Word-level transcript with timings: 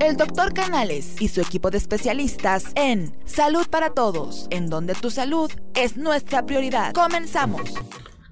El 0.00 0.16
doctor 0.16 0.54
Canales 0.54 1.20
y 1.20 1.28
su 1.28 1.42
equipo 1.42 1.70
de 1.70 1.76
especialistas 1.76 2.72
en 2.76 3.14
Salud 3.26 3.66
para 3.68 3.90
Todos, 3.90 4.46
en 4.50 4.70
donde 4.70 4.94
tu 4.94 5.10
salud 5.10 5.50
es 5.74 5.98
nuestra 5.98 6.46
prioridad. 6.46 6.94
Comenzamos. 6.94 7.74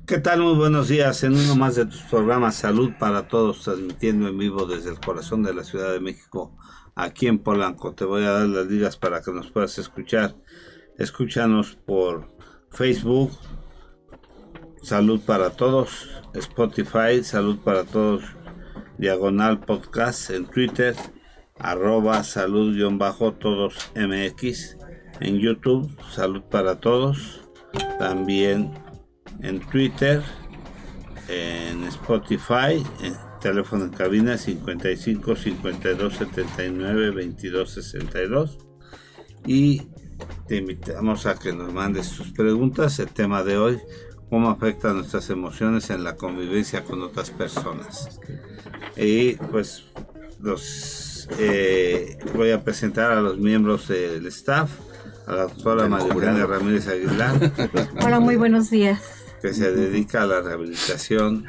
¿Qué 0.07 0.19
tal? 0.19 0.41
Muy 0.41 0.55
buenos 0.55 0.89
días 0.89 1.23
en 1.23 1.35
uno 1.35 1.55
más 1.55 1.75
de 1.75 1.85
tus 1.85 2.01
programas 2.05 2.55
Salud 2.55 2.93
para 2.99 3.29
Todos, 3.29 3.63
transmitiendo 3.63 4.27
en 4.27 4.39
vivo 4.39 4.65
desde 4.65 4.89
el 4.89 5.01
corazón 5.01 5.43
de 5.43 5.53
la 5.53 5.65
Ciudad 5.65 5.93
de 5.93 6.01
México, 6.01 6.57
aquí 6.95 7.27
en 7.27 7.39
Polanco. 7.39 7.93
Te 7.93 8.07
voy 8.07 8.25
a 8.25 8.31
dar 8.31 8.47
las 8.47 8.67
ligas 8.67 8.97
para 8.97 9.21
que 9.21 9.31
nos 9.31 9.51
puedas 9.51 9.77
escuchar. 9.79 10.35
Escúchanos 10.97 11.77
por 11.85 12.35
Facebook, 12.71 13.33
Salud 14.83 15.21
para 15.21 15.51
Todos, 15.51 16.09
Spotify, 16.33 17.23
Salud 17.23 17.59
para 17.59 17.85
Todos, 17.85 18.23
Diagonal 18.97 19.61
Podcast, 19.61 20.31
en 20.31 20.47
Twitter, 20.47 20.97
arroba 21.59 22.25
salud-todos 22.25 23.91
mx, 23.95 24.77
en 25.21 25.39
YouTube, 25.39 25.91
Salud 26.11 26.43
para 26.43 26.81
Todos, 26.81 27.43
también 27.99 28.73
en 29.41 29.61
Twitter, 29.61 30.23
en 31.29 31.85
Spotify, 31.85 32.83
en 33.03 33.15
teléfono 33.41 33.85
en 33.85 33.91
cabina 33.91 34.39
55 34.39 35.37
52 35.37 36.15
79 36.15 37.11
22 37.11 37.71
62 37.71 38.59
y 39.47 39.83
te 40.49 40.57
invitamos 40.57 41.27
a 41.27 41.39
que 41.39 41.53
nos 41.53 41.73
mandes 41.73 42.11
tus 42.13 42.33
preguntas. 42.33 42.99
El 42.99 43.09
tema 43.09 43.43
de 43.43 43.59
hoy, 43.59 43.79
cómo 44.31 44.51
afectan 44.51 44.97
nuestras 44.97 45.29
emociones 45.31 45.91
en 45.91 46.05
la 46.05 46.17
convivencia 46.17 46.85
con 46.85 47.03
otras 47.03 47.31
personas. 47.31 48.21
Y 48.97 49.35
pues 49.35 49.85
los 50.41 51.14
eh, 51.39 52.19
voy 52.35 52.51
a 52.51 52.63
presentar 52.63 53.13
a 53.13 53.21
los 53.21 53.39
miembros 53.39 53.89
del 53.89 54.27
staff, 54.27 54.71
a 55.27 55.33
la 55.33 55.43
doctora 55.43 55.89
María 55.89 56.47
Ramírez 56.47 56.89
Aguilar. 56.89 57.53
Hola, 58.05 58.21
muy 58.21 58.37
buenos 58.37 58.71
días. 58.71 59.01
Que 59.41 59.53
se 59.53 59.73
dedica 59.73 60.23
a 60.23 60.27
la 60.27 60.41
rehabilitación 60.41 61.47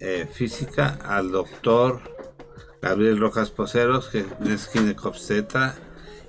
eh, 0.00 0.28
física, 0.32 0.98
al 1.04 1.30
doctor 1.30 2.00
Gabriel 2.80 3.18
Rojas 3.18 3.50
Poceros, 3.50 4.08
que 4.08 4.24
es 4.46 4.68
ginecobstetra 4.68 5.76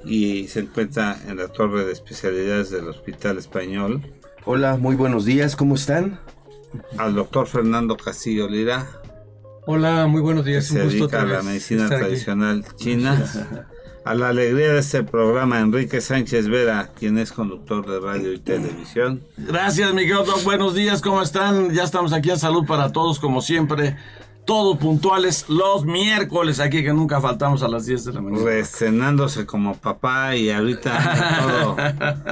y 0.05 0.47
se 0.47 0.61
encuentra 0.61 1.17
en 1.27 1.37
la 1.37 1.47
torre 1.47 1.85
de 1.85 1.91
especialidades 1.91 2.69
del 2.69 2.87
Hospital 2.87 3.37
Español. 3.37 4.01
Hola, 4.45 4.77
muy 4.77 4.95
buenos 4.95 5.25
días, 5.25 5.55
¿cómo 5.55 5.75
están? 5.75 6.19
Al 6.97 7.15
doctor 7.15 7.47
Fernando 7.47 7.97
Castillo 7.97 8.47
Lira. 8.47 9.02
Hola, 9.65 10.07
muy 10.07 10.21
buenos 10.21 10.43
días. 10.43 10.65
se 10.65 10.79
dedica 10.79 11.21
a 11.21 11.25
la 11.25 11.41
medicina 11.41 11.87
tradicional 11.87 12.65
china. 12.75 13.25
A 14.05 14.15
la 14.15 14.27
alegría 14.27 14.73
de 14.73 14.79
este 14.79 15.01
programa, 15.01 15.61
Enrique 15.61 16.01
Sánchez 16.01 16.49
Vera, 16.49 16.89
quien 16.99 17.17
es 17.17 17.31
conductor 17.31 17.89
de 17.89 18.01
radio 18.01 18.33
y 18.33 18.37
televisión. 18.39 19.23
Gracias, 19.37 19.93
Miguel. 19.93 20.17
Buenos 20.43 20.75
días, 20.75 21.01
¿cómo 21.01 21.21
están? 21.21 21.73
Ya 21.73 21.83
estamos 21.83 22.11
aquí 22.11 22.29
en 22.29 22.37
Salud 22.37 22.65
para 22.65 22.91
Todos, 22.91 23.17
como 23.17 23.41
siempre 23.41 23.95
todos 24.45 24.77
puntuales 24.77 25.45
los 25.47 25.85
miércoles 25.85 26.59
aquí 26.59 26.83
que 26.83 26.93
nunca 26.93 27.21
faltamos 27.21 27.63
a 27.63 27.67
las 27.67 27.85
10 27.85 28.05
de 28.05 28.13
la 28.13 28.21
mañana. 28.21 28.43
Recenándose 28.43 29.45
como 29.45 29.75
papá 29.77 30.35
y 30.35 30.49
ahorita 30.49 31.39
todo 31.41 31.75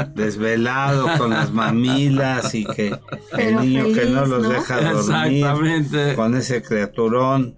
desvelado 0.15 1.17
con 1.17 1.29
las 1.29 1.51
mamilas 1.51 2.53
y 2.53 2.65
que 2.65 2.97
el 3.37 3.55
niño 3.57 3.85
que 3.93 4.05
no 4.05 4.25
los 4.25 4.47
deja 4.47 4.81
dormir 4.81 6.15
con 6.15 6.35
ese 6.35 6.61
criaturón. 6.61 7.55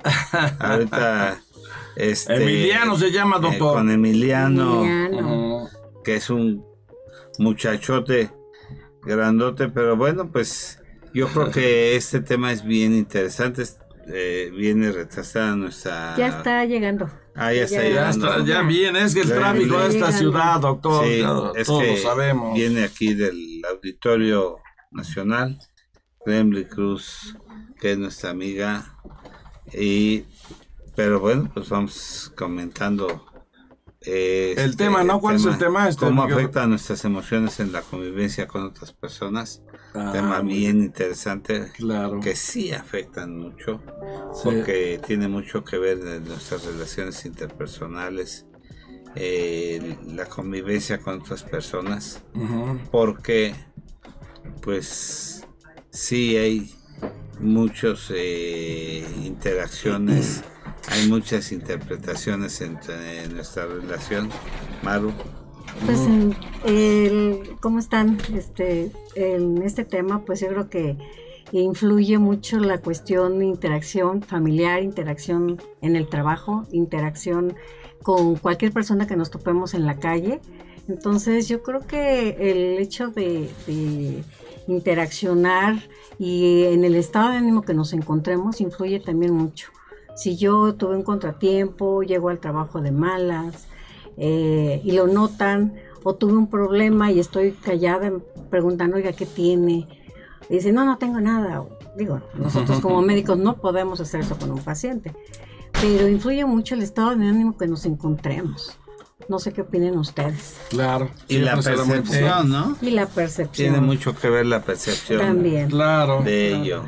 Ahorita 0.60 1.40
este 1.96 2.36
Emiliano 2.36 2.98
se 2.98 3.12
llama 3.12 3.38
eh, 3.38 3.42
doctor. 3.42 3.74
con 3.76 3.90
Emiliano, 3.92 5.68
que 6.04 6.16
es 6.16 6.30
un 6.30 6.66
muchachote 7.40 8.32
grandote, 9.04 9.70
pero 9.70 9.96
bueno, 9.96 10.32
pues 10.32 10.80
yo 11.14 11.28
creo 11.28 11.52
que 11.52 11.96
este 11.96 12.22
tema 12.22 12.52
es 12.52 12.64
bien 12.64 12.94
interesante 12.96 13.62
eh, 14.08 14.52
viene 14.56 14.92
retrasada 14.92 15.56
nuestra... 15.56 16.16
Ya 16.18 16.28
está 16.28 16.66
llegando. 16.66 17.10
Ah, 17.36 17.54
ya, 17.54 17.64
está 17.64 17.82
llegando. 17.82 18.46
Ya, 18.46 18.62
viene, 18.62 19.04
es 19.04 19.14
que 19.14 19.22
el 19.22 19.30
tráfico 19.30 19.80
de 19.80 19.88
esta 19.90 20.12
ciudad, 20.12 20.60
doctor, 20.60 21.06
sí, 21.06 21.24
es 21.56 21.68
todos 21.68 21.84
que 21.84 21.98
sabemos. 21.98 22.54
Viene 22.54 22.84
aquí 22.84 23.14
del 23.14 23.62
Auditorio 23.70 24.58
Nacional, 24.92 25.58
Kremlin 26.24 26.66
Cruz, 26.66 27.36
que 27.80 27.94
es 27.94 27.98
nuestra 27.98 28.30
amiga, 28.30 28.98
y 29.74 30.26
pero 30.96 31.20
bueno, 31.20 31.50
pues 31.54 31.70
vamos 31.70 32.32
comentando 32.36 33.26
el 34.02 34.58
este, 34.58 34.84
tema, 34.84 35.04
¿no? 35.04 35.20
¿Cuál 35.20 35.38
es 35.38 35.46
el 35.46 35.58
tema? 35.58 35.88
Este, 35.88 36.06
¿Cómo 36.06 36.24
afecta 36.24 36.68
nuestras 36.68 37.04
emociones 37.06 37.60
en 37.60 37.72
la 37.72 37.82
convivencia 37.82 38.48
con 38.48 38.64
otras 38.64 38.94
personas? 38.94 39.64
Ah, 39.94 40.12
tema 40.12 40.42
bien 40.42 40.80
interesante. 40.80 41.72
Claro. 41.76 42.20
Que 42.20 42.36
sí 42.36 42.72
afectan 42.72 43.38
mucho. 43.38 43.82
Porque 44.44 45.00
tiene 45.06 45.28
mucho 45.28 45.64
que 45.64 45.78
ver 45.78 46.00
en 46.00 46.26
nuestras 46.26 46.66
relaciones 46.66 47.26
interpersonales. 47.26 48.46
Eh, 49.16 49.98
la 50.08 50.26
convivencia 50.26 51.00
con 51.00 51.22
otras 51.22 51.44
personas. 51.44 52.24
Porque, 52.92 53.54
pues, 54.62 55.46
sí 55.92 56.38
hay 56.38 56.76
muchas 57.40 58.12
eh, 58.16 59.06
interacciones 59.24 60.44
hay 60.90 61.08
muchas 61.08 61.52
interpretaciones 61.52 62.62
entre 62.62 63.28
nuestra 63.28 63.66
relación. 63.66 64.30
Maru. 64.82 65.14
Pues 65.86 66.00
en 66.00 66.36
el, 66.66 67.58
cómo 67.60 67.80
están 67.80 68.18
este 68.34 68.92
en 69.16 69.62
este 69.62 69.84
tema, 69.84 70.24
pues 70.26 70.40
yo 70.40 70.48
creo 70.48 70.70
que 70.70 70.98
influye 71.52 72.18
mucho 72.18 72.60
la 72.60 72.80
cuestión 72.80 73.40
de 73.40 73.46
interacción 73.46 74.22
familiar, 74.22 74.82
interacción 74.82 75.62
en 75.82 75.96
el 75.96 76.08
trabajo, 76.08 76.66
interacción 76.72 77.56
con 78.02 78.36
cualquier 78.36 78.72
persona 78.72 79.08
que 79.08 79.16
nos 79.16 79.30
topemos 79.30 79.74
en 79.74 79.86
la 79.86 79.98
calle. 79.98 80.40
Entonces 80.88 81.48
yo 81.48 81.62
creo 81.64 81.82
que 81.82 82.38
el 82.40 82.80
hecho 82.80 83.10
de, 83.10 83.50
de 83.68 84.24
interaccionar 84.68 85.76
y 86.18 86.64
en 86.64 86.84
el 86.84 86.96
estado 86.96 87.32
de 87.32 87.38
ánimo 87.38 87.62
que 87.62 87.74
nos 87.74 87.94
encontremos 87.94 88.62
influye 88.62 89.00
también 89.00 89.34
mucho. 89.34 89.70
Si 90.16 90.38
yo 90.38 90.76
tuve 90.76 90.96
un 90.96 91.04
contratiempo, 91.04 92.04
llego 92.04 92.30
al 92.30 92.40
trabajo 92.40 92.82
de 92.82 92.92
malas 92.92 93.68
eh, 94.18 94.82
y 94.84 94.92
lo 94.92 95.08
notan, 95.08 95.74
o 96.04 96.16
tuve 96.16 96.34
un 96.34 96.50
problema 96.50 97.12
y 97.12 97.20
estoy 97.20 97.52
callada 97.52 98.12
preguntando, 98.50 98.98
oiga, 98.98 99.14
¿qué 99.14 99.26
tiene? 99.26 99.88
Y 100.50 100.56
dice, 100.56 100.72
no, 100.72 100.86
no 100.86 100.98
tengo 100.98 101.20
nada. 101.20 101.64
Digo, 101.98 102.22
nosotros 102.36 102.80
como 102.82 103.02
médicos 103.04 103.38
no 103.38 103.58
podemos 103.58 104.00
hacer 104.00 104.22
eso 104.22 104.38
con 104.38 104.52
un 104.52 104.60
paciente, 104.60 105.14
pero 105.82 106.08
influye 106.08 106.46
mucho 106.46 106.76
el 106.76 106.84
estado 106.84 107.16
de 107.16 107.28
ánimo 107.28 107.58
que 107.58 107.68
nos 107.68 107.86
encontremos. 107.86 108.78
No 109.30 109.40
sé 109.40 109.54
qué 109.54 109.62
opinen 109.62 109.98
ustedes. 109.98 110.58
Claro. 110.70 111.10
Y 111.30 111.38
la 111.38 111.56
percepción, 111.56 112.50
¿no? 112.50 112.78
Y 112.82 112.92
la 112.92 113.06
percepción. 113.06 113.72
Tiene 113.74 113.80
mucho 113.80 114.16
que 114.16 114.30
ver 114.30 114.46
la 114.46 114.62
percepción. 114.62 115.22
También. 115.22 115.70
Claro. 115.70 116.22
De 116.24 116.54
ello. 116.54 116.84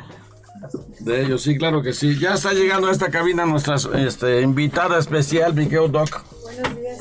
De 1.00 1.22
ellos, 1.22 1.42
sí, 1.42 1.56
claro 1.56 1.82
que 1.82 1.92
sí. 1.92 2.18
Ya 2.18 2.34
está 2.34 2.52
llegando 2.52 2.88
a 2.88 2.92
esta 2.92 3.10
cabina 3.10 3.46
nuestra 3.46 3.76
este, 3.94 4.42
invitada 4.42 4.98
especial, 4.98 5.54
Miquel 5.54 5.90
Doc. 5.90 6.24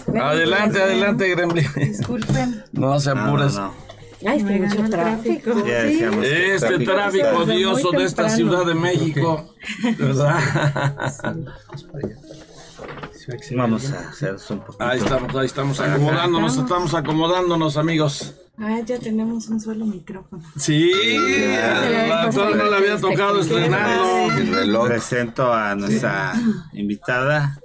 Adelante, 0.07 0.81
adelante, 0.81 1.29
Gremlin. 1.29 1.67
Disculpen. 1.75 2.63
No 2.71 2.99
se 2.99 3.11
apures. 3.11 3.57
Ay, 4.27 4.39
es 4.39 4.43
que 4.43 4.59
mucho 4.59 4.89
tráfico. 4.89 5.51
Este 5.65 6.79
tráfico 6.79 7.37
odioso 7.37 7.91
de 7.91 8.03
esta 8.05 8.29
Ciudad 8.29 8.65
de 8.65 8.75
México. 8.75 9.53
¿Verdad? 9.97 10.39
Vamos 13.55 13.91
a 13.91 14.09
hacer 14.09 14.35
un 14.51 14.59
poquito. 14.59 14.83
Ahí 14.83 14.99
estamos, 14.99 15.35
ahí 15.35 15.45
estamos 15.45 15.79
acomodándonos, 15.79 16.57
estamos 16.57 16.93
acomodándonos, 16.93 17.77
amigos. 17.77 18.35
Ah, 18.57 18.79
ya 18.85 18.99
tenemos 18.99 19.49
un 19.49 19.59
solo 19.59 19.85
micrófono. 19.85 20.43
Sí, 20.55 20.91
la 22.07 22.25
doctora 22.25 22.55
no 22.55 22.69
le 22.69 22.77
había 22.77 22.97
tocado 22.97 23.41
estrenarlo. 23.41 24.85
Presento 24.85 25.51
a 25.51 25.75
nuestra 25.75 26.33
invitada, 26.73 27.59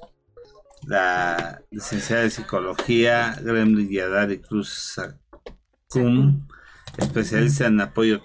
la 0.86 1.62
licenciada 1.70 2.22
de 2.22 2.30
psicología 2.30 3.36
Gremlin 3.42 3.90
Yadari 3.90 4.38
Cruz 4.40 5.00
Cum, 5.88 6.46
especialista 6.96 7.66
en 7.66 7.80
apoyo 7.80 8.22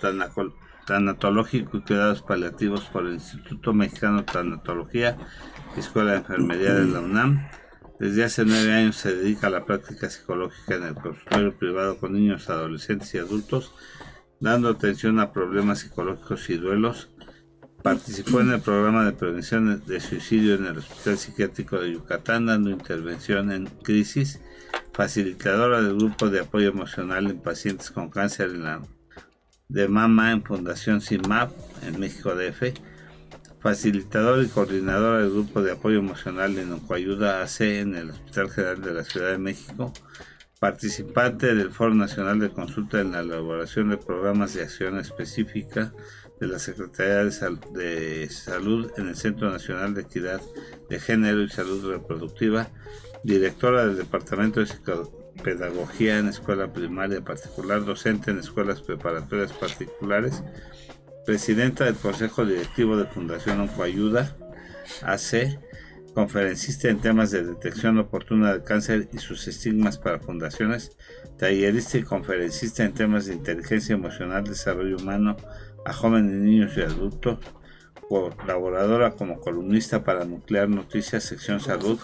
tanatológico 0.85 1.77
y 1.77 1.81
cuidados 1.81 2.21
paliativos 2.21 2.85
por 2.85 3.05
el 3.05 3.15
Instituto 3.15 3.73
Mexicano 3.73 4.19
de 4.19 4.23
Tanatología, 4.23 5.17
Escuela 5.75 6.11
de 6.11 6.17
Enfermería 6.17 6.73
de 6.73 6.85
la 6.85 6.99
UNAM. 6.99 7.47
Desde 7.99 8.25
hace 8.25 8.45
nueve 8.45 8.73
años 8.73 8.97
se 8.97 9.15
dedica 9.15 9.47
a 9.47 9.51
la 9.51 9.65
práctica 9.65 10.09
psicológica 10.09 10.75
en 10.75 10.83
el 10.83 10.95
consultorio 10.95 11.57
privado 11.57 11.97
con 11.97 12.13
niños, 12.13 12.49
adolescentes 12.49 13.13
y 13.15 13.17
adultos, 13.17 13.73
dando 14.39 14.69
atención 14.69 15.19
a 15.19 15.31
problemas 15.31 15.79
psicológicos 15.79 16.49
y 16.49 16.57
duelos 16.57 17.09
Participó 17.85 18.41
en 18.41 18.49
el 18.49 18.61
programa 18.61 19.05
de 19.05 19.11
prevención 19.11 19.83
de 19.85 19.99
suicidio 19.99 20.55
en 20.55 20.65
el 20.65 20.79
Hospital 20.79 21.19
Psiquiátrico 21.19 21.79
de 21.79 21.93
Yucatán, 21.93 22.47
dando 22.47 22.71
intervención 22.71 23.51
en 23.51 23.67
crisis. 23.67 24.41
Facilitadora 24.91 25.83
del 25.83 25.95
grupo 25.95 26.31
de 26.31 26.39
apoyo 26.39 26.69
emocional 26.69 27.29
en 27.29 27.39
pacientes 27.39 27.91
con 27.91 28.09
cáncer 28.09 28.49
en 28.49 28.63
la, 28.63 28.81
de 29.69 29.87
mama 29.87 30.31
en 30.31 30.41
Fundación 30.41 30.99
CIMAP 30.99 31.51
en 31.83 31.99
México 31.99 32.33
DF. 32.33 32.73
Facilitadora 33.59 34.41
y 34.41 34.47
coordinadora 34.47 35.19
del 35.19 35.29
grupo 35.29 35.61
de 35.61 35.73
apoyo 35.73 35.99
emocional 35.99 36.57
en 36.57 36.73
Oncoayuda 36.73 37.43
AC 37.43 37.61
en 37.61 37.93
el 37.93 38.09
Hospital 38.09 38.49
General 38.49 38.81
de 38.81 38.93
la 38.95 39.03
Ciudad 39.03 39.29
de 39.29 39.37
México 39.37 39.93
participante 40.59 41.53
del 41.53 41.69
Foro 41.69 41.93
Nacional 41.93 42.39
de 42.39 42.49
Consulta 42.49 42.99
en 42.99 43.11
la 43.11 43.19
elaboración 43.19 43.89
de 43.89 43.97
programas 43.97 44.55
de 44.55 44.63
acción 44.63 44.97
específica 44.97 45.93
de 46.39 46.47
la 46.47 46.59
Secretaría 46.59 47.23
de, 47.23 47.31
Sal- 47.31 47.59
de 47.73 48.29
Salud 48.29 48.91
en 48.97 49.07
el 49.07 49.15
Centro 49.15 49.49
Nacional 49.49 49.93
de 49.93 50.01
Equidad 50.01 50.41
de 50.89 50.99
Género 50.99 51.41
y 51.41 51.49
Salud 51.49 51.89
Reproductiva, 51.89 52.69
directora 53.23 53.85
del 53.85 53.97
Departamento 53.97 54.59
de 54.59 54.65
Psicopedagogía 54.67 56.19
en 56.19 56.27
Escuela 56.27 56.71
Primaria 56.73 57.21
Particular, 57.21 57.85
docente 57.85 58.31
en 58.31 58.39
escuelas 58.39 58.81
preparatorias 58.81 59.53
particulares, 59.53 60.43
presidenta 61.25 61.85
del 61.85 61.95
Consejo 61.95 62.45
Directivo 62.45 62.97
de 62.97 63.05
Fundación 63.05 63.61
Oncoayuda, 63.61 64.35
AC, 65.01 65.57
conferencista 66.13 66.87
en 66.89 66.99
temas 66.99 67.31
de 67.31 67.43
detección 67.43 67.97
oportuna 67.97 68.53
del 68.53 68.63
cáncer 68.63 69.09
y 69.11 69.17
sus 69.17 69.47
estigmas 69.47 69.97
para 69.97 70.19
fundaciones, 70.19 70.95
tallerista 71.37 71.97
y 71.97 72.03
conferencista 72.03 72.85
en 72.85 72.93
temas 72.93 73.25
de 73.25 73.33
inteligencia 73.33 73.95
emocional, 73.95 74.43
desarrollo 74.45 74.95
humano 74.97 75.35
a 75.85 75.93
jóvenes, 75.93 76.33
niños 76.33 76.71
y 76.75 76.81
adultos, 76.81 77.39
colaboradora 78.09 79.11
como 79.11 79.39
columnista 79.39 80.03
para 80.03 80.25
Nuclear 80.25 80.69
Noticias, 80.69 81.23
sección 81.23 81.59
salud, 81.59 81.99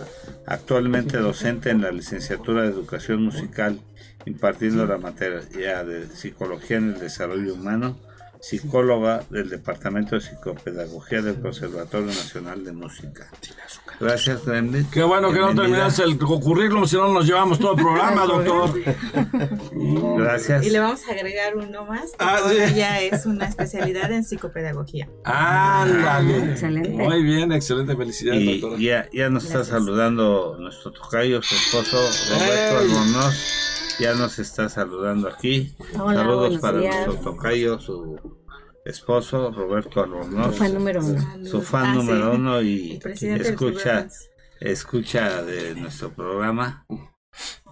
actualmente 0.45 1.17
docente 1.17 1.69
en 1.69 1.81
la 1.81 1.91
licenciatura 1.91 2.63
de 2.63 2.69
educación 2.69 3.23
musical, 3.23 3.79
impartiendo 4.25 4.85
la 4.85 4.97
materia 4.97 5.83
de 5.83 6.07
psicología 6.07 6.77
en 6.77 6.93
el 6.93 6.99
desarrollo 6.99 7.53
humano, 7.53 7.97
psicóloga 8.41 9.23
del 9.29 9.49
Departamento 9.49 10.15
de 10.15 10.21
Psicopedagogía 10.21 11.21
del 11.21 11.39
Conservatorio 11.39 12.07
Nacional 12.07 12.63
de 12.65 12.71
Música. 12.71 13.29
Gracias, 13.99 14.43
Gremlin. 14.45 14.85
Qué 14.91 15.03
bueno 15.03 15.31
que 15.31 15.39
no 15.39 15.53
terminaste 15.53 16.03
el 16.03 16.17
currículum, 16.17 16.85
si 16.87 16.95
no 16.95 17.07
nos 17.13 17.25
llevamos 17.27 17.59
todo 17.59 17.75
el 17.75 17.83
programa, 17.83 18.25
doctor. 18.25 18.73
Gracias. 20.17 20.65
Y 20.65 20.71
le 20.71 20.79
vamos 20.79 21.01
a 21.07 21.11
agregar 21.11 21.55
uno 21.55 21.85
más. 21.85 22.11
Ah, 22.17 22.39
sí. 22.49 22.73
ya 22.75 22.99
es 22.99 23.25
una 23.27 23.45
especialidad 23.47 24.11
en 24.11 24.23
psicopedagogía. 24.23 25.07
Ándale. 25.23 26.51
Excelente. 26.51 26.89
Muy 26.89 27.23
bien, 27.23 27.51
excelente, 27.51 27.95
felicidades, 27.95 28.41
Y 28.41 28.59
doctora. 28.59 28.81
ya, 28.81 29.09
ya 29.13 29.29
nos 29.29 29.45
está 29.45 29.63
saludando 29.63 30.57
nuestro 30.59 30.91
tocayo, 30.91 31.41
su 31.43 31.53
esposo 31.55 31.97
Roberto. 32.33 32.77
Albornoz. 32.79 33.60
Ya 34.01 34.15
nos 34.15 34.39
está 34.39 34.67
saludando 34.67 35.27
aquí. 35.29 35.75
Hola, 35.99 36.21
Saludos 36.21 36.57
para 36.59 36.79
días. 36.79 37.05
nuestro 37.07 37.31
tocayo, 37.33 37.79
su 37.79 38.19
esposo 38.83 39.51
Roberto 39.51 40.03
Albornoz. 40.03 40.57
Fue 40.57 40.69
número 40.69 41.05
uno. 41.05 41.45
Su 41.45 41.61
fan 41.61 41.85
Ah, 41.85 41.91
sí. 41.91 41.97
número 41.99 42.31
uno 42.33 42.61
y 42.63 42.99
escucha, 43.21 44.07
escucha 44.59 45.43
de 45.43 45.75
nuestro 45.75 46.09
programa. 46.13 46.83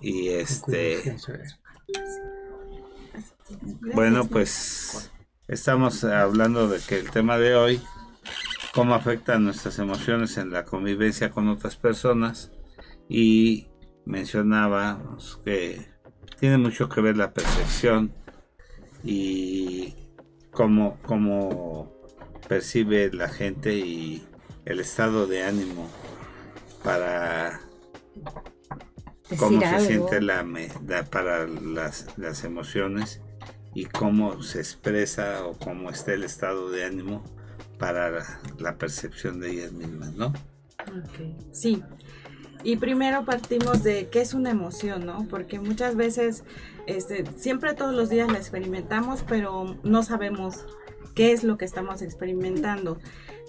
Y 0.01 0.29
este, 0.29 1.17
bueno, 3.95 4.27
pues 4.27 5.11
estamos 5.47 6.03
hablando 6.03 6.67
de 6.69 6.79
que 6.79 6.99
el 6.99 7.09
tema 7.09 7.39
de 7.39 7.55
hoy, 7.55 7.81
cómo 8.75 8.93
afectan 8.93 9.45
nuestras 9.45 9.79
emociones 9.79 10.37
en 10.37 10.51
la 10.51 10.63
convivencia 10.63 11.31
con 11.31 11.47
otras 11.47 11.75
personas. 11.75 12.51
Y 13.09 13.67
mencionábamos 14.05 15.41
que 15.43 15.97
tiene 16.39 16.57
mucho 16.57 16.89
que 16.89 17.01
ver 17.01 17.17
la 17.17 17.33
percepción 17.33 18.11
y 19.03 19.93
cómo, 20.51 20.97
cómo 21.03 21.91
percibe 22.47 23.11
la 23.13 23.29
gente 23.29 23.73
y 23.75 24.23
el 24.65 24.79
estado 24.79 25.27
de 25.27 25.43
ánimo 25.43 25.89
para 26.83 27.59
cómo 29.37 29.59
se 29.61 29.65
algo. 29.67 29.79
siente 29.87 30.21
la, 30.21 30.43
la- 30.87 31.03
para 31.05 31.47
las, 31.47 32.17
las 32.17 32.43
emociones 32.43 33.21
y 33.73 33.85
cómo 33.85 34.41
se 34.41 34.59
expresa 34.59 35.45
o 35.45 35.57
cómo 35.57 35.89
está 35.89 36.13
el 36.13 36.23
estado 36.23 36.69
de 36.71 36.85
ánimo 36.85 37.23
para 37.77 38.09
la, 38.09 38.41
la 38.59 38.77
percepción 38.77 39.39
de 39.39 39.51
ellas 39.51 39.71
mismas, 39.71 40.13
¿no? 40.13 40.27
Ok, 40.27 41.37
Sí. 41.51 41.81
Y 42.63 42.75
primero 42.75 43.23
partimos 43.23 43.83
de 43.83 44.09
qué 44.09 44.21
es 44.21 44.33
una 44.33 44.51
emoción, 44.51 45.05
¿no? 45.05 45.25
Porque 45.29 45.59
muchas 45.59 45.95
veces, 45.95 46.43
este, 46.87 47.23
siempre 47.37 47.73
todos 47.73 47.95
los 47.95 48.09
días 48.09 48.29
la 48.31 48.37
experimentamos, 48.37 49.23
pero 49.27 49.77
no 49.83 50.03
sabemos 50.03 50.65
qué 51.15 51.31
es 51.31 51.43
lo 51.43 51.57
que 51.57 51.65
estamos 51.65 52.01
experimentando. 52.01 52.97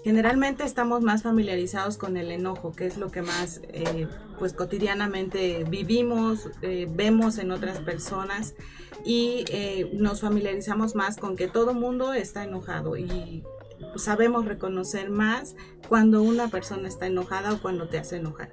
Generalmente 0.05 0.65
estamos 0.65 1.03
más 1.03 1.23
familiarizados 1.23 1.99
con 1.99 2.17
el 2.17 2.31
enojo, 2.31 2.73
que 2.73 2.87
es 2.87 2.97
lo 2.97 3.11
que 3.11 3.21
más, 3.21 3.61
eh, 3.69 4.09
pues 4.39 4.55
cotidianamente 4.55 5.65
vivimos, 5.69 6.49
eh, 6.63 6.89
vemos 6.89 7.37
en 7.37 7.51
otras 7.51 7.81
personas 7.81 8.55
y 9.05 9.45
eh, 9.51 9.91
nos 9.93 10.23
familiarizamos 10.23 10.95
más 10.95 11.19
con 11.19 11.37
que 11.37 11.49
todo 11.49 11.75
mundo 11.75 12.15
está 12.15 12.45
enojado 12.45 12.97
y 12.97 13.45
sabemos 13.97 14.47
reconocer 14.47 15.11
más 15.11 15.55
cuando 15.89 16.23
una 16.23 16.49
persona 16.49 16.89
está 16.89 17.07
enojada 17.07 17.53
o 17.53 17.61
cuando 17.61 17.89
te 17.89 17.99
hace 17.99 18.17
enojar. 18.17 18.51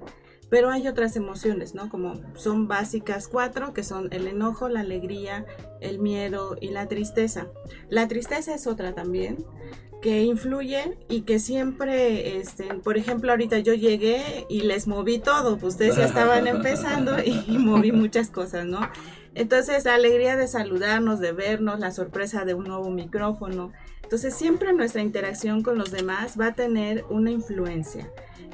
Pero 0.50 0.70
hay 0.70 0.88
otras 0.88 1.16
emociones, 1.16 1.74
¿no? 1.74 1.88
Como 1.90 2.14
son 2.34 2.68
básicas 2.68 3.28
cuatro, 3.28 3.74
que 3.74 3.84
son 3.84 4.08
el 4.12 4.26
enojo, 4.26 4.68
la 4.68 4.80
alegría, 4.80 5.44
el 5.80 5.98
miedo 5.98 6.56
y 6.60 6.68
la 6.68 6.88
tristeza. 6.88 7.48
La 7.90 8.08
tristeza 8.08 8.54
es 8.54 8.66
otra 8.66 8.94
también 8.94 9.44
que 10.00 10.22
influye 10.22 10.96
y 11.08 11.22
que 11.22 11.38
siempre, 11.38 12.38
este, 12.38 12.74
por 12.74 12.96
ejemplo, 12.96 13.32
ahorita 13.32 13.58
yo 13.58 13.74
llegué 13.74 14.46
y 14.48 14.60
les 14.60 14.86
moví 14.86 15.18
todo, 15.18 15.58
pues 15.58 15.74
ustedes 15.74 15.96
ya 15.96 16.04
estaban 16.04 16.46
empezando 16.46 17.16
y 17.22 17.32
moví 17.58 17.92
muchas 17.92 18.30
cosas, 18.30 18.64
¿no? 18.64 18.80
Entonces, 19.34 19.84
la 19.84 19.94
alegría 19.94 20.36
de 20.36 20.48
saludarnos, 20.48 21.20
de 21.20 21.32
vernos, 21.32 21.78
la 21.78 21.90
sorpresa 21.90 22.44
de 22.44 22.54
un 22.54 22.64
nuevo 22.64 22.90
micrófono. 22.90 23.72
Entonces, 24.02 24.34
siempre 24.34 24.72
nuestra 24.72 25.02
interacción 25.02 25.62
con 25.62 25.78
los 25.78 25.90
demás 25.90 26.38
va 26.40 26.46
a 26.46 26.54
tener 26.54 27.04
una 27.10 27.30
influencia. 27.30 28.10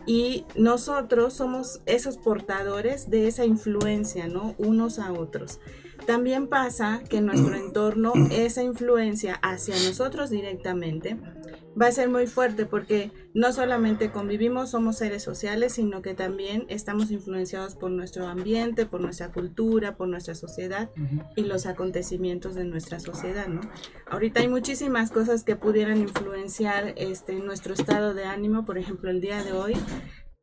Y 0.06 0.44
nosotros 0.54 1.32
somos 1.34 1.80
esos 1.86 2.18
portadores 2.18 3.10
de 3.10 3.26
esa 3.26 3.44
influencia, 3.44 4.28
¿no? 4.28 4.54
Unos 4.58 4.98
a 4.98 5.12
otros. 5.12 5.60
También 6.06 6.48
pasa 6.48 7.02
que 7.08 7.18
en 7.18 7.26
nuestro 7.26 7.54
entorno 7.56 8.12
esa 8.30 8.62
influencia 8.62 9.34
hacia 9.42 9.74
nosotros 9.74 10.30
directamente 10.30 11.16
va 11.80 11.86
a 11.86 11.92
ser 11.92 12.08
muy 12.08 12.26
fuerte 12.26 12.66
porque 12.66 13.10
no 13.34 13.52
solamente 13.52 14.10
convivimos, 14.10 14.70
somos 14.70 14.98
seres 14.98 15.22
sociales, 15.22 15.74
sino 15.74 16.02
que 16.02 16.14
también 16.14 16.66
estamos 16.68 17.10
influenciados 17.10 17.74
por 17.74 17.90
nuestro 17.90 18.26
ambiente, 18.26 18.86
por 18.86 19.00
nuestra 19.00 19.32
cultura, 19.32 19.96
por 19.96 20.08
nuestra 20.08 20.34
sociedad 20.34 20.90
y 21.36 21.42
los 21.42 21.66
acontecimientos 21.66 22.54
de 22.54 22.64
nuestra 22.64 23.00
sociedad, 23.00 23.48
¿no? 23.48 23.60
Ahorita 24.06 24.40
hay 24.40 24.48
muchísimas 24.48 25.10
cosas 25.10 25.44
que 25.44 25.56
pudieran 25.56 25.98
influenciar 25.98 26.94
este, 26.96 27.34
nuestro 27.34 27.74
estado 27.74 28.14
de 28.14 28.24
ánimo, 28.24 28.64
por 28.64 28.78
ejemplo, 28.78 29.10
el 29.10 29.20
día 29.20 29.42
de 29.42 29.52
hoy. 29.52 29.74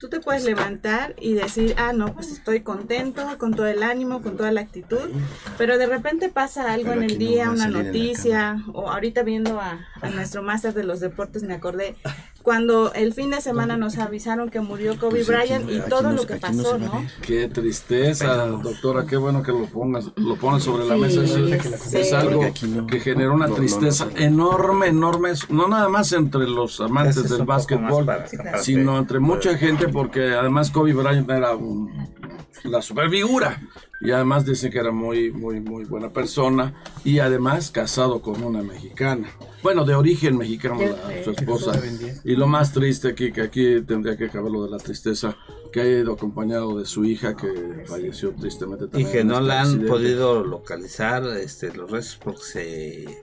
Tú 0.01 0.09
te 0.09 0.19
puedes 0.19 0.43
levantar 0.45 1.13
y 1.21 1.35
decir, 1.35 1.75
ah, 1.77 1.93
no, 1.93 2.11
pues 2.11 2.31
estoy 2.31 2.61
contento, 2.61 3.21
con 3.37 3.53
todo 3.53 3.67
el 3.67 3.83
ánimo, 3.83 4.23
con 4.23 4.35
toda 4.35 4.51
la 4.51 4.61
actitud, 4.61 5.11
pero 5.59 5.77
de 5.77 5.85
repente 5.85 6.29
pasa 6.29 6.73
algo 6.73 6.89
Pero 6.89 7.03
en 7.03 7.11
el 7.11 7.19
no 7.19 7.19
día, 7.19 7.51
una 7.51 7.67
noticia, 7.67 8.63
o 8.73 8.89
ahorita 8.89 9.21
viendo 9.21 9.61
a, 9.61 9.85
a 10.01 10.09
nuestro 10.09 10.41
máster 10.41 10.73
de 10.73 10.85
los 10.85 11.01
deportes 11.01 11.43
me 11.43 11.53
acordé, 11.53 11.95
cuando 12.43 12.93
el 12.93 13.13
fin 13.13 13.29
de 13.31 13.41
semana 13.41 13.77
nos 13.77 13.97
avisaron 13.97 14.49
que 14.49 14.59
murió 14.61 14.97
Kobe 14.97 15.23
Pues 15.23 15.27
Bryant 15.27 15.65
no- 15.65 15.71
y 15.71 15.79
todo 15.89 16.03
no 16.03 16.11
lo 16.13 16.25
que 16.27 16.35
pasó, 16.35 16.77
¿no? 16.77 17.05
Qué 17.21 17.47
tristeza, 17.47 18.45
doctora, 18.47 19.05
qué 19.05 19.17
bueno 19.17 19.43
que 19.43 19.51
lo 19.51 19.65
pongas, 19.65 20.11
lo 20.15 20.35
pones 20.37 20.63
sobre 20.63 20.85
la 20.85 20.95
Sí, 20.95 21.01
mesa. 21.01 21.23
Es, 21.23 21.81
sí. 21.81 21.97
es 21.97 22.13
algo 22.13 22.41
que 22.87 22.99
generó 22.99 23.33
una 23.33 23.47
tristeza 23.47 24.05
no, 24.05 24.11
no. 24.11 24.17
enorme, 24.17 24.87
enorme, 24.87 25.29
no 25.49 25.67
nada 25.67 25.89
más 25.89 26.11
entre 26.13 26.47
los 26.47 26.79
amantes 26.81 27.29
del 27.29 27.43
básquetbol, 27.45 28.05
para 28.05 28.27
sino 28.61 28.97
entre 28.97 29.19
mucha 29.19 29.57
gente, 29.57 29.87
porque 29.87 30.33
además 30.33 30.71
Kobe 30.71 30.93
Bryant 30.93 31.29
era 31.29 31.55
un- 31.55 31.91
la 32.63 32.81
superfigura. 32.81 33.61
Y 34.01 34.11
además 34.11 34.45
dicen 34.45 34.71
que 34.71 34.79
era 34.79 34.91
muy, 34.91 35.31
muy, 35.31 35.59
muy 35.59 35.85
buena 35.85 36.09
persona. 36.09 36.73
Y 37.03 37.19
además 37.19 37.71
casado 37.71 38.21
con 38.21 38.43
una 38.43 38.61
mexicana. 38.63 39.29
Bueno, 39.63 39.85
de 39.85 39.93
origen 39.95 40.37
mexicano, 40.37 40.79
la- 40.81 41.23
su 41.23 41.31
esposa. 41.31 41.79
Y 42.23 42.35
lo 42.35 42.47
más 42.47 42.73
triste 42.73 43.09
aquí, 43.09 43.31
que 43.31 43.41
aquí 43.41 43.81
tendría 43.81 44.17
que 44.17 44.25
acabar 44.25 44.51
lo 44.51 44.63
de 44.65 44.71
la 44.71 44.77
tristeza, 44.77 45.37
que 45.71 45.81
ha 45.81 45.85
ido 45.87 46.13
acompañado 46.13 46.77
de 46.79 46.85
su 46.85 47.05
hija 47.05 47.35
que 47.37 47.83
falleció 47.85 48.31
tristemente 48.33 48.85
Y 48.85 48.87
también. 48.89 49.11
que 49.11 49.19
en 49.19 49.27
no 49.27 49.35
este 49.35 49.47
la 49.47 49.53
han 49.59 49.65
accidente. 49.67 49.87
podido 49.89 50.43
localizar 50.43 51.23
este, 51.37 51.73
los 51.73 51.89
restos 51.91 52.19
porque 52.23 52.41
se 52.41 53.21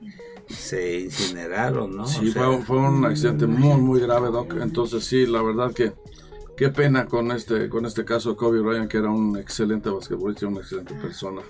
se 0.48 1.00
incineraron, 1.00 1.94
¿no? 1.94 2.06
Sí, 2.06 2.30
O 2.30 2.32
sea, 2.32 2.44
fue, 2.44 2.62
fue 2.62 2.76
un 2.78 3.04
accidente 3.04 3.46
muy, 3.46 3.78
muy 3.78 4.00
grave, 4.00 4.30
Doc. 4.30 4.54
Entonces, 4.62 5.04
sí, 5.04 5.26
la 5.26 5.42
verdad 5.42 5.74
que 5.74 5.92
qué 6.58 6.68
pena 6.70 7.06
con 7.06 7.30
este, 7.30 7.68
con 7.68 7.86
este 7.86 8.04
caso 8.04 8.30
de 8.30 8.36
Kobe 8.36 8.60
Bryant, 8.60 8.90
que 8.90 8.98
era 8.98 9.10
un 9.10 9.36
excelente 9.36 9.88
basquetbolista 9.90 10.44
y 10.44 10.48
una 10.48 10.60
excelente 10.60 10.94
persona, 10.94 11.40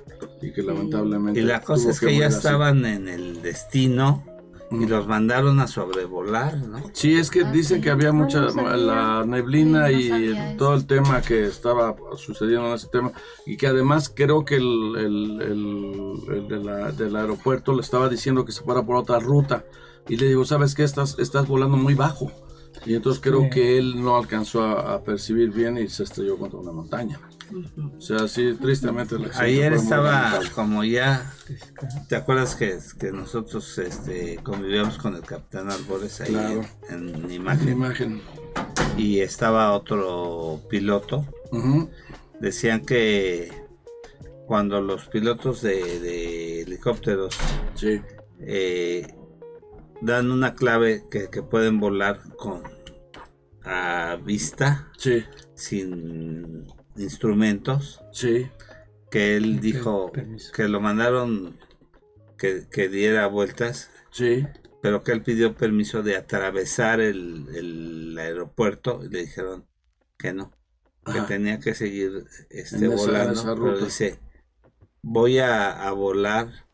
y 0.43 0.53
que 0.53 0.63
lamentablemente. 0.63 1.41
Y 1.41 1.45
la 1.45 1.61
cosa 1.63 1.83
tuvo 1.83 1.91
es 1.93 2.01
que 2.01 2.17
ya 2.19 2.27
así. 2.27 2.37
estaban 2.37 2.85
en 2.85 3.09
el 3.09 3.41
destino 3.43 4.25
y 4.71 4.85
los 4.87 5.09
mandaron 5.09 5.61
a 5.61 5.67
sobrevolar, 5.67 6.59
¿no? 6.59 6.83
Sí, 6.93 7.15
es 7.17 7.31
que 7.31 7.41
Ah, 7.43 7.51
dicen 7.51 7.79
sí. 7.79 7.85
que 7.85 7.91
había 7.91 8.13
mucha 8.13 8.43
la 8.43 9.25
neblina 9.27 9.89
Sí, 9.89 10.11
no 10.11 10.19
y 10.53 10.57
todo 10.59 10.75
eso. 10.75 10.81
el 10.83 10.87
tema 10.87 11.23
que 11.23 11.47
estaba 11.47 11.97
sucediendo 12.19 12.69
en 12.69 12.75
ese 12.75 12.89
tema 12.89 13.11
y 13.47 13.57
que 13.57 13.67
además 13.67 14.13
creo 14.15 14.45
que 14.45 14.57
el, 14.57 14.95
el- 14.99 15.41
el- 15.41 16.35
el 16.37 16.49
de 16.49 16.59
la- 16.63 16.93
del 16.93 17.17
aeropuerto 17.17 17.73
le 17.75 17.81
estaba 17.81 18.11
diciendo 18.11 18.45
que 18.45 18.53
se 18.53 18.63
fuera 18.63 18.83
por 18.85 18.97
otra 18.97 19.19
ruta 19.19 19.65
y 20.07 20.17
le 20.17 20.27
digo, 20.27 20.45
¿sabes 20.45 20.75
qué? 20.75 20.85
Estás, 20.85 21.19
estás 21.19 21.49
volando 21.49 21.79
muy 21.79 21.95
bajo. 21.95 22.31
Y 22.89 22.95
entonces 22.95 23.23
creo 23.23 23.43
Sí. 23.45 23.51
que 23.51 23.79
él 23.79 24.03
no 24.03 24.17
alcanzó 24.17 24.63
a, 24.63 24.95
a 24.95 25.03
percibir 25.03 25.51
bien 25.51 25.77
y 25.79 25.89
se 25.89 26.03
estrelló 26.05 26.37
contra 26.39 26.59
una 26.59 26.73
montaña. 26.73 27.21
O 27.97 28.01
sea, 28.01 28.29
sí, 28.29 28.55
tristemente 28.61 29.15
accidente 29.15 29.41
Ayer 29.43 29.73
estaba 29.73 30.39
como 30.55 30.85
ya, 30.85 31.33
¿te 32.09 32.17
acuerdas 32.17 32.55
que, 32.55 32.79
que 32.99 33.11
nosotros 33.11 33.79
este, 33.79 34.37
convivíamos 34.43 34.99
con 34.99 35.15
el 35.17 35.23
capitán 35.23 35.71
Albores 35.71 36.21
ahí 36.21 36.29
Claro. 36.33 36.63
en, 36.91 37.09
en 37.15 37.29
La 37.29 37.35
imagen? 37.35 37.69
imagen. 37.69 38.23
Y 38.99 39.21
estaba 39.21 39.73
otro 39.73 40.61
piloto. 40.69 41.25
Decían 42.41 42.85
que 42.85 43.51
cuando 44.47 44.81
los 44.81 45.07
pilotos 45.09 45.63
de, 45.63 46.01
de 46.01 46.63
helicópteros 46.63 47.35
Sí, 47.75 48.01
eh, 48.41 49.07
dan 50.03 50.31
una 50.31 50.55
clave 50.55 51.05
que, 51.11 51.29
que 51.31 51.43
pueden 51.43 51.81
volar 51.81 52.21
con 52.37 52.63
a 53.69 54.17
vista, 54.17 54.91
sí, 54.97 55.25
sin 55.55 56.67
instrumentos, 56.97 58.03
sí. 58.13 58.51
que 59.11 59.37
él 59.37 59.61
dijo 59.61 60.11
permiso. 60.13 60.53
que 60.53 60.69
lo 60.69 60.81
mandaron 60.81 61.59
que, 62.39 62.67
que 62.71 62.89
diera 62.89 63.27
vueltas, 63.27 63.91
Sí, 64.11 64.47
pero 64.81 65.03
que 65.03 65.13
él 65.13 65.23
pidió 65.23 65.55
permiso 65.55 66.03
de 66.03 66.17
atravesar 66.17 67.01
el, 67.01 67.47
el 67.55 68.19
aeropuerto 68.19 69.05
y 69.05 69.09
le 69.11 69.21
dijeron 69.21 69.67
que 70.17 70.33
no, 70.33 70.53
que 71.13 71.21
tenía 71.23 71.61
que 71.61 71.75
seguir 71.75 72.25
este, 72.51 72.87
En 72.87 72.97
volando. 72.97 73.33
esa 73.35 73.55
pero 73.55 73.79
dice, 73.79 74.21
voy 75.03 75.39
a, 75.39 75.87
a 75.89 75.93
volar 75.93 76.67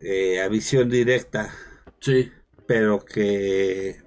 eh, 0.00 0.40
a 0.40 0.48
visión 0.48 0.88
directa, 0.90 1.52
sí, 2.00 2.32
pero 2.66 3.04
que 3.04 4.02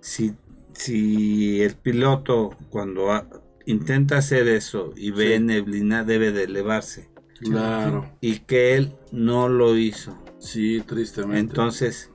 si, 0.00 0.36
si 0.74 1.62
el 1.62 1.74
piloto 1.76 2.56
cuando 2.70 3.12
ha- 3.12 3.28
intenta 3.66 4.18
hacer 4.18 4.46
eso 4.48 4.92
y 4.96 5.10
ve 5.10 5.36
Sí. 5.38 5.42
neblina 5.42 6.04
debe 6.04 6.32
de 6.32 6.44
elevarse 6.44 7.08
claro. 7.40 8.10
y 8.20 8.40
que 8.40 8.74
él 8.74 8.94
no 9.12 9.48
lo 9.48 9.76
hizo. 9.76 10.22
Sí, 10.38 10.82
tristemente. 10.86 11.40
Entonces, 11.40 12.10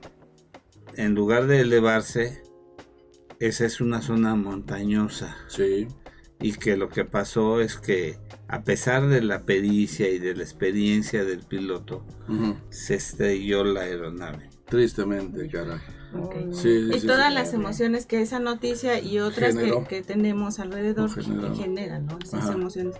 en 0.94 1.14
lugar 1.14 1.46
de 1.46 1.60
elevarse, 1.60 2.42
esa 3.40 3.64
es 3.66 3.80
una 3.80 4.02
zona 4.02 4.34
montañosa 4.36 5.36
Sí, 5.48 5.88
y 6.40 6.52
que 6.52 6.76
lo 6.76 6.88
que 6.88 7.04
pasó 7.04 7.60
es 7.60 7.76
que 7.78 8.18
a 8.48 8.62
pesar 8.62 9.08
de 9.08 9.22
la 9.22 9.44
pericia 9.46 10.08
y 10.08 10.18
de 10.18 10.34
la 10.36 10.42
experiencia 10.42 11.24
del 11.24 11.40
piloto, 11.40 12.04
se 12.68 12.94
estrelló 12.96 13.64
la 13.64 13.80
aeronave. 13.82 14.48
tristemente, 14.66 15.48
caray. 15.48 15.80
Ok. 16.14 16.34
Sí, 16.52 16.88
sí, 16.88 16.90
Y 16.94 17.00
sí, 17.00 17.06
todas 17.06 17.28
sí. 17.28 17.34
las 17.34 17.52
emociones 17.54 18.06
que 18.06 18.20
esa 18.20 18.40
noticia 18.40 19.00
y 19.00 19.20
otras 19.20 19.56
que, 19.88 20.02
tenemos 20.02 20.58
alrededor 20.58 21.10
generan, 21.56 22.06
¿no? 22.06 22.18
Esas 22.22 22.44
Ajá. 22.44 22.52
emociones. 22.54 22.96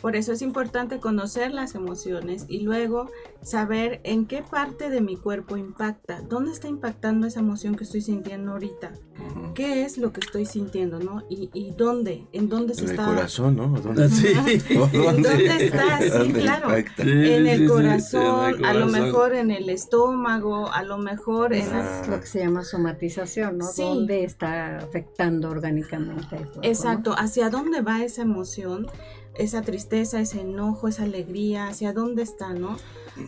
Por 0.00 0.16
eso 0.16 0.32
es 0.32 0.42
importante 0.42 0.98
conocer 0.98 1.52
las 1.52 1.74
emociones 1.74 2.46
y 2.48 2.60
luego 2.60 3.10
saber 3.42 4.00
en 4.04 4.26
qué 4.26 4.42
parte 4.42 4.88
de 4.90 5.00
mi 5.00 5.16
cuerpo 5.16 5.56
impacta, 5.56 6.22
dónde 6.22 6.52
está 6.52 6.68
impactando 6.68 7.26
esa 7.26 7.40
emoción 7.40 7.74
que 7.74 7.84
estoy 7.84 8.00
sintiendo 8.00 8.52
ahorita, 8.52 8.92
qué 9.54 9.84
es 9.84 9.98
lo 9.98 10.12
que 10.12 10.20
estoy 10.20 10.46
sintiendo, 10.46 10.98
¿no? 11.00 11.22
Y, 11.28 11.50
y 11.52 11.72
dónde, 11.72 12.26
en 12.32 12.48
dónde 12.48 12.74
se 12.74 12.82
En 12.82 12.86
el 12.86 12.90
está. 12.92 13.06
corazón, 13.06 13.56
¿no? 13.56 13.68
¿Dónde? 13.68 14.08
Sí. 14.08 14.32
¿Dónde 14.74 15.56
está? 15.66 15.98
Sí, 16.00 16.08
¿Dónde 16.08 16.40
claro. 16.40 16.68
impacta? 16.78 17.02
Sí, 17.02 17.10
En 17.10 17.46
el 17.46 17.58
sí, 17.58 17.64
sí, 17.64 17.68
corazón, 17.70 18.54
en 18.54 18.58
el 18.60 18.64
a 18.64 18.74
lo 18.74 18.86
mejor 18.86 19.34
en 19.34 19.50
el 19.50 19.68
estómago, 19.68 20.70
a 20.72 20.82
lo 20.82 20.98
mejor 20.98 21.52
en 21.52 21.68
las 21.70 22.02
Es 22.02 22.08
lo 22.08 22.20
que 22.20 22.26
se 22.26 22.38
llama 22.40 22.64
somatización, 22.64 23.58
¿no? 23.58 23.66
Sí. 23.66 23.82
¿Dónde 23.82 24.24
está 24.24 24.78
afectando 24.78 25.50
orgánicamente 25.50 26.36
el 26.36 26.42
cuerpo, 26.46 26.60
¿no? 26.62 26.68
Exacto, 26.68 27.14
hacia 27.16 27.50
dónde 27.50 27.82
va 27.82 28.02
esa 28.02 28.22
emoción, 28.22 28.86
esa 29.40 29.62
tristeza, 29.62 30.20
ese 30.20 30.42
enojo, 30.42 30.88
esa 30.88 31.04
alegría, 31.04 31.68
hacia 31.68 31.92
dónde 31.92 32.22
está, 32.22 32.52
¿no? 32.54 32.76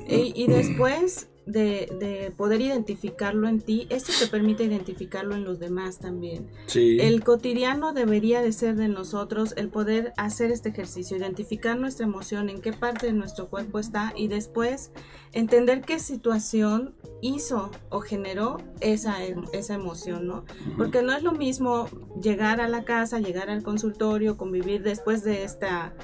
Y, 0.09 0.33
y 0.35 0.47
después 0.47 1.28
de, 1.47 1.88
de 1.99 2.31
poder 2.31 2.61
identificarlo 2.61 3.49
en 3.49 3.61
ti, 3.61 3.87
esto 3.90 4.12
te 4.19 4.26
permite 4.28 4.64
identificarlo 4.64 5.35
en 5.35 5.45
los 5.45 5.59
demás 5.59 5.99
también. 5.99 6.49
Sí. 6.66 6.99
El 7.00 7.25
cotidiano 7.25 7.92
debería 7.92 8.42
de 8.42 8.52
ser 8.52 8.76
de 8.76 8.88
nosotros 8.88 9.54
el 9.57 9.69
poder 9.69 10.12
hacer 10.16 10.50
este 10.50 10.69
ejercicio, 10.69 11.16
identificar 11.16 11.78
nuestra 11.78 12.07
emoción, 12.07 12.49
en 12.49 12.61
qué 12.61 12.73
parte 12.73 13.07
de 13.07 13.12
nuestro 13.12 13.49
cuerpo 13.49 13.78
está 13.78 14.12
y 14.16 14.28
después 14.28 14.92
entender 15.33 15.81
qué 15.81 15.99
situación 15.99 16.95
hizo 17.23 17.71
o 17.88 18.00
generó 18.00 18.59
esa, 18.81 19.25
em- 19.25 19.45
esa 19.55 19.75
emoción, 19.75 20.26
¿no? 20.26 20.45
Porque 20.76 21.02
no 21.02 21.14
es 21.14 21.23
lo 21.23 21.33
mismo 21.33 21.87
llegar 22.21 22.61
a 22.61 22.69
la 22.69 22.85
casa, 22.85 23.21
llegar 23.21 23.49
al 23.49 23.62
consultorio, 23.62 24.37
convivir 24.37 24.83
después 24.83 25.25
de 25.25 25.45
esta 25.45 25.95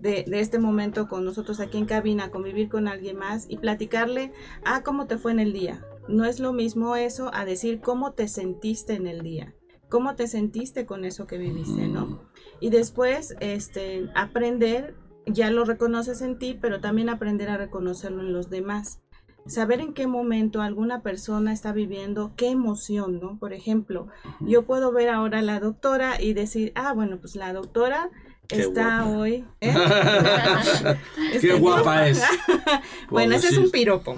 de, 0.00 0.24
de 0.26 0.40
este 0.40 0.60
momento 0.60 1.08
con 1.08 1.24
nosotros 1.24 1.58
aquí 1.60 1.76
en 1.76 1.86
cabina, 1.86 2.30
convivir 2.30 2.68
con 2.68 2.86
alguien 2.86 3.16
más 3.18 3.46
y 3.48 3.56
platicarle, 3.58 4.32
ah, 4.64 4.82
¿cómo 4.84 5.06
te 5.06 5.18
fue 5.18 5.32
en 5.32 5.40
el 5.40 5.52
día? 5.52 5.84
No 6.06 6.24
es 6.24 6.38
lo 6.38 6.52
mismo 6.52 6.94
eso 6.96 7.30
a 7.34 7.44
decir 7.44 7.80
cómo 7.80 8.12
te 8.12 8.28
sentiste 8.28 8.94
en 8.94 9.08
el 9.08 9.22
día, 9.22 9.54
cómo 9.88 10.14
te 10.14 10.28
sentiste 10.28 10.86
con 10.86 11.04
eso 11.04 11.26
que 11.26 11.36
viviste, 11.36 11.88
¿no? 11.88 12.22
Y 12.60 12.70
después, 12.70 13.34
este, 13.40 14.08
aprender, 14.14 14.94
ya 15.26 15.50
lo 15.50 15.64
reconoces 15.64 16.22
en 16.22 16.38
ti, 16.38 16.56
pero 16.58 16.80
también 16.80 17.08
aprender 17.08 17.50
a 17.50 17.56
reconocerlo 17.56 18.22
en 18.22 18.32
los 18.32 18.48
demás. 18.50 19.00
Saber 19.46 19.80
en 19.80 19.94
qué 19.94 20.06
momento 20.06 20.60
alguna 20.60 21.00
persona 21.02 21.52
está 21.52 21.72
viviendo 21.72 22.32
qué 22.36 22.48
emoción, 22.50 23.18
¿no? 23.20 23.38
Por 23.38 23.52
ejemplo, 23.54 24.08
yo 24.40 24.64
puedo 24.66 24.92
ver 24.92 25.08
ahora 25.08 25.38
a 25.38 25.42
la 25.42 25.58
doctora 25.58 26.20
y 26.20 26.34
decir, 26.34 26.72
ah, 26.74 26.92
bueno, 26.92 27.16
pues 27.18 27.34
la 27.34 27.52
doctora 27.54 28.10
Qué 28.46 28.60
está 28.60 29.02
guapa. 29.04 29.18
hoy. 29.18 29.44
¿eh? 29.60 29.74
Qué 31.32 31.48
Está- 31.48 31.58
guapa 31.58 32.08
es. 32.08 32.22
Bueno, 33.10 33.34
ese 33.36 33.48
es 33.48 33.56
un 33.58 33.70
piropo. 33.70 34.14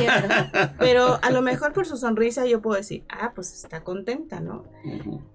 Pero 0.78 1.18
a 1.22 1.30
lo 1.30 1.42
mejor 1.42 1.72
por 1.72 1.86
su 1.86 1.96
sonrisa 1.96 2.46
yo 2.46 2.60
puedo 2.60 2.76
decir, 2.76 3.04
ah, 3.08 3.32
pues 3.34 3.52
está 3.52 3.84
contenta, 3.84 4.40
¿no? 4.40 4.64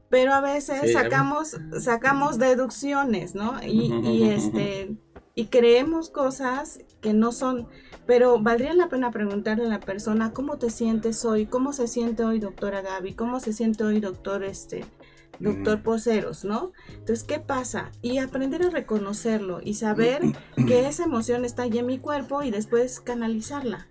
Pero 0.09 0.33
a 0.33 0.41
veces 0.41 0.81
Sí, 0.83 0.93
sacamos, 0.93 1.57
sacamos 1.79 2.37
deducciones, 2.37 3.33
¿no? 3.35 3.61
Y, 3.63 4.23
este 4.29 4.91
y 5.35 5.45
creemos 5.45 6.09
cosas 6.09 6.79
que 7.01 7.13
no 7.13 7.31
son, 7.31 7.67
pero 8.05 8.39
valdría 8.39 8.73
la 8.73 8.89
pena 8.89 9.11
preguntarle 9.11 9.65
a 9.65 9.69
la 9.69 9.79
persona 9.79 10.33
cómo 10.33 10.57
te 10.57 10.69
sientes 10.69 11.25
hoy, 11.25 11.45
cómo 11.45 11.73
se 11.73 11.87
siente 11.87 12.23
hoy 12.23 12.39
doctora 12.39 12.81
Gaby, 12.81 13.13
cómo 13.13 13.39
se 13.39 13.53
siente 13.53 13.83
hoy 13.83 13.99
doctor 13.99 14.43
este 14.43 14.85
doctor 15.39 15.81
Poceros, 15.81 16.45
¿no? 16.45 16.71
Entonces, 16.89 17.23
¿qué 17.23 17.39
pasa? 17.39 17.91
Y 18.01 18.19
aprender 18.19 18.63
a 18.63 18.69
reconocerlo 18.69 19.59
y 19.63 19.73
saber 19.73 20.21
que 20.67 20.87
esa 20.87 21.03
emoción 21.03 21.45
está 21.45 21.63
allí 21.63 21.79
en 21.79 21.87
mi 21.87 21.99
cuerpo 21.99 22.43
y 22.43 22.51
después 22.51 22.99
canalizarla. 22.99 23.87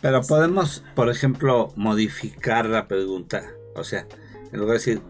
Pero 0.00 0.22
podemos, 0.22 0.84
por 0.94 1.10
ejemplo, 1.10 1.72
modificar 1.76 2.66
la 2.66 2.88
pregunta. 2.88 3.52
O 3.76 3.84
sea, 3.84 4.06
en 4.52 4.58
lugar 4.58 4.78
de 4.78 4.84
decir, 4.84 5.02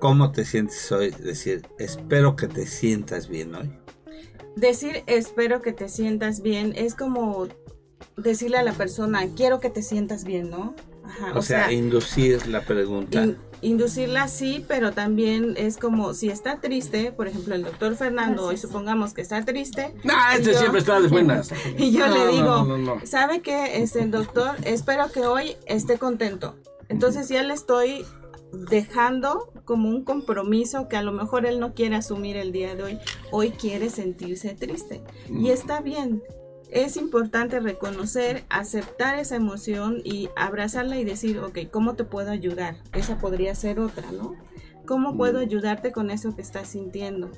¿cómo 0.00 0.32
te 0.32 0.44
sientes 0.44 0.90
hoy? 0.92 1.10
Decir, 1.10 1.66
espero 1.78 2.36
que 2.36 2.48
te 2.48 2.66
sientas 2.66 3.28
bien 3.28 3.54
hoy. 3.54 3.85
Decir 4.56 5.04
espero 5.06 5.62
que 5.62 5.72
te 5.72 5.88
sientas 5.88 6.40
bien 6.42 6.72
es 6.76 6.94
como 6.94 7.46
decirle 8.16 8.56
a 8.58 8.62
la 8.62 8.72
persona 8.72 9.22
quiero 9.36 9.60
que 9.60 9.70
te 9.70 9.82
sientas 9.82 10.24
bien, 10.24 10.50
¿no? 10.50 10.74
Ajá, 11.04 11.32
O, 11.38 11.42
sea, 11.42 11.70
inducir 11.72 12.46
la 12.48 12.62
pregunta. 12.62 13.22
in- 13.22 13.36
inducirla 13.62 14.26
sí, 14.28 14.64
pero 14.66 14.92
también 14.92 15.54
es 15.56 15.76
como 15.76 16.14
si 16.14 16.28
está 16.30 16.60
triste, 16.60 17.12
por 17.12 17.28
ejemplo, 17.28 17.54
el 17.54 17.62
doctor 17.64 17.94
Fernando, 17.96 18.46
hoy 18.46 18.56
supongamos 18.56 19.14
que 19.14 19.22
está 19.22 19.44
triste, 19.44 19.94
Nah, 20.04 20.34
este 20.34 20.52
Yo- 20.52 20.58
siempre 20.58 20.80
está 20.80 21.00
de 21.00 21.08
buenas. 21.08 21.50
y 21.78 21.92
yo 21.92 22.06
No, 22.08 22.14
le 22.14 22.18
no, 22.24 22.32
digo, 22.32 22.44
no, 22.44 22.64
no, 22.64 22.78
no. 22.96 23.06
¿sabe 23.06 23.40
qué? 23.42 23.82
Es 23.82 23.94
el 23.94 24.10
doctor, 24.10 24.56
espero 24.64 25.10
que 25.12 25.20
hoy 25.20 25.56
esté 25.66 25.96
contento. 25.98 26.56
Entonces 26.88 27.28
ya 27.28 27.42
le 27.44 27.54
estoy 27.54 28.04
dejando 28.52 29.52
como 29.66 29.90
un 29.90 30.04
compromiso 30.04 30.88
que 30.88 30.96
a 30.96 31.02
lo 31.02 31.12
mejor 31.12 31.44
él 31.44 31.60
no 31.60 31.74
quiere 31.74 31.96
asumir 31.96 32.38
el 32.38 32.52
día 32.52 32.74
de 32.74 32.82
hoy. 32.82 32.98
Hoy 33.30 33.50
quiere 33.50 33.90
sentirse 33.90 34.54
triste. 34.54 35.02
Y 35.28 35.50
está 35.50 35.80
bien. 35.80 36.22
es 36.70 36.96
importante 36.96 37.60
reconocer, 37.60 38.44
aceptar 38.48 39.18
esa 39.18 39.36
emoción 39.36 40.00
y 40.02 40.30
abrazarla 40.36 40.98
y 40.98 41.04
decir, 41.04 41.38
ok, 41.38 41.58
¿cómo 41.70 41.94
te 41.94 42.04
puedo 42.04 42.30
ayudar? 42.30 42.76
Esa 42.92 43.18
podría 43.18 43.54
ser 43.54 43.78
otra, 43.78 44.10
¿no? 44.10 44.34
¿Cómo 44.86 45.16
puedo 45.16 45.38
ayudarte 45.40 45.92
con 45.92 46.10
eso 46.10 46.34
que 46.34 46.42
estás 46.42 46.68
sintiendo? 46.68 47.30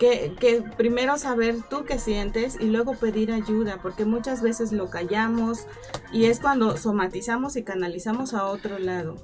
Que, 0.00 0.34
que, 0.40 0.62
primero 0.78 1.18
saber 1.18 1.56
tú 1.68 1.84
qué 1.84 1.98
sientes 1.98 2.56
y 2.58 2.68
luego 2.68 2.94
pedir 2.94 3.30
ayuda, 3.30 3.80
porque 3.82 4.06
muchas 4.06 4.40
veces 4.40 4.72
lo 4.72 4.88
callamos 4.88 5.66
y 6.10 6.24
es 6.24 6.40
cuando 6.40 6.78
somatizamos 6.78 7.54
y 7.56 7.64
canalizamos 7.64 8.32
a 8.32 8.46
otro 8.46 8.78
lado. 8.78 9.16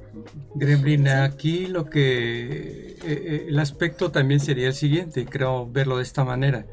Gremlin, 0.55 1.09
aquí 1.09 1.67
lo 1.67 1.87
que 1.87 2.89
eh, 2.89 2.97
eh, 3.03 3.47
el 3.49 3.59
aspecto 3.59 4.11
también 4.11 4.39
sería 4.39 4.67
el 4.67 4.75
siguiente, 4.75 5.25
creo 5.25 5.67
verlo 5.67 5.97
de 5.97 6.03
esta 6.03 6.27
manera, 6.27 6.67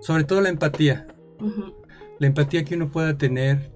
sobre 0.00 0.24
todo 0.24 0.40
la 0.40 0.48
empatía. 0.48 1.06
Ujú, 1.38 1.76
La 2.18 2.26
empatía 2.26 2.64
que 2.64 2.74
uno 2.74 2.90
pueda 2.90 3.16
tener 3.16 3.70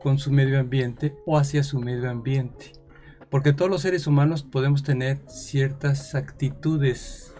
con 0.00 0.20
su 0.20 0.30
medio 0.30 0.60
ambiente 0.60 1.16
o 1.26 1.38
hacia 1.38 1.64
su 1.64 1.80
medio 1.80 2.08
ambiente. 2.08 2.70
Porque 3.30 3.52
todos 3.52 3.68
los 3.68 3.82
seres 3.82 4.06
humanos 4.06 4.44
podemos 4.44 4.84
tener 4.84 5.18
ciertas 5.26 6.14
actitudes 6.14 7.33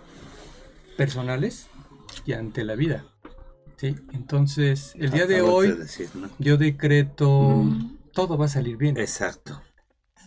personales 0.97 1.69
y 2.25 2.33
ante 2.33 2.65
la 2.65 2.75
vida. 2.75 3.05
¿sí? 3.77 3.95
Entonces, 4.13 4.95
el 4.97 5.11
día 5.11 5.27
de 5.27 5.43
hoy 5.43 5.73
decir, 5.73 6.09
¿no? 6.15 6.29
yo 6.39 6.57
decreto 6.57 7.65
todo 8.13 8.39
va 8.39 8.47
a 8.47 8.49
salir 8.49 8.77
bien. 8.77 8.97
Exacto. 8.97 9.61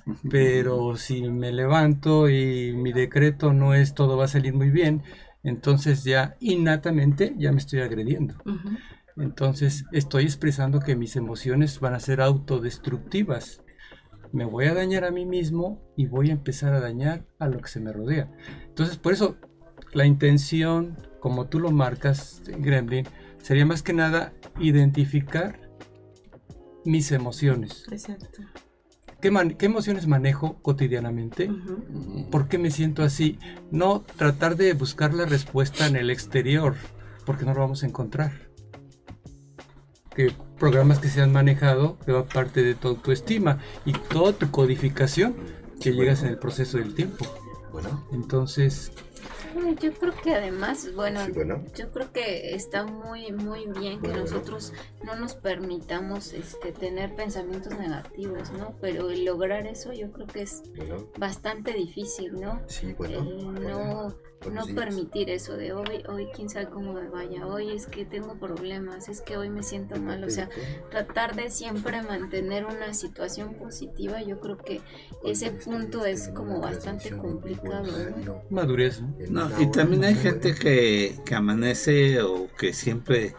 Pero 0.30 0.96
si 0.96 1.30
me 1.30 1.52
levanto 1.52 2.30
y 2.30 2.74
mi 2.74 2.94
decreto 2.94 3.54
no 3.54 3.74
es 3.74 3.94
todo 3.94 4.18
va 4.18 4.26
a 4.26 4.30
salir 4.30 4.54
muy 4.54 4.70
bien, 4.70 5.04
entonces 5.44 6.04
ya 6.04 6.36
innatamente 6.40 7.34
ya 7.38 7.52
me 7.52 7.58
estoy 7.58 7.82
agrediendo. 7.82 8.36
Entonces 9.16 9.86
estoy 9.92 10.26
expresando 10.26 10.80
que 10.80 10.96
mis 10.96 11.16
emociones 11.16 11.80
van 11.80 11.94
a 11.94 12.00
ser 12.00 12.22
autodestructivas. 12.22 13.64
Me 14.32 14.46
voy 14.46 14.66
a 14.66 14.74
dañar 14.74 15.06
a 15.06 15.12
mí 15.12 15.26
mismo 15.26 15.82
y 15.96 16.06
voy 16.06 16.30
a 16.30 16.34
empezar 16.34 16.74
a 16.74 16.82
dañar 16.82 17.26
a 17.40 17.48
lo 17.48 17.60
que 17.60 17.70
se 17.70 17.80
me 17.80 17.94
rodea. 17.94 18.32
Entonces 18.68 18.98
por 18.98 19.14
eso 19.14 19.38
la 19.98 20.06
intención, 20.06 20.96
como 21.20 21.48
tú 21.48 21.60
lo 21.60 21.72
marcas, 21.72 22.42
Gremlin, 22.60 23.08
sería 23.42 23.66
más 23.66 23.82
que 23.82 23.94
nada 23.94 24.32
identificar 24.60 25.60
mis 26.86 27.12
emociones. 27.12 27.84
Exacto. 27.92 28.42
¿Qué, 29.20 29.32
man- 29.32 29.56
qué 29.58 29.66
emociones 29.66 30.06
manejo 30.06 30.62
cotidianamente? 30.62 31.50
¿Por 32.30 32.48
qué 32.48 32.60
me 32.60 32.70
siento 32.70 33.01
así? 33.01 33.39
No 33.72 34.01
tratar 34.16 34.56
de 34.56 34.74
buscar 34.74 35.16
la 35.16 35.25
respuesta 35.25 35.88
en 35.88 35.96
el 35.96 36.12
exterior, 36.12 36.75
porque 37.25 37.44
no 37.46 37.56
lo 37.56 37.62
vamos 37.62 37.82
a 37.82 37.88
encontrar. 37.88 38.32
Que 40.16 40.32
programas 40.60 41.00
que 41.00 41.10
se 41.10 41.22
han 41.22 41.32
manejado, 41.32 41.98
que 42.06 42.12
va 42.12 42.25
parte 42.25 42.62
de 42.62 42.75
tu 42.75 42.88
autoestima 42.89 43.58
y 43.86 43.94
toda 43.94 44.34
tu 44.34 44.51
codificación 44.51 45.36
que 45.82 45.94
llegas 45.94 46.22
en 46.22 46.30
el 46.30 46.38
proceso 46.38 46.77
del 46.77 46.94
tiempo. 46.94 47.25
Bueno, 47.72 48.08
Entonces, 48.12 48.92
Yo 49.82 49.94
creo 49.94 50.13
que 50.24 50.34
además, 50.36 50.94
bueno, 50.96 51.24
Sí, 51.25 51.32
bueno. 51.32 51.63
yo 51.75 51.91
creo 51.91 52.12
que 52.12 52.53
está 52.56 52.86
muy, 52.86 53.32
muy 53.32 53.65
bien 53.79 54.00
que 54.01 54.08
Bueno, 54.08 54.22
nosotros 54.24 54.74
no 55.03 55.15
nos 55.15 55.36
permitamos 55.36 56.34
este, 56.34 56.72
tener 56.72 57.15
pensamientos 57.15 57.77
negativos, 57.77 58.51
¿no? 58.51 58.75
Pero 58.82 59.10
el 59.10 59.25
lograr 59.25 59.67
eso 59.67 59.94
yo 59.94 60.12
creo 60.12 60.27
que 60.27 60.41
es 60.44 60.63
bueno, 60.75 61.08
bastante 61.17 61.74
difícil, 61.74 62.39
¿no? 62.39 62.62
sí, 62.67 62.94
bueno. 62.98 63.20
Hola, 63.20 63.60
no, 63.70 64.15
no 64.46 64.65
días. 64.65 64.75
permitir 64.75 65.29
eso 65.29 65.58
de 65.58 65.74
hoy, 65.74 66.03
hoy 66.08 66.27
quién 66.34 66.50
sabe 66.50 66.70
cómo 66.70 66.94
me 66.94 67.08
vaya, 67.10 67.46
hoy 67.48 67.72
es 67.72 67.88
que 67.88 68.06
tengo 68.06 68.36
problemas, 68.36 69.10
es 69.10 69.22
que 69.22 69.38
hoy 69.38 69.50
me 69.50 69.63
siento 69.63 70.00
mal, 70.00 70.24
o 70.24 70.29
sea, 70.29 70.50
tratar 70.89 71.36
de 71.36 71.50
siempre 71.50 72.01
mantener 72.01 72.65
una 72.65 72.94
situación 72.94 73.56
positiva, 73.56 74.22
yo 74.22 74.39
creo 74.39 74.58
que 74.58 74.82
ese 75.24 75.51
punto 75.51 76.06
es 76.06 76.29
como 76.29 76.60
bastante 76.60 77.15
complicado, 77.17 77.86
¿no? 78.25 78.41
madurez. 78.50 79.01
¿no? 79.29 79.50
No, 79.50 79.62
y 79.62 79.72
también 79.72 80.03
hay 80.03 80.15
gente 80.15 80.53
que, 80.56 81.15
que 81.25 81.36
amanece 81.36 82.22
o 82.22 82.48
que 82.58 82.74
siempre 82.74 83.34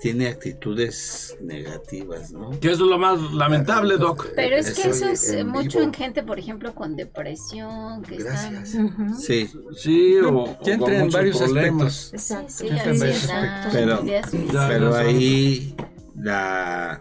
tiene 0.00 0.28
actitudes 0.28 1.36
negativas, 1.42 2.32
¿no? 2.32 2.58
Que 2.58 2.70
es 2.70 2.78
lo 2.78 2.98
más 2.98 3.20
lamentable, 3.34 3.96
Doc. 3.98 4.28
Pero 4.34 4.56
es 4.56 4.72
que 4.72 4.88
Eso 4.88 5.08
es 5.08 5.28
en 5.30 5.48
mucho 5.48 5.78
vivo. 5.78 5.82
en 5.82 5.92
gente, 5.94 6.22
por 6.22 6.38
ejemplo, 6.38 6.74
con 6.74 6.96
depresión, 6.96 8.02
que 8.02 8.16
Gracias. 8.16 8.74
están... 8.74 9.18
Sí, 9.18 9.50
Sí, 9.76 10.16
o, 10.18 10.58
Ya 10.62 10.74
entra 10.74 10.96
en 10.98 11.10
varios 11.10 11.38
problemas. 11.38 12.12
aspectos. 12.14 12.46
Sí, 12.48 12.64
sí, 12.64 12.68
Ya 12.68 12.82
en 12.84 12.90
aspectos. 13.02 13.72
Pero- 13.72 14.04
Ya, 14.04 14.68
pero 14.68 14.94
ahí 14.94 15.76
la, 16.16 17.00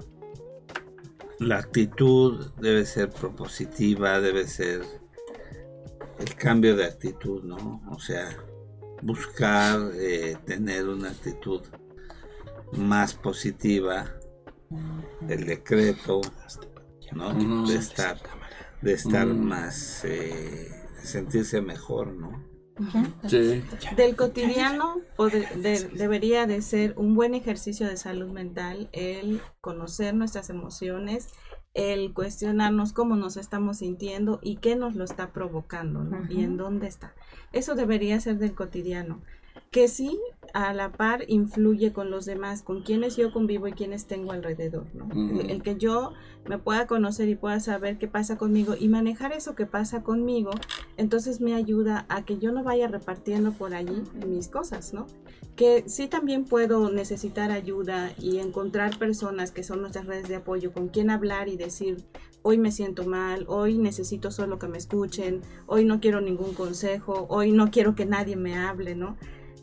la 1.39 1.57
actitud 1.57 2.51
debe 2.59 2.85
ser 2.85 3.09
propositiva, 3.09 4.19
debe 4.19 4.45
ser 4.47 4.81
el 6.19 6.35
cambio 6.35 6.75
de 6.75 6.85
actitud, 6.85 7.43
¿no? 7.43 7.81
O 7.91 7.99
sea, 7.99 8.27
buscar 9.01 9.79
eh, 9.95 10.35
tener 10.45 10.85
una 10.89 11.09
actitud 11.11 11.61
más 12.73 13.13
positiva, 13.13 14.13
el 15.27 15.45
decreto, 15.45 16.21
¿no? 17.13 17.33
De 17.67 17.75
estar, 17.75 18.17
de 18.81 18.93
estar 18.93 19.27
Mm. 19.27 19.43
más, 19.43 20.03
eh, 20.05 20.69
de 20.99 21.05
sentirse 21.05 21.61
mejor, 21.61 22.13
¿no? 22.13 22.47
Sí. 23.27 23.61
Del 23.97 24.15
cotidiano 24.15 25.01
de- 25.57 25.89
debería 25.95 26.47
de 26.47 26.61
ser 26.61 26.93
un 26.97 27.13
buen 27.13 27.35
ejercicio 27.35 27.85
de 27.87 27.97
salud 27.97 28.29
mental 28.31 28.87
el 28.93 29.41
conocer 29.59 30.15
nuestras 30.15 30.49
emociones, 30.49 31.27
el 31.73 32.13
cuestionarnos 32.13 32.93
cómo 32.93 33.17
nos 33.17 33.35
estamos 33.35 33.79
sintiendo 33.79 34.39
y 34.41 34.57
qué 34.57 34.77
nos 34.77 34.95
lo 34.95 35.03
está 35.03 35.33
provocando 35.33 36.05
¿no? 36.05 36.21
y 36.31 36.41
en 36.43 36.55
dónde 36.55 36.87
está. 36.87 37.13
Eso 37.51 37.75
debería 37.75 38.17
ser 38.21 38.37
del 38.37 38.55
cotidiano. 38.55 39.21
Que 39.71 39.87
sí, 39.87 40.19
a 40.53 40.73
la 40.73 40.91
par 40.91 41.25
influye 41.27 41.93
con 41.93 42.09
los 42.09 42.25
demás, 42.25 42.63
con 42.63 42.81
quienes 42.81 43.15
yo 43.15 43.31
convivo 43.31 43.67
y 43.67 43.73
quienes 43.73 44.07
tengo 44.07 44.31
alrededor. 44.31 44.87
¿no? 44.93 45.07
El 45.41 45.61
que 45.61 45.77
yo 45.77 46.13
me 46.47 46.57
pueda 46.57 46.87
conocer 46.87 47.29
y 47.29 47.35
pueda 47.35 47.59
saber 47.59 47.97
qué 47.97 48.07
pasa 48.07 48.37
conmigo 48.37 48.75
y 48.79 48.87
manejar 48.87 49.31
eso 49.33 49.53
que 49.53 49.65
pasa 49.67 50.01
conmigo 50.01 50.51
entonces 50.99 51.39
me 51.39 51.53
ayuda 51.53 52.05
a 52.09 52.25
que 52.25 52.39
yo 52.39 52.51
no 52.51 52.61
vaya 52.61 52.89
repartiendo 52.89 53.53
por 53.53 53.73
allí 53.73 54.03
mis 54.27 54.49
cosas, 54.49 54.93
¿no? 54.93 55.07
Que 55.55 55.85
sí 55.87 56.07
también 56.07 56.43
puedo 56.43 56.91
necesitar 56.91 57.51
ayuda 57.51 58.11
y 58.17 58.39
encontrar 58.39 58.97
personas 58.97 59.51
que 59.51 59.63
son 59.63 59.79
nuestras 59.79 60.07
redes 60.07 60.27
de 60.27 60.35
apoyo 60.35 60.73
con 60.73 60.89
quien 60.89 61.09
hablar 61.09 61.47
y 61.47 61.55
decir, 61.55 62.03
hoy 62.41 62.57
me 62.57 62.73
siento 62.73 63.05
mal, 63.05 63.45
hoy 63.47 63.77
necesito 63.77 64.29
solo 64.29 64.59
que 64.59 64.67
me 64.67 64.77
escuchen, 64.77 65.41
hoy 65.67 65.85
no 65.85 66.01
quiero 66.01 66.19
ningún 66.19 66.53
consejo, 66.53 67.27
hoy 67.29 67.53
no 67.53 67.71
quiero 67.71 67.95
que 67.95 68.05
nadie 68.05 68.35
me 68.35 68.57
hable, 68.57 68.93
¿no? 68.93 69.15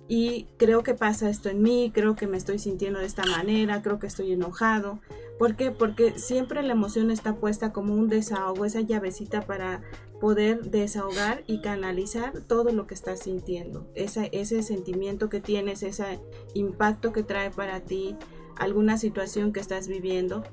Y 0.08 0.46
creo 0.56 0.82
que 0.82 0.94
pasa 0.94 1.28
esto 1.28 1.48
en 1.48 1.62
mí, 1.62 1.90
creo 1.92 2.14
que 2.14 2.26
me 2.26 2.36
estoy 2.36 2.58
sintiendo 2.58 3.00
de 3.00 3.06
esta 3.06 3.24
manera, 3.24 3.82
creo 3.82 3.98
que 3.98 4.06
estoy 4.06 4.32
enojado. 4.32 5.00
¿Por 5.38 5.56
qué? 5.56 5.70
Porque 5.70 6.18
siempre 6.18 6.62
la 6.62 6.72
emoción 6.72 7.10
está 7.10 7.34
puesta 7.34 7.72
como 7.72 7.94
un 7.94 8.08
desahogo, 8.08 8.64
esa 8.64 8.80
llavecita 8.80 9.42
para 9.42 9.82
poder 10.20 10.70
desahogar 10.70 11.42
y 11.46 11.60
canalizar 11.60 12.40
todo 12.40 12.72
lo 12.72 12.86
que 12.86 12.94
estás 12.94 13.20
sintiendo. 13.20 13.86
Esa, 13.94 14.24
ese 14.26 14.62
sentimiento 14.62 15.28
que 15.28 15.40
tienes, 15.40 15.82
ese 15.82 16.20
impacto 16.54 17.12
que 17.12 17.22
trae 17.22 17.50
para 17.50 17.80
ti 17.80 18.16
alguna 18.56 18.96
situación 18.96 19.52
que 19.52 19.60
estás 19.60 19.88
viviendo. 19.88 20.44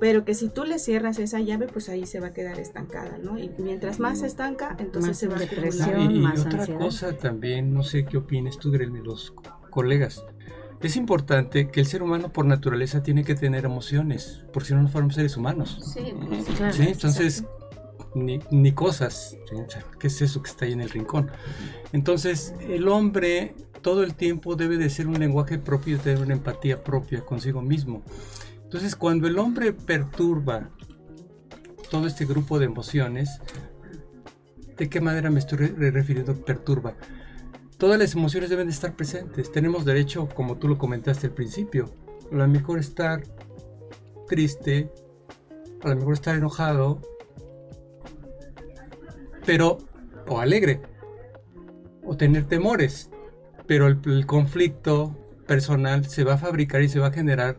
Pero 0.00 0.24
que 0.24 0.34
si 0.34 0.48
tú 0.48 0.64
le 0.64 0.78
cierras 0.78 1.18
esa 1.18 1.40
llave, 1.40 1.66
pues 1.66 1.88
ahí 1.88 2.06
se 2.06 2.20
va 2.20 2.28
a 2.28 2.32
quedar 2.32 2.60
estancada, 2.60 3.18
¿no? 3.18 3.36
Y 3.38 3.50
mientras 3.58 3.98
más 3.98 4.20
se 4.20 4.26
estanca, 4.26 4.76
entonces 4.78 5.10
Más 5.10 5.18
se 5.18 5.26
va 5.28 5.36
a 5.36 5.40
depresión. 5.40 6.10
Y, 6.12 6.16
y 6.16 6.18
más 6.20 6.40
otra 6.40 6.60
ansiedad. 6.60 6.80
cosa 6.80 7.12
también, 7.16 7.72
no 7.74 7.82
sé 7.82 8.04
qué 8.04 8.16
opines 8.18 8.58
tú, 8.58 8.70
Gremlin, 8.70 9.02
los 9.02 9.32
co- 9.32 9.42
colegas. 9.70 10.24
Es 10.80 10.94
importante 10.94 11.66
que 11.68 11.80
el 11.80 11.86
ser 11.86 12.04
humano 12.04 12.32
por 12.32 12.44
naturaleza 12.44 13.02
tiene 13.02 13.24
que 13.24 13.34
tener 13.34 13.64
emociones, 13.64 14.44
por 14.52 14.64
si 14.64 14.74
no, 14.74 14.82
no 14.82 14.88
fuéramos 14.88 15.16
seres 15.16 15.36
humanos. 15.36 15.80
Sí, 15.92 16.14
pues, 16.28 16.44
Claro. 16.56 16.72
¿sí? 16.72 16.82
Entonces, 16.86 17.44
ni, 18.14 18.38
ni 18.52 18.70
cosas. 18.70 19.36
¿Qué 19.98 20.06
es 20.06 20.22
eso 20.22 20.40
que 20.40 20.50
está 20.50 20.64
ahí 20.66 20.72
en 20.74 20.80
el 20.80 20.90
rincón? 20.90 21.28
Entonces, 21.92 22.54
el 22.60 22.86
hombre 22.86 23.56
todo 23.82 24.04
el 24.04 24.14
tiempo 24.14 24.54
debe 24.54 24.76
de 24.76 24.90
ser 24.90 25.08
un 25.08 25.18
lenguaje 25.18 25.58
propio 25.58 25.96
y 25.96 25.98
tener 25.98 26.20
una 26.22 26.34
empatía 26.34 26.84
propia 26.84 27.22
consigo 27.22 27.60
mismo. 27.62 28.02
Entonces, 28.68 28.96
cuando 28.96 29.26
el 29.26 29.38
hombre 29.38 29.72
perturba 29.72 30.68
todo 31.90 32.06
este 32.06 32.26
grupo 32.26 32.58
de 32.58 32.66
emociones, 32.66 33.40
¿de 34.76 34.90
qué 34.90 35.00
manera 35.00 35.30
me 35.30 35.38
estoy 35.38 35.56
re- 35.56 35.90
refiriendo 35.90 36.34
perturba? 36.44 36.94
Todas 37.78 37.98
las 37.98 38.14
emociones 38.14 38.50
deben 38.50 38.66
de 38.66 38.74
estar 38.74 38.94
presentes. 38.94 39.50
Tenemos 39.50 39.86
derecho, 39.86 40.28
como 40.28 40.58
tú 40.58 40.68
lo 40.68 40.76
comentaste 40.76 41.28
al 41.28 41.32
principio, 41.32 41.90
a 42.30 42.34
lo 42.34 42.46
mejor 42.46 42.78
estar 42.78 43.22
triste, 44.28 44.92
a 45.82 45.88
lo 45.88 45.96
mejor 45.96 46.12
estar 46.12 46.36
enojado, 46.36 47.00
pero, 49.46 49.78
o 50.26 50.40
alegre, 50.40 50.82
o 52.04 52.18
tener 52.18 52.44
temores, 52.44 53.08
pero 53.66 53.86
el 53.86 54.26
conflicto, 54.26 55.16
personal 55.46 56.04
se 56.04 56.22
va 56.22 56.34
a 56.34 56.38
fabricar 56.38 56.82
y 56.82 56.90
se 56.90 57.00
va 57.00 57.06
a 57.06 57.12
generar 57.12 57.58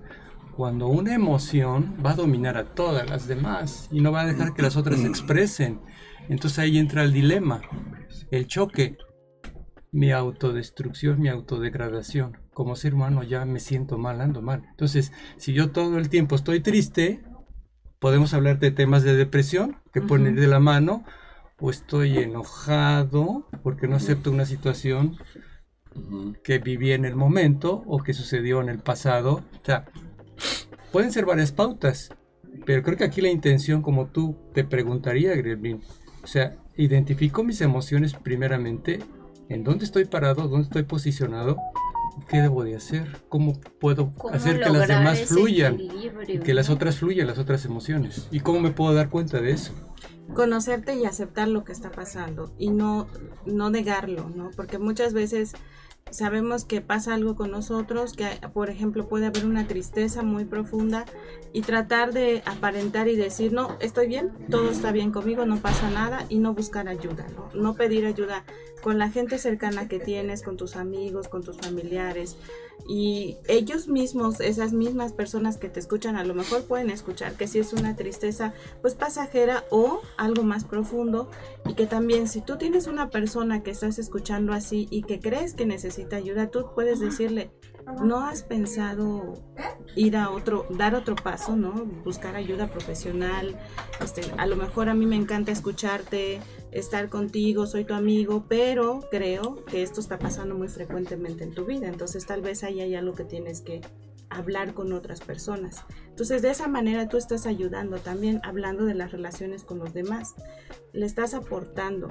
cuando 0.60 0.88
una 0.88 1.16
emoción 1.16 1.96
va 2.06 2.12
a 2.12 2.16
dominar 2.16 2.58
a 2.58 2.66
todas 2.66 3.10
las 3.10 3.30
demás 3.30 3.88
y 3.94 4.02
no 4.02 4.12
va 4.12 4.24
a 4.24 4.26
dejar 4.26 4.54
que 4.54 4.62
las 4.62 4.76
otras 4.76 5.00
se 5.00 5.08
expresen. 5.08 5.80
Entonces 6.28 6.60
ahí 6.60 6.78
entra 6.78 7.04
el 7.04 7.14
dilema, 7.14 7.62
el 8.30 8.46
choque, 8.46 8.98
mi 9.94 10.12
autodestrucción, 10.12 11.22
mi 11.22 11.30
autodegradación. 11.30 12.40
Como 12.54 12.76
ser 12.76 12.94
humano 12.94 13.24
ya 13.24 13.46
me 13.46 13.62
siento 13.62 13.98
mal, 13.98 14.20
ando 14.20 14.42
mal. 14.42 14.66
Entonces, 14.72 15.14
si 15.38 15.54
yo 15.54 15.72
todo 15.72 15.98
el 15.98 16.10
tiempo 16.10 16.36
estoy 16.36 16.60
triste, 16.60 17.24
podemos 18.00 18.34
hablar 18.34 18.60
de 18.60 18.72
temas 18.72 19.04
de 19.04 19.16
depresión 19.16 19.78
que 19.94 20.02
pueden 20.02 20.28
ir 20.28 20.42
de 20.42 20.48
la 20.48 20.60
mano, 20.60 21.06
o 21.62 21.70
estoy 21.70 22.18
enojado 22.18 23.48
porque 23.64 23.88
no 23.88 23.96
acepto 23.96 24.30
una 24.30 24.46
situación 24.46 25.16
que 26.44 26.60
viví 26.60 26.92
en 26.92 27.06
el 27.06 27.16
momento 27.16 27.82
o 27.88 28.04
que 28.04 28.14
sucedió 28.14 28.62
en 28.62 28.68
el 28.68 28.80
pasado. 28.80 29.42
O 29.62 29.66
sea, 29.66 29.86
pueden 30.92 31.12
ser 31.12 31.26
varias 31.26 31.52
pautas, 31.52 32.10
pero 32.66 32.84
creo 32.84 32.98
que 32.98 33.04
aquí 33.04 33.22
la 33.22 33.30
intención, 33.30 33.82
como 33.82 34.08
tú 34.08 34.36
te 34.54 34.64
preguntaría, 34.64 35.36
Gremlin, 35.36 35.82
o 36.24 36.28
sea, 36.28 36.58
identifico 36.76 37.44
mis 37.44 37.62
emociones 37.62 38.14
primeramente, 38.14 39.00
en 39.50 39.64
dónde 39.64 39.86
estoy 39.86 40.06
parado, 40.06 40.48
dónde 40.48 40.64
estoy 40.64 40.84
posicionado, 40.84 41.58
qué 42.28 42.38
debo 42.42 42.64
de 42.64 42.76
hacer, 42.76 43.22
cómo 43.30 43.60
puedo 43.80 44.14
¿Cómo 44.14 44.34
hacer 44.34 44.60
que 44.62 44.70
las 44.70 44.88
demás 44.88 45.22
fluyan, 45.26 45.80
que 46.44 46.54
las 46.54 46.70
otras 46.70 46.98
fluyan, 46.98 47.28
las 47.28 47.40
otras 47.40 47.66
emociones, 47.66 48.28
y 48.32 48.42
cómo 48.42 48.60
me 48.60 48.72
puedo 48.72 48.94
dar 48.94 49.10
cuenta 49.10 49.40
de 49.42 49.52
eso. 49.52 49.74
conocerte 50.34 50.96
y 50.96 51.06
aceptar 51.06 51.48
lo 51.48 51.64
que 51.64 51.72
está 51.72 51.92
pasando 51.92 52.54
y 52.60 52.70
no, 52.70 53.08
no 53.46 53.70
negarlo, 53.70 54.30
¿no? 54.36 54.52
Porque 54.56 54.78
muchas 54.78 55.14
veces 55.14 55.54
sabemos 56.12 56.66
que 56.66 56.82
pasa 56.82 57.14
algo 57.14 57.36
con 57.36 57.52
nosotros, 57.52 58.14
que 58.14 58.28
por 58.54 58.70
ejemplo 58.70 59.08
puede 59.08 59.28
haber 59.28 59.46
una 59.46 59.68
tristeza 59.68 60.24
muy 60.24 60.46
profunda 60.46 61.06
y 61.54 61.62
tratar 61.62 62.14
de 62.14 62.42
aparentar 62.46 63.08
y 63.08 63.16
decir, 63.16 63.54
no, 63.54 63.78
estoy 63.80 64.08
bien, 64.08 64.32
todo 64.50 64.70
está 64.70 64.92
bien 64.92 65.12
conmigo, 65.12 65.46
no 65.46 65.58
pasa 65.58 65.90
nada 65.90 66.26
y 66.30 66.40
no 66.40 66.54
buscar 66.54 66.88
ayuda, 66.88 67.28
¿no? 67.36 67.50
No 67.54 67.76
pedir 67.76 68.06
ayuda 68.06 68.44
con 68.82 68.98
la 68.98 69.10
gente 69.10 69.38
cercana 69.38 69.88
que 69.88 70.00
tienes, 70.00 70.42
con 70.44 70.58
tus 70.58 70.76
amigos, 70.76 71.28
con 71.28 71.44
tus 71.44 71.58
familiares 71.58 72.38
y 72.88 73.38
ellos 73.48 73.88
mismos, 73.88 74.40
esas 74.40 74.74
mismas 74.74 75.14
personas 75.14 75.58
que 75.58 75.70
te 75.70 75.80
escuchan, 75.80 76.16
a 76.16 76.24
lo 76.24 76.34
mejor 76.34 76.64
pueden 76.64 76.90
escuchar 76.90 77.34
que 77.34 77.48
si 77.48 77.60
es 77.60 77.74
una 77.74 77.96
tristeza 77.96 78.54
pues 78.82 78.96
pasajera 78.96 79.66
o 79.70 80.02
algo 80.18 80.44
más 80.44 80.64
profundo 80.64 81.30
y 81.68 81.74
que 81.74 81.86
también 81.86 82.28
si 82.28 82.42
tú 82.42 82.58
tienes 82.58 82.88
una 82.88 83.10
persona 83.10 83.64
que 83.64 83.72
estás 83.72 84.00
escuchando 84.00 84.54
así 84.54 84.88
y 84.90 85.04
que 85.04 85.20
crees 85.20 85.54
que 85.54 85.66
necesita 85.66 86.16
ayuda, 86.16 86.48
tú 86.48 86.68
puedes 86.74 87.00
decirle, 87.00 87.52
no 88.04 88.20
has 88.22 88.44
pensado 88.44 89.34
ir 89.96 90.16
a 90.16 90.30
otro, 90.30 90.66
dar 90.70 90.96
otro 90.96 91.16
paso, 91.16 91.56
¿no? 91.56 91.86
Buscar 92.04 92.36
ayuda 92.36 92.68
profesional, 92.68 93.60
este, 94.02 94.22
a 94.38 94.46
lo 94.46 94.56
mejor 94.56 94.90
a 94.90 94.94
mí 94.94 95.06
me 95.06 95.16
encanta 95.16 95.52
escucharte, 95.52 96.40
estar 96.72 97.10
contigo, 97.10 97.66
soy 97.66 97.86
tu 97.86 97.94
amigo, 97.94 98.46
pero 98.48 99.02
creo 99.10 99.64
que 99.66 99.82
esto 99.82 100.00
está 100.00 100.20
pasando 100.20 100.56
muy 100.56 100.68
frecuentemente 100.68 101.44
en 101.44 101.54
tu 101.54 101.66
vida, 101.66 101.88
entonces 101.88 102.26
tal 102.26 102.42
vez 102.42 102.64
ahí 102.64 102.82
hay 102.82 102.96
algo 102.96 103.16
que 103.16 103.24
tienes 103.24 103.62
que 103.62 103.82
hablar 104.30 104.74
con 104.74 104.94
otras 104.94 105.22
personas. 105.22 105.84
Entonces 106.08 106.42
de 106.42 106.52
esa 106.52 106.68
manera 106.68 107.10
tú 107.10 107.18
estás 107.18 107.46
ayudando 107.46 107.98
también, 107.98 108.40
hablando 108.44 108.86
de 108.86 108.94
las 108.94 109.12
relaciones 109.12 109.64
con 109.64 109.80
los 109.80 109.94
demás, 109.94 110.36
le 110.94 111.06
estás 111.06 111.34
aportando. 111.34 112.10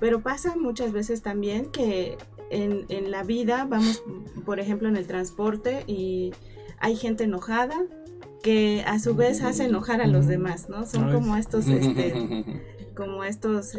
Pero 0.00 0.22
pasa 0.22 0.56
muchas 0.56 0.92
veces 0.92 1.22
también 1.22 1.70
que 1.70 2.18
en, 2.50 2.86
en 2.88 3.10
la 3.10 3.22
vida 3.22 3.64
vamos, 3.68 4.02
por 4.44 4.58
ejemplo, 4.58 4.88
en 4.88 4.96
el 4.96 5.06
transporte 5.06 5.84
y 5.86 6.32
hay 6.80 6.96
gente 6.96 7.24
enojada 7.24 7.84
que 8.42 8.82
a 8.86 8.98
su 8.98 9.14
vez 9.14 9.42
hace 9.42 9.64
enojar 9.64 10.00
a 10.00 10.06
los 10.06 10.26
demás, 10.26 10.68
¿no? 10.68 10.84
Son 10.86 11.04
Ay, 11.08 11.12
como 11.14 11.36
estos, 11.36 11.66
este, 11.68 12.44
como 12.96 13.24
estos, 13.24 13.72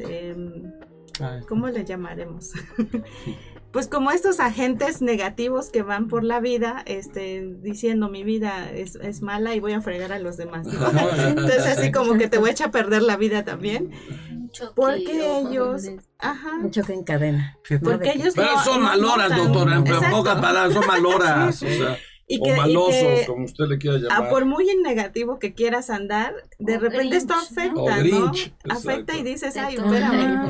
¿cómo 1.48 1.68
le 1.68 1.86
llamaremos? 1.86 2.52
pues 3.72 3.88
como 3.88 4.12
estos 4.12 4.40
agentes 4.40 5.02
negativos 5.02 5.70
que 5.70 5.82
van 5.82 6.08
por 6.08 6.24
la 6.24 6.40
vida, 6.40 6.84
este, 6.86 7.56
diciendo 7.62 8.08
mi 8.10 8.24
vida 8.24 8.72
es, 8.72 8.96
es 8.96 9.22
mala 9.22 9.56
y 9.56 9.60
voy 9.60 9.74
a 9.74 9.82
fregar 9.82 10.12
a 10.14 10.20
los 10.20 10.38
demás. 10.38 10.66
¿no? 10.68 10.74
Entonces 11.28 11.66
así 11.66 11.92
como 11.92 12.14
que 12.18 12.28
te 12.28 12.38
voy 12.38 12.50
a 12.50 12.52
echar 12.54 12.70
a 12.70 12.72
perder 12.72 13.02
la 13.02 13.18
vida 13.18 13.44
también. 13.44 13.92
Un 14.32 14.50
choque, 14.52 14.74
Porque 14.76 15.40
ellos, 15.40 15.84
ajá, 16.20 16.52
Un 16.64 16.70
choque 16.72 16.94
en 16.94 17.04
cadena. 17.04 17.58
porque 17.84 18.12
ellos 18.14 18.34
Pero 18.36 18.52
no- 18.54 18.64
son 18.64 18.82
no 18.82 18.88
maloras, 18.90 19.30
notan. 19.32 19.52
doctora, 19.54 19.76
en 19.78 20.12
pocas 20.12 20.40
palabras, 20.40 20.74
son 20.74 20.86
maloras. 20.88 21.56
Sí, 21.56 21.66
o 21.66 21.70
sea, 21.70 21.98
Y 22.26 22.40
o 22.40 22.44
que- 22.44 22.52
y 22.52 22.54
malosos, 22.54 22.94
que- 22.94 23.26
como 23.28 23.44
usted 23.46 23.66
le 23.66 23.78
quiera 23.78 23.98
llamar. 23.98 24.30
por 24.30 24.46
muy 24.46 24.70
en 24.70 24.82
negativo 24.82 25.40
que 25.40 25.54
quieras 25.54 25.90
andar, 25.90 26.34
de 26.58 26.78
O 26.78 26.80
repente 26.80 27.18
esto 27.18 27.34
afecta, 27.34 27.74
¿no? 27.74 27.86
Grinch, 27.98 28.54
Afecta 28.70 29.16
y 29.18 29.24
dices, 29.24 29.58
ay, 29.58 29.76
espérame. 29.76 30.48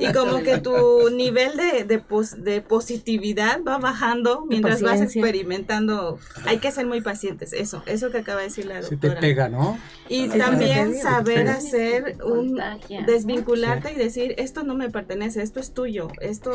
Y 0.00 0.12
como 0.12 0.42
que 0.42 0.58
tu 0.58 1.10
nivel 1.10 1.56
de, 1.56 1.84
de, 1.84 1.98
pos- 2.00 2.42
de 2.42 2.60
positividad 2.60 3.60
va 3.66 3.78
bajando 3.78 4.44
mientras 4.48 4.82
vas 4.82 5.00
experimentando. 5.00 6.18
Hay 6.44 6.58
que 6.58 6.72
ser 6.72 6.86
muy 6.86 7.00
pacientes, 7.00 7.52
eso, 7.52 7.82
eso 7.86 8.10
que 8.10 8.18
acaba 8.18 8.40
de 8.40 8.46
decir 8.48 8.66
la 8.66 8.82
Se 8.82 8.88
te 8.90 8.96
doctora. 8.96 9.20
pega, 9.20 9.48
¿no? 9.48 9.78
Y 10.08 10.28
también 10.28 10.98
saber 10.98 11.48
hacer 11.48 12.16
un 12.24 12.60
desvincularte 13.06 13.92
y 13.92 13.94
decir 13.94 14.34
esto 14.38 14.62
no 14.64 14.74
me 14.74 14.90
pertenece, 14.90 15.42
esto 15.42 15.60
es 15.60 15.72
tuyo, 15.72 16.08
esto 16.20 16.50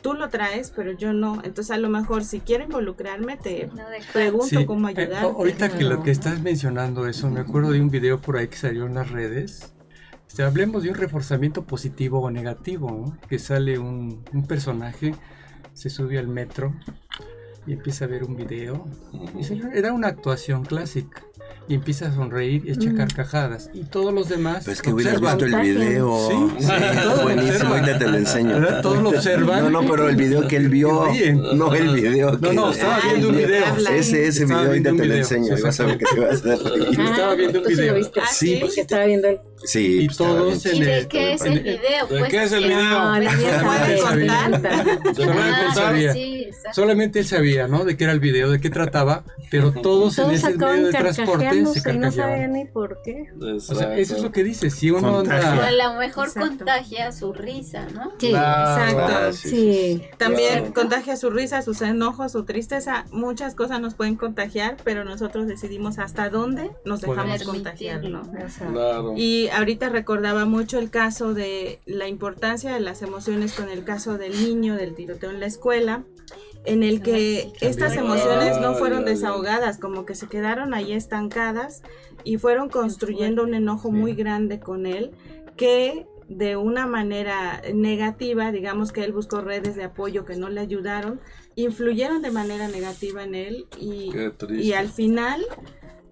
tú 0.00 0.14
lo 0.14 0.28
traes, 0.30 0.70
pero 0.74 0.92
yo 0.92 1.12
no. 1.12 1.40
Entonces 1.44 1.70
a 1.72 1.78
lo 1.78 1.88
mejor 1.88 2.24
si 2.24 2.40
quiero 2.40 2.64
involucrarme 2.64 3.36
te 3.36 3.66
No. 3.66 3.82
Pregunto 4.12 4.46
Sí, 4.46 4.64
cómo 4.66 4.88
eh, 4.88 4.94
ayudarte. 4.96 5.26
ahorita 5.26 5.68
que 5.76 5.84
lo 5.84 6.02
que 6.02 6.10
estás 6.10 6.40
mencionando 6.40 7.06
eso, 7.06 7.30
me 7.30 7.40
acuerdo 7.40 7.72
de 7.72 7.80
un 7.80 7.90
video 7.90 8.20
por 8.20 8.36
ahí 8.36 8.48
que 8.48 8.56
salió 8.56 8.86
en 8.86 8.94
las 8.94 9.10
redes. 9.10 9.72
Este, 10.28 10.42
hablemos 10.42 10.82
de 10.82 10.90
un 10.90 10.94
reforzamiento 10.96 11.64
positivo 11.64 12.20
o 12.20 12.30
negativo, 12.30 12.90
¿no? 12.90 13.18
que 13.28 13.38
sale 13.38 13.78
un, 13.78 14.24
un 14.32 14.46
personaje, 14.46 15.14
se 15.74 15.90
sube 15.90 16.18
al 16.18 16.28
metro 16.28 16.74
y 17.66 17.72
empieza 17.74 18.04
a 18.06 18.08
ver 18.08 18.24
un 18.24 18.36
video. 18.36 18.86
Y 19.38 19.44
se- 19.44 19.60
era 19.74 19.92
una 19.92 20.08
actuación 20.08 20.64
clásica. 20.64 21.22
Y 21.68 21.74
empieza 21.74 22.08
a 22.08 22.12
sonreír 22.14 22.62
y 22.66 22.72
echa 22.72 22.90
Mm. 22.90 22.96
carcajadas. 22.96 23.70
Y 23.72 23.84
todos 23.84 24.12
los 24.12 24.28
demás. 24.28 24.64
Pues 24.64 24.82
que 24.82 24.92
hubieras 24.92 25.14
observan. 25.18 25.38
visto 25.38 25.56
el 25.56 25.62
video. 25.62 26.28
Sí, 26.28 26.64
sí, 26.64 26.72
lo 27.04 27.22
buenísimo, 27.22 27.74
ahorita 27.74 27.98
te 28.00 28.06
lo 28.08 28.16
enseño. 28.16 28.54
¿Verdad? 28.60 28.82
Todos 28.82 29.02
lo 29.02 29.08
observan. 29.10 29.72
No, 29.72 29.82
no, 29.82 29.88
pero 29.90 30.08
el 30.08 30.16
video 30.16 30.48
que 30.48 30.56
él 30.56 30.68
vio. 30.68 31.06
No 31.54 31.72
el 31.74 31.94
video 31.94 32.32
No, 32.32 32.40
que 32.40 32.52
no, 32.54 32.70
estaba 32.72 32.98
viendo 33.04 33.28
un 33.28 33.36
video. 33.36 33.64
Ese, 33.94 34.26
ese 34.26 34.42
Estaba 34.42 34.62
video 34.62 34.68
ahorita 34.72 34.90
te 35.02 35.04
lo 35.08 35.14
enseño. 35.14 35.54
sí, 35.56 35.60
y 35.60 35.62
vas 35.62 35.80
a 35.80 35.84
ver 35.86 35.98
que 35.98 36.04
te 36.12 36.20
vas 36.20 36.30
a 36.30 36.34
hacer 36.34 36.58
reír. 36.64 36.96
Ah, 36.98 37.10
estaba 37.12 37.34
viendo 37.36 37.58
un 37.60 37.64
sí 37.66 37.74
video. 37.74 37.94
Ah, 37.96 38.26
Sí, 38.32 38.46
sí. 38.54 38.56
pues, 38.60 38.78
estaba 38.78 39.04
viendo 39.04 39.28
el... 39.28 39.38
Sí, 39.64 39.98
Y 40.02 40.06
pues, 40.06 40.16
todos 40.18 40.64
bien. 40.64 40.76
¿Y 40.76 40.82
en 40.82 40.88
el- 40.88 41.06
qué 41.08 41.32
es 41.34 41.42
el 41.42 41.60
video? 41.60 41.78
¿De 42.10 42.18
Pues, 42.18 42.30
qué 42.30 42.42
es 42.42 42.52
el 42.52 42.64
video? 42.64 42.82
No, 42.82 43.20
no, 43.20 43.30
Puede 43.30 44.26
contar. 44.50 45.94
Ah, 45.94 46.12
sí. 46.12 46.48
Solamente 46.74 47.20
él 47.20 47.26
sabía, 47.26 47.51
¿no? 47.68 47.84
De 47.84 47.96
qué 47.96 48.04
era 48.04 48.12
el 48.12 48.20
video, 48.20 48.50
de 48.50 48.60
qué 48.60 48.70
trataba, 48.70 49.24
pero 49.50 49.72
todos 49.72 50.18
en 50.18 50.24
Todos 50.24 50.34
ese 50.36 50.46
acaban 50.48 50.76
medio 50.76 50.86
de 50.86 50.92
transporte 50.92 51.22
se 51.22 51.44
carcajeándose 51.44 51.78
y 51.78 51.82
no 51.82 52.00
carcajeaban. 52.00 52.12
sabían 52.32 52.52
ni 52.52 52.64
por 52.66 53.02
qué. 53.02 53.24
O 53.40 53.60
sea, 53.60 53.96
eso 53.96 54.16
es 54.16 54.22
lo 54.22 54.32
que 54.32 54.44
dice, 54.44 54.70
si 54.70 54.90
uno 54.90 55.12
Contagia. 55.12 55.48
O 55.50 55.60
a 55.60 55.66
anda... 55.68 55.70
lo 55.92 55.98
mejor 55.98 56.28
Exacto. 56.28 56.48
contagia 56.48 57.12
su 57.12 57.32
risa, 57.32 57.86
¿no? 57.94 58.12
Sí. 58.18 58.26
Exacto. 58.28 58.98
Ah, 58.98 59.28
sí, 59.32 59.48
sí, 59.48 59.72
sí. 59.98 60.02
También 60.18 60.58
Claro. 60.58 60.74
contagia 60.74 61.16
su 61.16 61.30
risa, 61.30 61.62
sus 61.62 61.82
enojos, 61.82 62.32
su 62.32 62.44
tristeza. 62.44 63.04
Muchas 63.10 63.54
cosas 63.54 63.80
nos 63.80 63.94
pueden 63.94 64.16
contagiar, 64.16 64.76
pero 64.84 65.04
nosotros 65.04 65.46
decidimos 65.46 65.98
hasta 65.98 66.28
dónde 66.30 66.70
nos 66.84 67.00
dejamos 67.00 67.42
contagiar. 67.42 68.02
Y 69.16 69.48
ahorita 69.48 69.88
recordaba 69.88 70.44
mucho 70.44 70.78
el 70.78 70.90
caso 70.90 71.34
de 71.34 71.80
la 71.86 72.08
importancia 72.08 72.72
de 72.72 72.80
las 72.80 73.02
emociones 73.02 73.52
con 73.52 73.68
el 73.68 73.84
caso 73.84 74.18
del 74.18 74.32
niño 74.32 74.74
del 74.76 74.94
tiroteo 74.94 75.30
en 75.30 75.40
la 75.40 75.46
escuela, 75.46 76.02
en 76.64 76.82
el 76.82 77.02
que 77.02 77.52
estas 77.60 77.96
emociones 77.96 78.60
no 78.60 78.74
fueron 78.74 79.04
desahogadas, 79.04 79.78
como 79.78 80.06
que 80.06 80.14
se 80.14 80.28
quedaron 80.28 80.74
ahí 80.74 80.92
estancadas 80.92 81.82
y 82.24 82.36
fueron 82.38 82.68
construyendo 82.68 83.42
un 83.42 83.54
enojo 83.54 83.90
muy 83.90 84.14
grande 84.14 84.60
con 84.60 84.86
él 84.86 85.12
que 85.56 86.06
de 86.28 86.56
una 86.56 86.86
manera 86.86 87.60
negativa, 87.74 88.52
digamos 88.52 88.92
que 88.92 89.04
él 89.04 89.12
buscó 89.12 89.40
redes 89.40 89.74
de 89.74 89.84
apoyo 89.84 90.24
que 90.24 90.36
no 90.36 90.48
le 90.48 90.60
ayudaron, 90.60 91.20
influyeron 91.56 92.22
de 92.22 92.30
manera 92.30 92.68
negativa 92.68 93.22
en 93.24 93.34
él 93.34 93.66
y, 93.78 94.12
y 94.50 94.72
al 94.72 94.88
final 94.88 95.44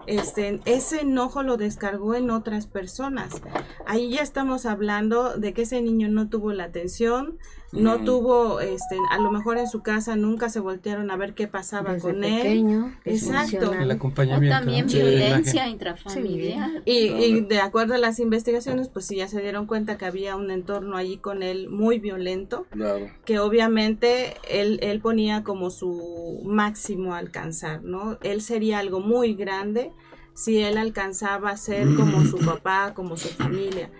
este, 0.06 0.60
ese 0.64 1.02
enojo 1.02 1.42
lo 1.42 1.56
descargó 1.56 2.14
en 2.14 2.30
otras 2.30 2.66
personas. 2.66 3.40
Ahí 3.86 4.10
ya 4.10 4.22
estamos 4.22 4.66
hablando 4.66 5.36
de 5.36 5.52
que 5.52 5.62
ese 5.62 5.80
niño 5.82 6.08
no 6.08 6.28
tuvo 6.28 6.52
la 6.52 6.64
atención, 6.64 7.38
no 7.72 7.98
Mm. 7.98 8.04
tuvo, 8.04 8.60
este, 8.60 8.96
a 9.10 9.18
lo 9.18 9.30
mejor 9.30 9.56
en 9.58 9.68
su 9.68 9.80
casa 9.82 10.16
nunca 10.16 10.48
se 10.48 10.58
voltearon 10.60 11.10
a 11.10 11.16
ver 11.16 11.34
qué 11.34 11.46
pasaba 11.46 11.92
Desde 11.94 12.02
con 12.12 12.24
él. 12.24 12.42
pequeño, 12.42 12.94
Exacto. 13.04 13.70
O 13.70 14.10
también 14.10 14.86
¿no? 14.86 14.92
violencia 14.92 15.68
intrafamiliar. 15.68 16.70
Y, 16.84 16.92
y 17.08 17.40
de 17.42 17.60
acuerdo 17.60 17.94
a 17.94 17.98
las 17.98 18.18
investigaciones, 18.18 18.88
pues 18.88 19.06
sí 19.06 19.16
ya 19.16 19.28
se 19.28 19.40
dieron 19.40 19.66
cuenta 19.66 19.98
que 19.98 20.04
había 20.06 20.36
un 20.36 20.50
entorno 20.50 20.96
allí 20.96 21.18
con 21.18 21.42
él 21.42 21.68
muy 21.68 21.98
violento, 22.00 22.66
Claro. 22.70 23.08
que 23.24 23.38
obviamente 23.38 24.34
él, 24.50 24.80
él 24.82 25.00
ponía 25.00 25.44
como 25.44 25.70
su 25.70 26.40
máximo 26.44 27.14
a 27.14 27.18
alcanzar, 27.18 27.82
¿no? 27.84 28.18
Él 28.22 28.40
sería 28.42 28.78
algo 28.80 29.00
muy 29.00 29.34
grande 29.34 29.92
si 30.34 30.58
él 30.58 30.78
alcanzaba 30.78 31.50
a 31.50 31.56
ser 31.56 31.86
como 31.96 32.24
su 32.24 32.38
papá, 32.38 32.94
como 32.94 33.16
su 33.16 33.28
familia. 33.28 33.90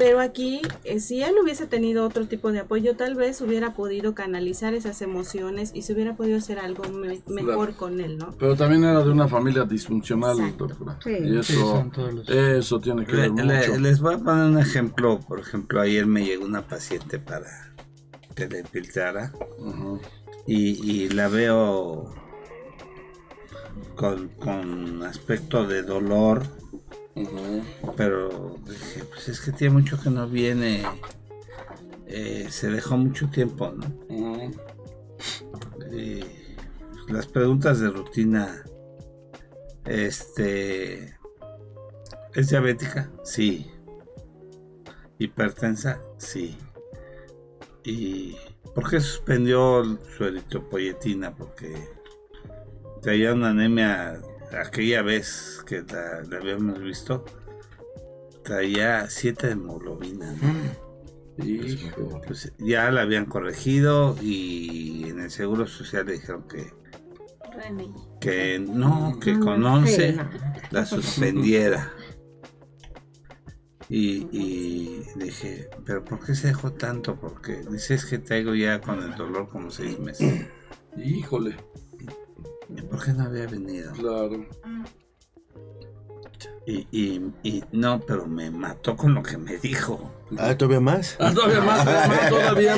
Pero 0.00 0.18
aquí, 0.20 0.62
eh, 0.84 0.98
si 0.98 1.22
él 1.22 1.34
hubiese 1.42 1.66
tenido 1.66 2.06
otro 2.06 2.24
tipo 2.26 2.50
de 2.52 2.60
apoyo, 2.60 2.96
tal 2.96 3.16
vez 3.16 3.38
hubiera 3.42 3.74
podido 3.74 4.14
canalizar 4.14 4.72
esas 4.72 5.02
emociones 5.02 5.72
y 5.74 5.82
se 5.82 5.92
hubiera 5.92 6.16
podido 6.16 6.38
hacer 6.38 6.58
algo 6.58 6.84
me- 6.88 7.20
mejor 7.28 7.74
con 7.74 8.00
él, 8.00 8.16
¿no? 8.16 8.32
Pero 8.38 8.56
también 8.56 8.82
era 8.84 9.04
de 9.04 9.10
una 9.10 9.28
familia 9.28 9.64
disfuncional, 9.64 10.40
Exacto. 10.40 10.68
doctora. 10.68 10.98
Sí. 11.04 11.10
Y 11.22 11.38
eso, 11.38 11.90
los- 12.14 12.28
eso 12.30 12.80
tiene 12.80 13.04
que 13.04 13.12
Le- 13.12 13.28
ver 13.28 13.44
le- 13.44 13.58
mucho. 13.68 13.78
les 13.78 14.00
voy 14.00 14.14
a 14.14 14.18
poner 14.20 14.44
un 14.46 14.58
ejemplo. 14.58 15.20
Por 15.20 15.38
ejemplo, 15.38 15.82
ayer 15.82 16.06
me 16.06 16.24
llegó 16.24 16.46
una 16.46 16.66
paciente 16.66 17.18
para 17.18 17.74
que 18.34 18.48
le 18.48 18.64
filtrara 18.64 19.34
y, 20.46 20.90
y 20.90 21.10
la 21.10 21.28
veo 21.28 22.14
con, 23.96 24.28
con 24.28 25.02
aspecto 25.02 25.66
de 25.66 25.82
dolor, 25.82 26.44
Pero 27.96 28.56
dije, 28.66 29.04
pues 29.04 29.28
es 29.28 29.40
que 29.40 29.52
tiene 29.52 29.74
mucho 29.74 30.00
que 30.00 30.10
no 30.10 30.28
viene. 30.28 30.82
eh, 32.06 32.46
se 32.50 32.70
dejó 32.70 32.96
mucho 32.96 33.28
tiempo, 33.28 33.70
¿no? 33.70 33.86
Y 35.92 36.20
las 37.08 37.26
preguntas 37.26 37.80
de 37.80 37.90
rutina, 37.90 38.64
este, 39.84 41.16
¿es 42.34 42.48
diabética? 42.50 43.10
Sí. 43.24 43.70
¿Hipertensa? 45.18 46.00
Sí. 46.18 46.56
¿Y 47.84 48.36
por 48.74 48.88
qué 48.88 49.00
suspendió 49.00 49.98
su 50.16 50.24
eritropoyetina? 50.24 51.34
Porque 51.34 51.74
traía 53.02 53.34
una 53.34 53.50
anemia 53.50 54.20
aquella 54.58 55.02
vez 55.02 55.62
que 55.66 55.82
la, 55.82 56.22
la 56.28 56.36
habíamos 56.38 56.80
visto, 56.80 57.24
traía 58.42 59.08
7 59.08 59.46
de 59.46 59.52
hemoglobina. 59.52 60.32
¿no? 60.32 60.90
Hijo. 61.44 62.20
Pues 62.26 62.52
ya 62.58 62.90
la 62.90 63.02
habían 63.02 63.26
corregido 63.26 64.16
y 64.20 65.08
en 65.08 65.20
el 65.20 65.30
Seguro 65.30 65.66
Social 65.66 66.06
le 66.06 66.12
dijeron 66.12 66.46
que, 66.48 66.72
que 68.20 68.58
no, 68.58 69.18
que 69.20 69.38
con 69.38 69.60
sí, 69.60 69.66
11 69.66 70.12
no. 70.12 70.30
la 70.70 70.86
suspendiera. 70.86 71.92
Y, 73.88 74.28
y 74.30 75.02
dije, 75.16 75.68
¿pero 75.84 76.04
por 76.04 76.24
qué 76.24 76.34
se 76.36 76.48
dejó 76.48 76.72
tanto? 76.72 77.18
Porque 77.18 77.64
dice, 77.70 77.94
es 77.94 78.04
que 78.04 78.18
traigo 78.18 78.54
ya 78.54 78.80
con 78.80 79.02
el 79.02 79.16
dolor 79.16 79.48
como 79.48 79.70
seis 79.70 79.98
meses. 79.98 80.46
Híjole, 80.96 81.56
¿Y 82.76 82.82
por 82.82 83.04
qué 83.04 83.12
no 83.12 83.24
había 83.24 83.46
venido? 83.46 83.92
claro. 83.92 84.46
Y, 86.66 86.86
y, 86.92 87.32
y 87.42 87.64
no, 87.72 88.00
pero 88.00 88.26
me 88.26 88.50
mató 88.50 88.96
con 88.96 89.14
lo 89.14 89.22
que 89.22 89.36
me 89.36 89.56
dijo. 89.58 90.14
Ah, 90.38 90.56
¿todavía 90.56 90.80
más? 90.80 91.16
Ah, 91.18 91.32
todavía 91.34 91.60
más, 91.62 91.84
todavía, 92.28 92.74
A 92.74 92.76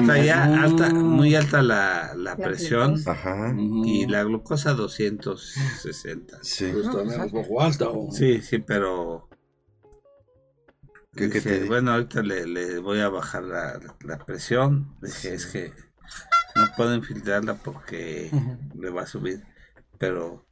¿no? 0.00 0.06
Traía 0.06 0.62
alta, 0.62 0.90
muy 0.90 1.34
alta 1.34 1.62
la, 1.62 2.12
la 2.16 2.36
presión 2.36 3.00
Ajá. 3.06 3.54
Y 3.56 4.06
la 4.06 4.24
glucosa 4.24 4.74
260. 4.74 6.38
Sí. 6.42 6.70
Pues 6.72 6.90
también 6.90 7.20
un 7.22 7.30
poco 7.30 7.62
alta. 7.62 7.88
¿o? 7.88 8.10
Sí, 8.12 8.42
sí, 8.42 8.58
pero 8.58 9.28
¿Qué, 11.16 11.28
te 11.28 11.64
bueno, 11.64 11.92
ahorita 11.92 12.22
le, 12.22 12.46
le 12.46 12.78
voy 12.80 13.00
a 13.00 13.08
bajar 13.08 13.44
la, 13.44 13.80
la 14.04 14.18
presión. 14.18 14.96
Dije, 15.00 15.34
es 15.34 15.46
que 15.46 15.72
no 16.56 16.66
puedo 16.76 16.94
infiltrarla 16.94 17.54
porque 17.54 18.30
le 18.74 18.90
va 18.90 19.02
a 19.02 19.06
subir. 19.06 19.44
Pero 19.98 20.46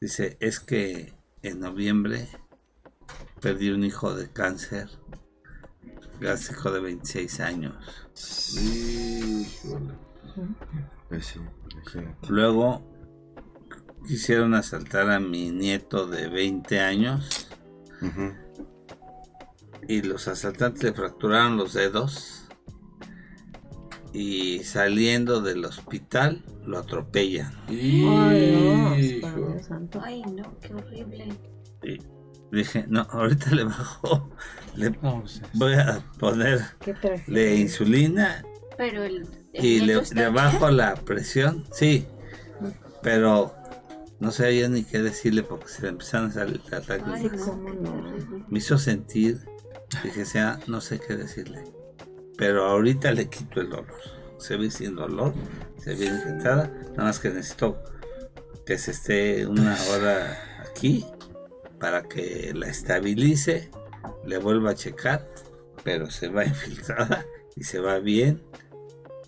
dice, 0.00 0.36
es 0.40 0.60
que 0.60 1.14
en 1.42 1.60
noviembre 1.60 2.28
perdí 3.40 3.70
un 3.70 3.84
hijo 3.84 4.14
de 4.14 4.30
cáncer 4.30 4.88
gástrico 6.20 6.70
de 6.70 6.80
26 6.80 7.40
años. 7.40 7.74
Sí. 8.12 9.46
Luego 12.28 12.86
quisieron 14.06 14.54
asaltar 14.54 15.10
a 15.10 15.18
mi 15.18 15.50
nieto 15.50 16.06
de 16.06 16.28
20 16.28 16.80
años 16.80 17.48
y 19.88 20.02
los 20.02 20.28
asaltantes 20.28 20.82
le 20.82 20.92
fracturaron 20.92 21.56
los 21.56 21.72
dedos 21.72 22.39
y 24.12 24.60
saliendo 24.64 25.40
del 25.40 25.64
hospital 25.64 26.42
lo 26.66 26.78
atropellan. 26.78 27.52
Ay, 27.68 29.20
Dios, 29.20 29.66
Santo. 29.66 30.00
Ay, 30.02 30.22
no, 30.22 30.58
qué 30.60 30.74
horrible. 30.74 31.28
Y 31.82 31.98
dije, 32.56 32.84
no, 32.88 33.02
ahorita 33.10 33.50
le 33.54 33.64
bajo, 33.64 34.30
le 34.76 34.90
No, 34.90 35.20
pues, 35.20 35.36
es- 35.36 35.58
voy 35.58 35.74
a 35.74 36.04
Qué 36.80 36.94
tragedia. 36.94 37.54
insulina 37.54 38.44
Pero 38.76 39.04
el, 39.04 39.26
el 39.52 39.64
y 39.64 39.80
le, 39.80 39.94
le 39.94 40.00
bien. 40.14 40.34
bajo 40.34 40.70
la 40.70 40.94
presión, 40.96 41.64
sí, 41.72 42.06
pero 43.02 43.54
no 44.18 44.30
sabía 44.32 44.68
ni 44.68 44.82
qué 44.84 44.98
decirle 45.00 45.42
porque 45.42 45.68
se 45.68 45.82
le 45.82 45.88
empezaron 45.88 46.30
a 46.30 46.32
salir 46.32 46.60
ataques. 46.76 47.06
Ay, 47.06 47.30
no. 47.80 48.44
Me 48.48 48.58
hizo 48.58 48.76
sentir, 48.78 49.40
dije, 50.04 50.24
sea, 50.24 50.58
no 50.66 50.80
sé 50.80 50.98
qué 51.00 51.16
decirle, 51.16 51.64
pero 52.40 52.64
ahorita 52.64 53.12
le 53.12 53.28
quito 53.28 53.60
el 53.60 53.68
dolor. 53.68 53.94
Se 54.38 54.56
ve 54.56 54.70
sin 54.70 54.96
dolor, 54.96 55.34
se 55.76 55.94
ve 55.94 56.06
infectada, 56.06 56.72
nada 56.92 57.04
más 57.04 57.18
que 57.18 57.28
necesito 57.28 57.84
que 58.64 58.78
se 58.78 58.92
esté 58.92 59.46
una 59.46 59.76
hora 59.90 60.38
aquí 60.66 61.04
para 61.78 62.04
que 62.04 62.52
la 62.54 62.68
estabilice, 62.68 63.70
le 64.24 64.38
vuelva 64.38 64.70
a 64.70 64.74
checar, 64.74 65.28
pero 65.84 66.10
se 66.10 66.28
va 66.28 66.44
infiltrada 66.46 67.26
y 67.56 67.64
se 67.64 67.78
va 67.78 67.98
bien. 67.98 68.42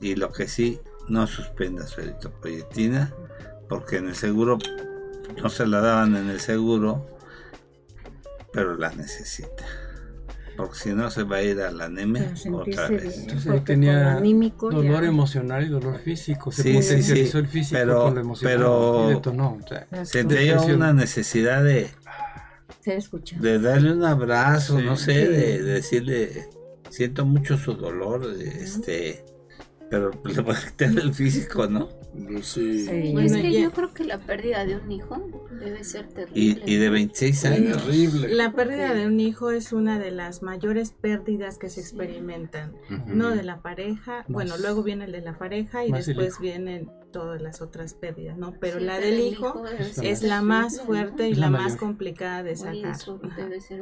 Y 0.01 0.15
lo 0.15 0.33
que 0.33 0.49
sí, 0.49 0.81
no 1.07 1.27
suspenda 1.27 1.87
su 1.87 2.01
eritropoyetina, 2.01 3.15
porque 3.69 3.99
en 3.99 4.09
el 4.09 4.17
seguro 4.17 4.57
no 5.37 5.51
se 5.51 5.67
la 5.67 5.83
daban 5.83 6.17
en 6.17 6.31
el 6.31 6.41
seguro, 6.41 7.07
pero 8.55 8.75
la 8.75 8.91
necesita. 8.93 9.82
Porque 10.63 10.79
si 10.79 10.91
no 10.91 11.11
se 11.11 11.23
va 11.25 11.37
a 11.37 11.43
ir 11.43 11.61
a 11.61 11.71
la 11.71 11.87
anemia 11.87 12.33
otra 12.53 12.89
vez. 12.89 13.19
Entonces, 13.19 13.65
tenía 13.65 14.21
ya- 14.21 14.21
dolor 14.71 15.05
emocional 15.05 15.65
y 15.67 15.69
dolor 15.69 15.99
físico. 15.99 16.53
Se 16.53 16.63
Sí, 16.63 16.69
sí, 16.71 16.75
potencializó 16.79 17.33
sí, 17.33 17.39
el 17.39 17.47
físico 17.49 17.79
pero- 17.81 18.03
con 18.05 18.15
lo 18.15 18.21
emocional 18.21 18.57
pero- 18.57 19.11
y 19.11 19.15
detonó. 19.15 19.59
o 19.63 19.67
sea, 19.69 20.05
Sentía 20.05 20.61
una 20.61 20.93
necesidad 20.93 21.65
de, 21.65 21.91
de 23.41 23.59
darle 23.59 23.93
un 23.93 24.05
abrazo, 24.05 24.79
Sí. 24.79 24.85
no 24.85 24.97
sé, 24.97 25.13
Sí. 25.27 25.33
de, 25.33 25.63
de 25.63 25.73
decirle, 25.73 26.49
siento 26.91 27.25
mucho 27.25 27.57
su 27.59 27.75
dolor, 27.75 28.25
este, 28.41 29.25
pero 29.91 30.11
le 30.25 30.41
voy 30.43 30.55
a 30.55 30.61
quitar 30.69 30.91
el 30.91 31.15
físico, 31.15 31.67
¿no? 31.67 31.89
Pues 32.15 32.47
sí. 32.47 32.81
Sí. 32.81 32.87
Pues 32.91 33.13
Bueno, 33.13 33.37
es 33.37 33.43
que 33.43 33.53
ya- 33.53 33.63
yo 33.63 33.71
creo 33.73 33.95
que 33.95 34.05
la 34.05 34.19
pérdida 34.19 34.65
de 34.67 34.77
un 34.77 34.93
hijo 34.93 35.47
debe 35.59 35.83
ser 35.83 36.09
terrible. 36.09 36.63
y 36.67 36.77
de 36.77 36.91
26 36.91 37.45
años. 37.47 37.85
Terrible. 37.85 38.29
La 38.35 38.53
pérdida 38.53 38.93
de 38.95 39.07
un 39.07 39.19
hijo 39.19 39.51
es 39.51 39.73
una 39.73 39.99
de 39.99 40.11
las 40.11 40.43
mayores 40.43 40.91
pérdidas 40.93 41.57
que 41.59 41.71
se 41.71 41.81
experimentan. 41.81 42.75
No 43.07 43.31
de 43.31 43.43
la 43.43 43.63
pareja, 43.63 44.25
bueno, 44.29 44.59
luego 44.59 44.83
viene 44.83 45.07
el 45.07 45.13
de 45.13 45.23
la 45.23 45.39
pareja 45.39 45.85
y 45.87 45.91
Más 45.91 46.07
el 46.07 46.17
después 46.17 46.35
hijo. 46.35 46.43
Todas 47.13 47.41
las 47.41 47.61
otras 47.63 47.95
pérdidas, 47.95 48.37
¿no? 48.37 48.55
Pero 48.59 48.79
Sí, 48.79 48.85
la 48.85 48.99
del 48.99 49.15
el 49.15 49.21
hijo 49.21 49.63
es 50.03 50.23
la 50.23 50.43
más 50.43 50.81
fuerte 50.81 51.29
y 51.29 51.35
la, 51.35 51.51
la 51.51 51.59
más 51.59 51.77
complicada 51.77 52.43
de 52.43 52.57
sacar. 52.57 52.97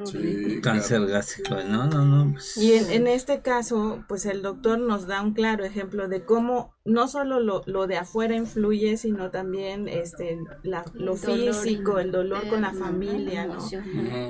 Sí. 0.05 0.61
Cáncer 0.63 1.07
gástrico, 1.07 1.55
no, 1.69 1.87
no, 1.87 2.05
no. 2.05 2.33
pues, 2.33 2.57
Y 2.57 2.75
en, 2.75 2.91
en 2.91 3.07
este 3.07 3.41
caso, 3.43 4.05
pues 4.09 4.27
el 4.27 4.43
doctor 4.43 4.79
nos 4.79 5.07
da 5.07 5.23
un 5.23 5.33
claro 5.35 5.65
ejemplo 5.65 6.09
de 6.09 6.25
cómo 6.25 6.75
no 6.85 7.09
solo 7.09 7.41
lo, 7.41 7.63
lo 7.67 7.87
de 7.87 7.97
afuera 7.99 8.35
influye, 8.35 8.97
sino 8.97 9.31
también 9.31 9.87
este, 9.89 10.39
la- 10.63 10.85
lo 10.95 11.15
El 11.15 11.21
dolor 11.21 11.55
físico, 11.55 11.99
el 11.99 12.11
dolor 12.11 12.49
con 12.49 12.63
la 12.63 12.73
familia, 12.73 13.47
¿no? 13.47 13.59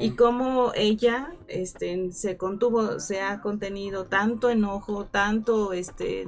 y 0.01 0.11
cómo 0.11 0.73
ella 0.75 1.33
este 1.49 2.13
se 2.13 2.37
contuvo 2.37 3.01
se 3.01 3.21
ha 3.23 3.41
contenido 3.41 4.07
tanto 4.07 4.51
enojo 4.51 5.07
tanto 5.07 5.73
este 5.73 6.27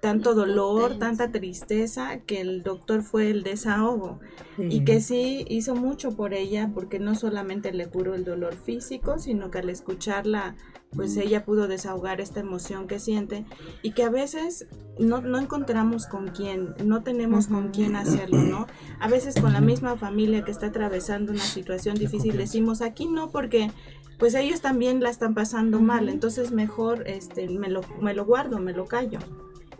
tanto 0.00 0.34
dolor 0.34 0.98
tanta 0.98 1.30
tristeza 1.30 2.20
que 2.20 2.40
el 2.40 2.62
doctor 2.62 3.02
fue 3.02 3.30
el 3.30 3.42
desahogo. 3.42 4.20
Y 4.58 4.84
que 4.84 5.00
sí 5.00 5.44
hizo 5.48 5.76
mucho 5.76 6.16
por 6.16 6.34
ella 6.34 6.72
porque 6.74 6.98
no 6.98 7.14
solamente 7.14 7.72
le 7.72 7.86
curó 7.86 8.16
el 8.16 8.24
dolor 8.24 8.54
físico 8.54 9.18
sino 9.18 9.52
que 9.52 9.58
al 9.58 9.70
escucharla 9.70 10.56
pues 10.94 11.16
ella 11.16 11.44
pudo 11.44 11.68
desahogar 11.68 12.20
esta 12.20 12.40
emoción 12.40 12.86
que 12.86 12.98
siente. 12.98 13.44
Y 13.82 13.92
que 13.92 14.02
a 14.02 14.10
veces 14.10 14.66
no, 14.98 15.20
no 15.20 15.38
encontramos 15.38 16.06
con 16.06 16.28
quién, 16.28 16.74
no 16.84 17.02
tenemos 17.02 17.48
con 17.48 17.68
quién 17.70 17.94
hacerlo, 17.94 18.38
¿no? 18.38 18.66
A 18.98 19.08
veces 19.08 19.40
con 19.40 19.52
la 19.52 19.60
misma 19.60 19.96
familia 19.96 20.44
que 20.44 20.50
está 20.50 20.66
atravesando 20.66 21.32
una 21.32 21.42
situación 21.42 21.96
difícil 21.96 22.36
decimos 22.36 22.80
aquí 22.80 23.06
no 23.06 23.30
porque 23.30 23.70
pues 24.18 24.34
ellos 24.34 24.60
también 24.60 25.00
la 25.00 25.10
están 25.10 25.34
pasando 25.34 25.80
mal, 25.80 26.08
entonces 26.08 26.50
mejor 26.50 27.06
este, 27.06 27.48
me, 27.48 27.68
lo, 27.68 27.82
me 28.00 28.14
lo 28.14 28.24
guardo, 28.24 28.58
me 28.58 28.72
lo 28.72 28.86
callo. 28.86 29.20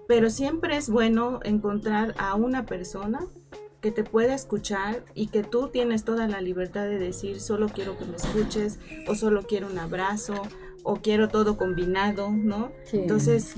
Pero 0.09 0.31
siempre 0.31 0.77
es 0.77 0.91
bueno 0.91 1.39
encontrar 1.45 2.15
a 2.19 2.35
una 2.35 2.67
persona 2.67 3.21
que 3.81 3.93
te 3.93 4.03
pueda 4.03 4.35
escuchar 4.35 5.05
y 5.15 5.29
que 5.29 5.45
tú 5.45 5.69
tienes 5.69 6.05
toda 6.05 6.27
la 6.27 6.41
libertad 6.41 6.87
de 6.87 6.99
decir 6.99 7.41
solo 7.41 7.69
quiero 7.69 7.97
que 7.97 8.07
me 8.07 8.17
escuches 8.17 8.81
o 9.07 9.15
solo 9.15 9.43
quiero 9.43 9.69
un 9.69 9.79
abrazo 9.79 10.43
o 10.83 10.97
quiero 10.97 11.29
todo 11.29 11.57
combinado, 11.57 12.31
¿no? 12.31 12.73
Entonces, 12.93 13.55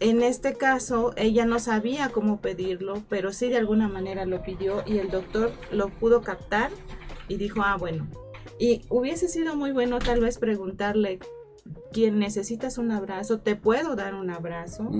en 0.00 0.22
este 0.22 0.54
caso, 0.54 1.12
ella 1.16 1.44
no 1.46 1.60
sabía 1.60 2.08
cómo 2.08 2.40
pedirlo, 2.40 3.02
pero 3.08 3.32
sí 3.32 3.48
de 3.48 3.56
alguna 3.56 3.88
manera 3.88 4.26
lo 4.26 4.42
pidió 4.42 4.82
y 4.84 4.98
el 4.98 5.10
doctor 5.10 5.52
lo 5.70 5.88
pudo 5.88 6.22
captar 6.22 6.70
y 7.28 7.36
dijo, 7.36 7.62
ah, 7.62 7.76
bueno. 7.78 8.08
Y 8.58 8.82
hubiese 8.88 9.28
sido 9.28 9.54
muy 9.54 9.70
bueno 9.72 10.00
tal 10.00 10.20
vez 10.20 10.38
preguntarle 10.38 11.20
quien 11.92 12.18
necesitas 12.18 12.78
un 12.78 12.92
abrazo, 12.92 13.40
te 13.40 13.56
puedo 13.56 13.96
dar 13.96 14.14
un 14.14 14.30
abrazo. 14.30 14.90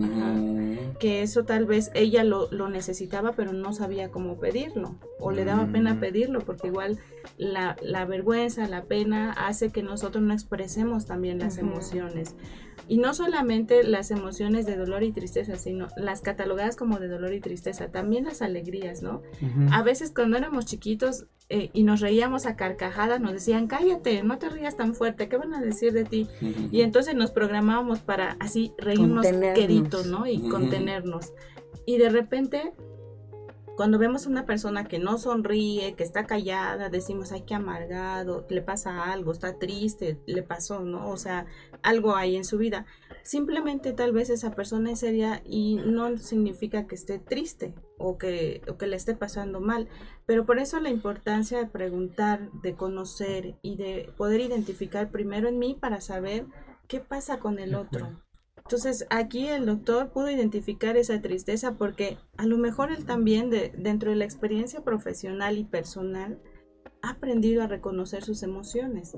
Que 0.98 1.22
eso 1.22 1.44
tal 1.44 1.64
vez 1.64 1.90
ella 1.94 2.24
lo, 2.24 2.48
necesitaba, 2.68 3.32
pero 3.32 3.52
no 3.52 3.72
sabía 3.72 4.10
cómo 4.10 4.38
pedirlo. 4.38 4.96
O 5.18 5.30
le 5.30 5.44
daba 5.44 5.66
pena 5.66 6.00
pedirlo, 6.00 6.40
porque 6.40 6.68
igual 6.68 6.98
la, 7.38 7.76
vergüenza, 8.06 8.66
la 8.68 8.84
pena 8.84 9.32
hace 9.32 9.70
que 9.70 9.82
nosotros 9.82 10.22
no 10.22 10.32
expresemos 10.32 11.06
también 11.06 11.38
las 11.38 11.58
emociones. 11.58 12.34
Y 12.88 12.98
no 12.98 13.14
solamente 13.14 13.84
las 13.84 14.10
emociones 14.10 14.66
de 14.66 14.76
dolor 14.76 15.04
y 15.04 15.12
tristeza, 15.12 15.56
sino 15.56 15.88
las 15.96 16.22
catalogadas 16.22 16.76
como 16.76 16.98
de 16.98 17.06
dolor 17.06 17.32
y 17.32 17.40
tristeza, 17.40 17.92
también 17.92 18.24
las 18.24 18.42
alegrías, 18.42 19.02
¿no? 19.02 19.22
A 19.70 19.82
veces 19.82 20.12
cuando 20.14 20.36
éramos 20.36 20.66
chiquitos 20.66 21.26
eh, 21.52 21.68
y 21.72 21.82
nos 21.82 22.00
reíamos 22.00 22.46
a 22.46 22.54
carcajadas, 22.54 23.20
nos 23.20 23.32
decían, 23.32 23.66
cállate, 23.66 24.22
no 24.22 24.38
te 24.38 24.48
rías 24.48 24.76
tan 24.76 24.94
fuerte, 24.94 25.28
¿qué 25.28 25.36
van 25.36 25.52
a 25.52 25.60
decir 25.60 25.92
de 25.92 26.04
ti? 26.04 26.28
Y 26.70 26.82
entonces 26.82 27.16
nos 27.16 27.32
programábamos 27.32 27.98
para 27.98 28.36
así 28.38 28.72
reírnos 28.78 29.26
queridos, 29.26 30.06
¿no? 30.06 30.26
Y 30.26 30.48
contenernos. 30.48 31.32
Y 31.86 31.98
de 31.98 32.08
repente 32.08 32.72
cuando 33.80 33.98
vemos 33.98 34.26
a 34.26 34.28
una 34.28 34.44
persona 34.44 34.84
que 34.84 34.98
no 34.98 35.16
sonríe, 35.16 35.94
que 35.94 36.04
está 36.04 36.26
callada, 36.26 36.90
decimos, 36.90 37.32
ay, 37.32 37.44
qué 37.46 37.54
amargado, 37.54 38.46
le 38.50 38.60
pasa 38.60 39.10
algo, 39.10 39.32
está 39.32 39.58
triste, 39.58 40.20
le 40.26 40.42
pasó, 40.42 40.80
¿no? 40.80 41.08
O 41.08 41.16
sea, 41.16 41.46
algo 41.82 42.14
hay 42.14 42.36
en 42.36 42.44
su 42.44 42.58
vida. 42.58 42.84
Simplemente 43.22 43.92
tal 43.92 44.12
vez 44.12 44.30
esa 44.30 44.54
persona 44.54 44.92
es 44.92 45.00
seria 45.00 45.42
y 45.44 45.76
no 45.76 46.16
significa 46.18 46.86
que 46.86 46.94
esté 46.94 47.18
triste 47.18 47.74
o 47.98 48.18
que, 48.18 48.62
o 48.68 48.76
que 48.76 48.86
le 48.86 48.96
esté 48.96 49.14
pasando 49.14 49.60
mal. 49.60 49.88
Pero 50.26 50.46
por 50.46 50.58
eso 50.58 50.80
la 50.80 50.90
importancia 50.90 51.58
de 51.58 51.66
preguntar, 51.66 52.50
de 52.62 52.74
conocer 52.74 53.58
y 53.62 53.76
de 53.76 54.12
poder 54.16 54.40
identificar 54.40 55.10
primero 55.10 55.48
en 55.48 55.58
mí 55.58 55.76
para 55.78 56.00
saber 56.00 56.46
qué 56.88 57.00
pasa 57.00 57.38
con 57.38 57.58
el 57.58 57.74
otro. 57.74 58.20
Entonces 58.56 59.04
aquí 59.10 59.48
el 59.48 59.66
doctor 59.66 60.10
pudo 60.10 60.30
identificar 60.30 60.96
esa 60.96 61.20
tristeza 61.20 61.74
porque 61.76 62.18
a 62.36 62.46
lo 62.46 62.56
mejor 62.56 62.92
él 62.92 63.04
también 63.04 63.50
de, 63.50 63.72
dentro 63.76 64.10
de 64.10 64.16
la 64.16 64.24
experiencia 64.24 64.82
profesional 64.82 65.58
y 65.58 65.64
personal 65.64 66.40
ha 67.02 67.10
aprendido 67.10 67.62
a 67.62 67.66
reconocer 67.66 68.22
sus 68.22 68.44
emociones 68.44 69.16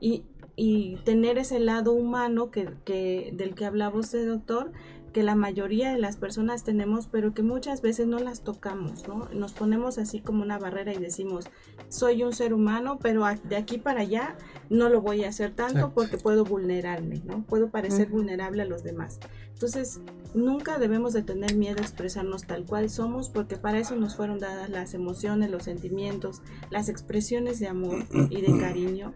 y, 0.00 0.24
y 0.56 0.96
tener 1.04 1.38
ese 1.38 1.58
lado 1.58 1.92
humano 1.92 2.50
que, 2.50 2.70
que, 2.84 3.32
del 3.34 3.54
que 3.54 3.64
hablaba 3.64 3.98
usted 3.98 4.26
doctor 4.26 4.72
que 5.12 5.22
la 5.22 5.34
mayoría 5.34 5.92
de 5.92 5.98
las 5.98 6.16
personas 6.16 6.64
tenemos, 6.64 7.06
pero 7.06 7.34
que 7.34 7.42
muchas 7.42 7.82
veces 7.82 8.06
no 8.06 8.18
las 8.18 8.40
tocamos, 8.42 9.06
¿no? 9.06 9.28
Nos 9.32 9.52
ponemos 9.52 9.98
así 9.98 10.20
como 10.20 10.42
una 10.42 10.58
barrera 10.58 10.92
y 10.92 10.98
decimos, 10.98 11.44
soy 11.88 12.22
un 12.22 12.32
ser 12.32 12.54
humano, 12.54 12.98
pero 13.00 13.24
de 13.44 13.56
aquí 13.56 13.78
para 13.78 14.00
allá 14.00 14.36
no 14.70 14.88
lo 14.88 15.00
voy 15.02 15.24
a 15.24 15.28
hacer 15.28 15.54
tanto 15.54 15.92
porque 15.94 16.16
puedo 16.16 16.44
vulnerarme, 16.44 17.20
¿no? 17.24 17.44
Puedo 17.44 17.68
parecer 17.68 18.08
vulnerable 18.08 18.62
a 18.62 18.66
los 18.66 18.82
demás. 18.82 19.20
Entonces, 19.52 20.00
nunca 20.34 20.78
debemos 20.78 21.12
de 21.12 21.22
tener 21.22 21.56
miedo 21.56 21.78
a 21.78 21.82
expresarnos 21.82 22.46
tal 22.46 22.64
cual 22.64 22.90
somos, 22.90 23.28
porque 23.28 23.56
para 23.56 23.78
eso 23.78 23.96
nos 23.96 24.16
fueron 24.16 24.38
dadas 24.38 24.70
las 24.70 24.94
emociones, 24.94 25.50
los 25.50 25.64
sentimientos, 25.64 26.42
las 26.70 26.88
expresiones 26.88 27.58
de 27.58 27.68
amor 27.68 28.04
y 28.30 28.40
de 28.40 28.58
cariño 28.58 29.14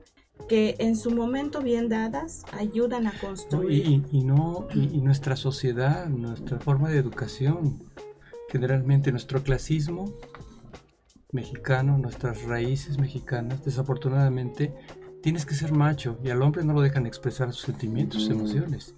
que 0.49 0.77
en 0.79 0.97
su 0.97 1.11
momento 1.11 1.61
bien 1.61 1.89
dadas 1.89 2.45
ayudan 2.53 3.07
a 3.07 3.19
construir. 3.19 4.05
y, 4.13 4.23
no, 4.23 4.69
y, 4.75 5.01
nuestra 5.01 5.35
sociedad, 5.35 6.09
nuestra 6.09 6.61
forma 6.61 6.89
de 6.89 6.99
educación, 6.99 7.83
generalmente 8.49 9.11
nuestro 9.11 9.43
clasismo 9.43 10.13
mexicano, 11.33 11.99
nuestras 11.99 12.45
raíces 12.45 12.99
mexicanas, 12.99 13.65
desafortunadamente, 13.65 14.75
tienes 15.23 15.45
que 15.45 15.55
ser 15.55 15.73
macho 15.73 16.19
y 16.23 16.31
al 16.31 16.43
hombre 16.43 16.65
no 16.65 16.75
lo 16.75 16.81
dejan 16.81 17.07
expresar 17.07 17.53
sus 17.53 17.63
sentimientos, 17.63 18.23
sus 18.23 18.31
emociones. 18.31 18.95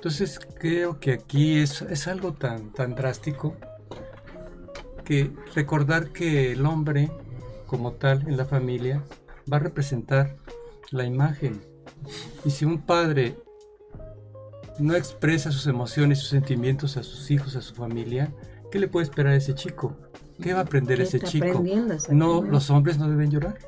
Entonces 0.00 0.40
creo 0.58 0.98
que 0.98 1.12
aquí 1.12 1.58
es, 1.58 1.82
es 1.82 2.08
algo 2.08 2.32
tan, 2.32 2.72
tan 2.72 2.94
drástico 2.94 3.54
que 5.04 5.30
recordar 5.54 6.08
que 6.08 6.52
el 6.52 6.64
hombre 6.64 7.10
como 7.66 7.92
tal 7.92 8.26
en 8.26 8.38
la 8.38 8.46
familia 8.46 9.04
va 9.52 9.58
a 9.58 9.60
representar 9.60 10.38
la 10.90 11.04
imagen. 11.04 11.60
Y 12.46 12.50
si 12.50 12.64
un 12.64 12.80
padre 12.80 13.36
no 14.78 14.94
expresa 14.94 15.52
sus 15.52 15.66
emociones, 15.66 16.20
sus 16.20 16.30
sentimientos 16.30 16.96
a 16.96 17.02
sus 17.02 17.30
hijos, 17.30 17.54
a 17.54 17.60
su 17.60 17.74
familia, 17.74 18.32
¿qué 18.70 18.78
le 18.78 18.88
puede 18.88 19.04
esperar 19.04 19.34
a 19.34 19.36
ese 19.36 19.54
chico? 19.54 19.98
¿Qué 20.40 20.54
va 20.54 20.60
a 20.60 20.62
aprender 20.62 20.98
ese 21.02 21.20
chico? 21.20 21.62
No, 22.08 22.40
los 22.40 22.70
hombres 22.70 22.96
no 22.96 23.06
deben 23.06 23.30
llorar. 23.30 23.58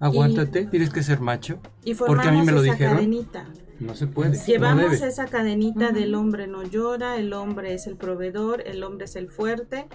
Aguántate, 0.00 0.66
tienes 0.66 0.90
que 0.90 1.04
ser 1.04 1.20
macho. 1.20 1.60
Y 1.84 1.94
porque 1.94 2.26
a 2.26 2.32
mí 2.32 2.42
me 2.42 2.50
lo 2.50 2.62
dijeron. 2.62 2.96
Cadenita. 2.96 3.46
No 3.78 3.94
se 3.94 4.06
puede. 4.06 4.38
Llevamos 4.38 5.02
esa 5.02 5.26
cadenita 5.26 5.92
del 5.92 6.14
hombre 6.14 6.46
no 6.46 6.62
llora, 6.62 7.18
el 7.18 7.32
hombre 7.32 7.74
es 7.74 7.86
el 7.86 7.96
proveedor, 7.96 8.62
el 8.66 8.82
hombre 8.82 9.04
es 9.04 9.16
el 9.16 9.28
fuerte 9.28 9.86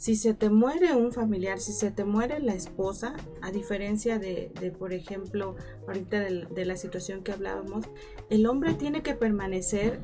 si 0.00 0.16
se 0.16 0.32
te 0.32 0.48
muere 0.48 0.94
un 0.94 1.12
familiar, 1.12 1.60
si 1.60 1.74
se 1.74 1.90
te 1.90 2.06
muere 2.06 2.40
la 2.40 2.54
esposa, 2.54 3.12
a 3.42 3.50
diferencia 3.50 4.18
de, 4.18 4.50
por 4.78 4.94
ejemplo, 4.94 5.56
ahorita 5.86 6.20
de, 6.20 6.64
la 6.64 6.76
situación 6.76 7.22
que 7.22 7.32
hablábamos, 7.32 7.84
el 8.30 8.46
hombre 8.46 8.72
tiene 8.72 9.02
que 9.02 9.14
permanecer 9.14 10.00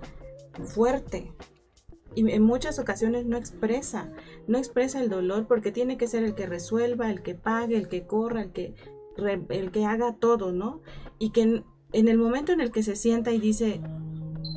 fuerte, 0.66 1.32
y 2.14 2.30
en 2.30 2.42
muchas 2.42 2.78
ocasiones 2.78 3.24
no 3.24 3.38
expresa, 3.38 4.12
no 4.46 4.58
expresa 4.58 5.00
el 5.00 5.08
dolor 5.08 5.46
porque 5.46 5.72
tiene 5.72 5.96
que 5.96 6.08
ser 6.08 6.24
el 6.24 6.34
que 6.34 6.44
resuelva, 6.44 7.10
el 7.10 7.22
que 7.22 7.34
pague, 7.34 7.78
el 7.78 7.88
que 7.88 8.06
corra, 8.06 8.42
el 8.42 8.52
que, 8.52 8.74
el 9.48 9.70
que 9.70 9.86
haga 9.86 10.16
todo, 10.16 10.52
¿no? 10.52 10.82
Y 11.18 11.30
que 11.30 11.64
en, 11.98 12.08
el 12.08 12.18
momento 12.18 12.52
en 12.52 12.60
el 12.60 12.70
que 12.70 12.82
se 12.82 12.96
sienta 12.96 13.32
y 13.32 13.38
dice, 13.38 13.80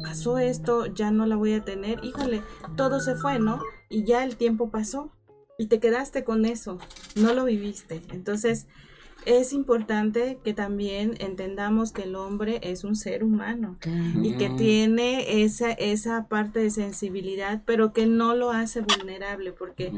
pasó 0.03 0.37
esto, 0.37 0.85
ya 0.87 1.11
no 1.11 1.25
la 1.25 1.35
voy 1.35 1.53
a 1.53 1.63
tener, 1.63 2.03
híjole, 2.03 2.41
todo 2.75 2.99
se 2.99 3.15
fue, 3.15 3.39
¿no? 3.39 3.61
Y 3.89 4.03
ya 4.03 4.23
el 4.23 4.35
tiempo 4.35 4.69
pasó 4.69 5.11
y 5.57 5.67
te 5.67 5.79
quedaste 5.79 6.23
con 6.23 6.45
eso, 6.45 6.77
no 7.15 7.33
lo 7.33 7.45
viviste. 7.45 8.01
Entonces, 8.11 8.67
es 9.25 9.53
importante 9.53 10.39
que 10.43 10.53
también 10.53 11.15
entendamos 11.19 11.91
que 11.91 12.03
el 12.03 12.15
hombre 12.15 12.59
es 12.63 12.83
un 12.83 12.95
ser 12.95 13.23
humano 13.23 13.77
y 14.23 14.33
que 14.33 14.49
tiene 14.49 15.43
esa, 15.43 15.71
esa 15.71 16.27
parte 16.27 16.59
de 16.59 16.69
sensibilidad, 16.69 17.61
pero 17.65 17.91
que 17.91 18.05
no 18.05 18.35
lo 18.35 18.51
hace 18.51 18.81
vulnerable, 18.81 19.51
porque 19.51 19.91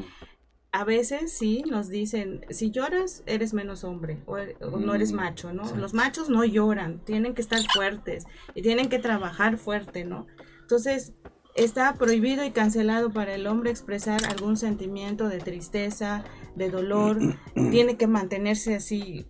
a 0.73 0.83
veces 0.85 1.33
sí 1.37 1.63
nos 1.69 1.89
dicen, 1.89 2.45
si 2.49 2.71
lloras, 2.71 3.23
eres 3.25 3.53
menos 3.53 3.83
hombre 3.83 4.23
o, 4.25 4.37
no 4.77 4.95
eres 4.95 5.11
macho, 5.11 5.51
¿no? 5.53 5.63
Los 5.75 5.93
machos 5.93 6.29
no 6.29 6.45
lloran, 6.45 6.99
tienen 6.99 7.33
que 7.33 7.41
estar 7.41 7.61
fuertes 7.73 8.25
y 8.55 8.61
tienen 8.61 8.87
que 8.87 8.99
trabajar 8.99 9.57
fuerte, 9.57 10.05
¿no? 10.05 10.27
Entonces, 10.61 11.13
Está 11.55 11.95
prohibido 11.95 12.45
y 12.45 12.51
cancelado 12.51 13.11
para 13.11 13.35
el 13.35 13.45
hombre 13.45 13.71
expresar 13.71 14.21
algún 14.25 14.55
sentimiento 14.55 15.27
de 15.27 15.39
tristeza, 15.39 16.23
de 16.55 16.69
dolor. 16.69 17.17
Tiene 17.71 17.97
que 17.97 18.07
mantenerse 18.07 18.75
así 18.75 19.25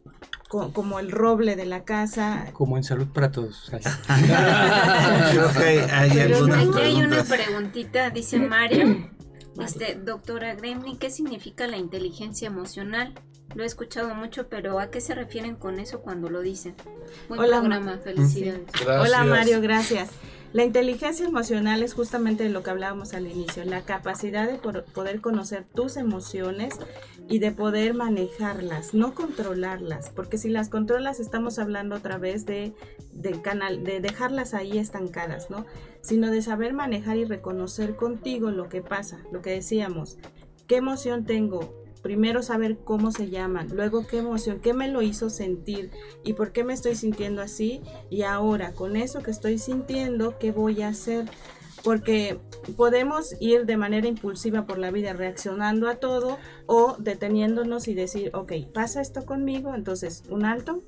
como 0.47 0.99
el 0.99 1.11
roble 1.11 1.55
de 1.55 1.65
la 1.65 1.83
casa. 1.83 2.49
Como 2.53 2.77
en 2.77 2.83
salud 2.83 3.07
para 3.07 3.31
todos. 3.31 3.71
hay 4.07 4.19
Aquí 6.09 6.79
hay 6.79 7.01
una 7.01 7.23
preguntita, 7.23 8.09
dice 8.09 8.37
Mario. 8.37 9.09
Este, 9.59 9.95
doctora 9.95 10.55
Gremlin, 10.55 10.97
¿qué 10.97 11.09
significa 11.09 11.67
la 11.67 11.77
inteligencia 11.77 12.47
emocional? 12.47 13.13
Lo 13.55 13.63
he 13.63 13.65
escuchado 13.65 14.15
mucho, 14.15 14.47
pero 14.47 14.79
¿a 14.79 14.89
qué 14.89 15.01
se 15.01 15.13
refieren 15.13 15.55
con 15.55 15.79
eso 15.79 16.01
cuando 16.01 16.29
lo 16.29 16.41
dicen? 16.41 16.75
Hola, 17.29 17.59
programa, 17.59 17.97
felicidades. 17.97 18.63
Hola 18.85 19.25
Mario, 19.25 19.61
gracias. 19.61 20.11
La 20.53 20.65
inteligencia 20.65 21.25
emocional 21.25 21.81
es 21.81 21.93
justamente 21.93 22.49
lo 22.49 22.61
que 22.61 22.69
hablábamos 22.69 23.13
al 23.13 23.25
inicio, 23.25 23.63
la 23.63 23.83
capacidad 23.83 24.49
de 24.49 24.57
poder 24.57 25.21
conocer 25.21 25.63
tus 25.73 25.95
emociones 25.95 26.75
y 27.29 27.39
de 27.39 27.53
poder 27.53 27.93
manejarlas, 27.93 28.93
no 28.93 29.13
controlarlas, 29.15 30.09
porque 30.09 30.37
si 30.37 30.49
las 30.49 30.67
controlas 30.67 31.21
estamos 31.21 31.57
hablando 31.57 31.95
otra 31.95 32.17
vez 32.17 32.45
de, 32.45 32.73
de 33.13 33.41
canal, 33.41 33.85
de 33.85 34.01
dejarlas 34.01 34.53
ahí 34.53 34.77
estancadas, 34.77 35.49
¿no? 35.49 35.65
Sino 36.01 36.31
de 36.31 36.41
saber 36.41 36.73
manejar 36.73 37.17
y 37.17 37.25
reconocer 37.25 37.95
contigo 37.95 38.51
lo 38.51 38.69
que 38.69 38.81
pasa, 38.81 39.23
lo 39.31 39.41
que 39.41 39.51
decíamos, 39.51 40.17
qué 40.67 40.77
emoción 40.77 41.25
tengo, 41.25 41.81
primero 42.01 42.41
saber 42.41 42.79
cómo 42.83 43.11
se 43.11 43.29
llaman, 43.29 43.69
luego 43.73 44.07
qué 44.07 44.19
emoción, 44.19 44.59
qué 44.59 44.73
me 44.73 44.87
lo 44.87 45.01
hizo 45.01 45.29
sentir 45.29 45.91
y 46.23 46.33
por 46.33 46.51
qué 46.51 46.63
me 46.63 46.73
estoy 46.73 46.95
sintiendo 46.95 47.41
así. 47.41 47.81
Y 48.09 48.23
ahora 48.23 48.73
con 48.73 48.95
eso 48.95 49.21
que 49.21 49.31
estoy 49.31 49.57
sintiendo, 49.57 50.37
¿qué 50.39 50.51
voy 50.51 50.81
a 50.81 50.89
hacer? 50.89 51.25
Porque 51.83 52.39
podemos 52.75 53.35
ir 53.39 53.65
de 53.65 53.77
manera 53.77 54.07
impulsiva 54.07 54.65
por 54.65 54.77
la 54.77 54.91
vida 54.91 55.13
reaccionando 55.13 55.87
a 55.87 55.95
todo 55.95 56.37
o 56.67 56.95
deteniéndonos 56.99 57.87
y 57.87 57.93
decir, 57.93 58.31
ok, 58.33 58.53
pasa 58.73 59.01
esto 59.01 59.25
conmigo, 59.25 59.73
entonces 59.73 60.23
un 60.29 60.45
alto, 60.45 60.83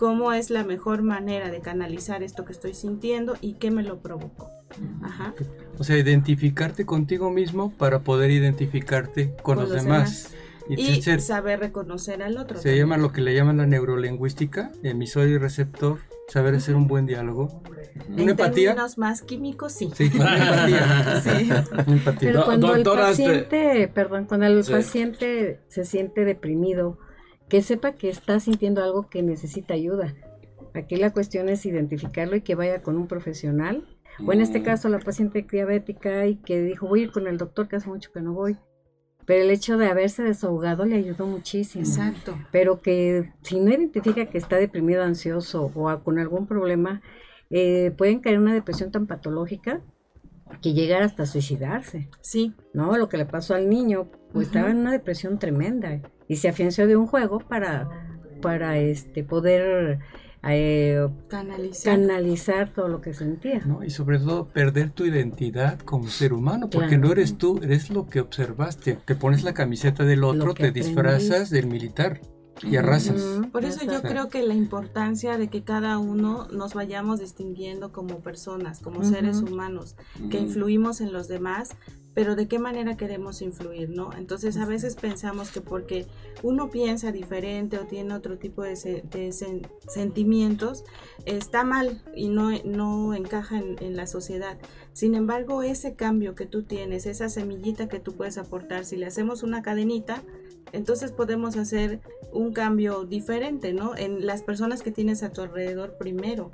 ¿cómo 0.00 0.32
es 0.32 0.48
la 0.48 0.64
mejor 0.64 1.02
manera 1.02 1.50
de 1.50 1.60
canalizar 1.60 2.22
esto 2.22 2.46
que 2.46 2.52
estoy 2.52 2.72
sintiendo 2.72 3.36
y 3.42 3.52
qué 3.54 3.70
me 3.70 3.82
lo 3.82 3.98
provocó? 3.98 4.50
Ajá. 5.02 5.34
O 5.78 5.84
sea, 5.84 5.98
identificarte 5.98 6.86
contigo 6.86 7.30
mismo 7.30 7.70
para 7.76 7.98
poder 8.00 8.30
identificarte 8.30 9.34
con, 9.42 9.58
los, 9.58 9.68
demás. 9.70 10.32
Y, 10.70 10.80
Y 10.80 11.02
ser- 11.02 11.20
saber 11.20 11.60
reconocer 11.60 12.22
al 12.22 12.38
otro. 12.38 12.58
se 12.58 12.74
llama 12.78 12.96
lo 12.96 13.12
que 13.12 13.20
le 13.20 13.34
llaman 13.34 13.58
la 13.58 13.66
neurolingüística, 13.66 14.70
emisor 14.82 15.28
y 15.28 15.36
receptor, 15.36 15.98
saber 16.28 16.54
hacer 16.54 16.76
un 16.76 16.86
buen 16.86 17.04
diálogo. 17.04 17.60
En 18.08 18.22
Una 18.22 18.30
empatía. 18.30 18.70
términos 18.70 18.96
más 18.96 19.20
químicos, 19.20 19.72
sí. 19.72 19.90
Sí, 19.94 20.10
una 20.14 20.34
empatía. 20.38 21.20
Sí. 21.24 21.50
Una 21.72 21.92
empatía. 21.98 22.18
Pero 22.30 22.38
Do- 22.40 22.44
cuando 22.46 22.74
el 22.74 22.82
paciente, 22.84 23.90
perdón, 23.92 24.24
cuando 24.24 24.46
el 24.46 24.64
Sí. 24.64 24.72
paciente 24.72 25.60
se 25.68 25.84
siente 25.84 26.24
deprimido, 26.24 26.96
que 27.50 27.60
sepa 27.62 27.92
que 27.92 28.08
está 28.08 28.40
sintiendo 28.40 28.82
algo 28.82 29.10
que 29.10 29.22
necesita 29.22 29.74
ayuda. 29.74 30.14
Aquí 30.72 30.96
la 30.96 31.12
cuestión 31.12 31.48
es 31.48 31.66
identificarlo 31.66 32.36
y 32.36 32.42
que 32.42 32.54
vaya 32.54 32.80
con 32.80 32.96
un 32.96 33.08
profesional. 33.08 33.84
O 34.24 34.32
en 34.32 34.40
este 34.40 34.60
Mm. 34.60 34.62
caso 34.62 34.88
la 34.88 34.98
paciente 35.00 35.46
diabética 35.50 36.26
y 36.26 36.36
que 36.36 36.62
dijo 36.62 36.86
voy 36.86 37.00
a 37.00 37.02
ir 37.04 37.12
con 37.12 37.26
el 37.26 37.38
doctor 37.38 37.68
que 37.68 37.76
hace 37.76 37.88
mucho 37.88 38.12
que 38.12 38.20
no 38.22 38.32
voy. 38.32 38.56
Pero 39.26 39.44
el 39.44 39.50
hecho 39.50 39.76
de 39.76 39.86
haberse 39.86 40.22
desahogado 40.22 40.84
le 40.84 40.96
ayudó 40.96 41.26
muchísimo. 41.26 41.84
Exacto. 41.84 42.36
Pero 42.52 42.80
que 42.80 43.32
si 43.42 43.60
no 43.60 43.70
identifica 43.70 44.26
que 44.26 44.38
está 44.38 44.56
deprimido, 44.56 45.02
ansioso 45.02 45.70
o 45.74 46.02
con 46.02 46.18
algún 46.18 46.46
problema, 46.46 47.02
eh, 47.50 47.92
pueden 47.96 48.20
caer 48.20 48.36
en 48.36 48.42
una 48.42 48.54
depresión 48.54 48.90
tan 48.92 49.06
patológica 49.06 49.82
que 50.62 50.72
llegar 50.72 51.02
hasta 51.02 51.26
suicidarse. 51.26 52.08
Sí, 52.20 52.54
No, 52.74 52.96
lo 52.96 53.08
que 53.08 53.16
le 53.16 53.26
pasó 53.26 53.54
al 53.54 53.68
niño, 53.68 54.08
pues 54.32 54.48
estaba 54.48 54.70
en 54.70 54.78
una 54.78 54.92
depresión 54.92 55.38
tremenda 55.38 56.00
y 56.28 56.36
se 56.36 56.48
afianció 56.48 56.86
de 56.86 56.96
un 56.96 57.06
juego 57.06 57.40
para, 57.40 57.88
para 58.42 58.78
este 58.78 59.24
poder 59.24 59.98
eh, 60.42 61.06
canalizar. 61.28 61.96
canalizar 61.96 62.72
todo 62.72 62.88
lo 62.88 63.00
que 63.00 63.12
sentía. 63.12 63.60
¿no? 63.66 63.82
Y 63.84 63.90
sobre 63.90 64.18
todo 64.18 64.48
perder 64.48 64.90
tu 64.90 65.04
identidad 65.04 65.78
como 65.80 66.08
ser 66.08 66.32
humano, 66.32 66.70
porque 66.70 66.88
Claro. 66.90 67.06
no 67.06 67.12
eres 67.12 67.36
tú, 67.36 67.60
eres 67.62 67.90
lo 67.90 68.06
que 68.06 68.20
observaste. 68.20 68.98
Te 69.04 69.14
pones 69.16 69.42
la 69.42 69.52
camiseta 69.54 70.04
del 70.04 70.24
otro, 70.24 70.54
que 70.54 70.64
te 70.64 70.72
disfrazas 70.72 71.50
del 71.50 71.66
militar 71.66 72.20
y 72.62 72.76
arrasas. 72.76 73.16
Ujú, 73.40 73.50
Por 73.50 73.64
eso 73.64 73.84
yo 73.84 74.02
creo 74.02 74.28
que 74.28 74.42
la 74.42 74.54
importancia 74.54 75.38
de 75.38 75.48
que 75.48 75.62
cada 75.62 75.98
uno 75.98 76.46
nos 76.52 76.74
vayamos 76.74 77.20
distinguiendo 77.20 77.92
como 77.92 78.18
personas, 78.20 78.80
como 78.80 79.02
seres 79.04 79.38
humanos, 79.42 79.96
que 80.30 80.38
influimos 80.38 81.00
en 81.00 81.12
los 81.12 81.26
demás, 81.28 81.70
pero 82.12 82.34
de 82.36 82.48
qué 82.48 82.58
manera 82.58 82.96
queremos 82.96 83.40
influir, 83.40 83.88
¿no? 83.88 84.12
Entonces 84.14 84.56
a 84.56 84.66
veces 84.66 84.96
pensamos 84.96 85.50
que 85.50 85.60
porque 85.60 86.06
uno 86.42 86.68
piensa 86.68 87.12
diferente 87.12 87.78
o 87.78 87.86
tiene 87.86 88.14
otro 88.14 88.36
tipo 88.36 88.62
de, 88.62 88.74
se- 88.76 89.04
de 89.10 89.28
sen- 89.30 89.66
sentimientos, 89.88 90.84
está 91.24 91.62
mal 91.64 92.02
y 92.14 92.28
no, 92.28 92.50
no 92.64 93.14
encaja 93.14 93.58
en, 93.58 93.76
en 93.80 93.96
la 93.96 94.06
sociedad. 94.06 94.58
Sin 94.92 95.14
embargo, 95.14 95.62
ese 95.62 95.94
cambio 95.94 96.34
que 96.34 96.46
tú 96.46 96.64
tienes, 96.64 97.06
esa 97.06 97.28
semillita 97.28 97.88
que 97.88 98.00
tú 98.00 98.14
puedes 98.16 98.38
aportar, 98.38 98.84
si 98.84 98.96
le 98.96 99.06
hacemos 99.06 99.42
una 99.44 99.62
cadenita, 99.62 100.22
entonces 100.72 101.12
podemos 101.12 101.56
hacer 101.56 102.00
un 102.32 102.52
cambio 102.52 103.04
diferente, 103.04 103.72
¿no? 103.72 103.96
En 103.96 104.26
las 104.26 104.42
personas 104.42 104.82
que 104.82 104.90
tienes 104.90 105.22
a 105.22 105.32
tu 105.32 105.42
alrededor 105.42 105.96
primero. 105.98 106.50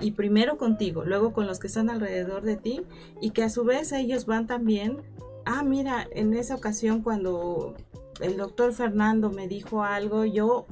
Y 0.00 0.12
primero 0.12 0.58
contigo, 0.58 1.04
luego 1.04 1.32
con 1.32 1.46
los 1.46 1.58
que 1.58 1.68
están 1.68 1.88
alrededor 1.88 2.42
de 2.42 2.56
ti 2.56 2.82
y 3.20 3.30
que 3.30 3.42
a 3.42 3.50
su 3.50 3.64
vez 3.64 3.92
ellos 3.92 4.26
van 4.26 4.46
también, 4.46 4.98
ah, 5.46 5.62
mira, 5.62 6.06
en 6.10 6.34
esa 6.34 6.54
ocasión 6.54 7.02
cuando 7.02 7.74
el 8.20 8.36
doctor 8.36 8.72
Fernando 8.74 9.30
me 9.30 9.48
dijo 9.48 9.82
algo, 9.82 10.26
yo 10.26 10.66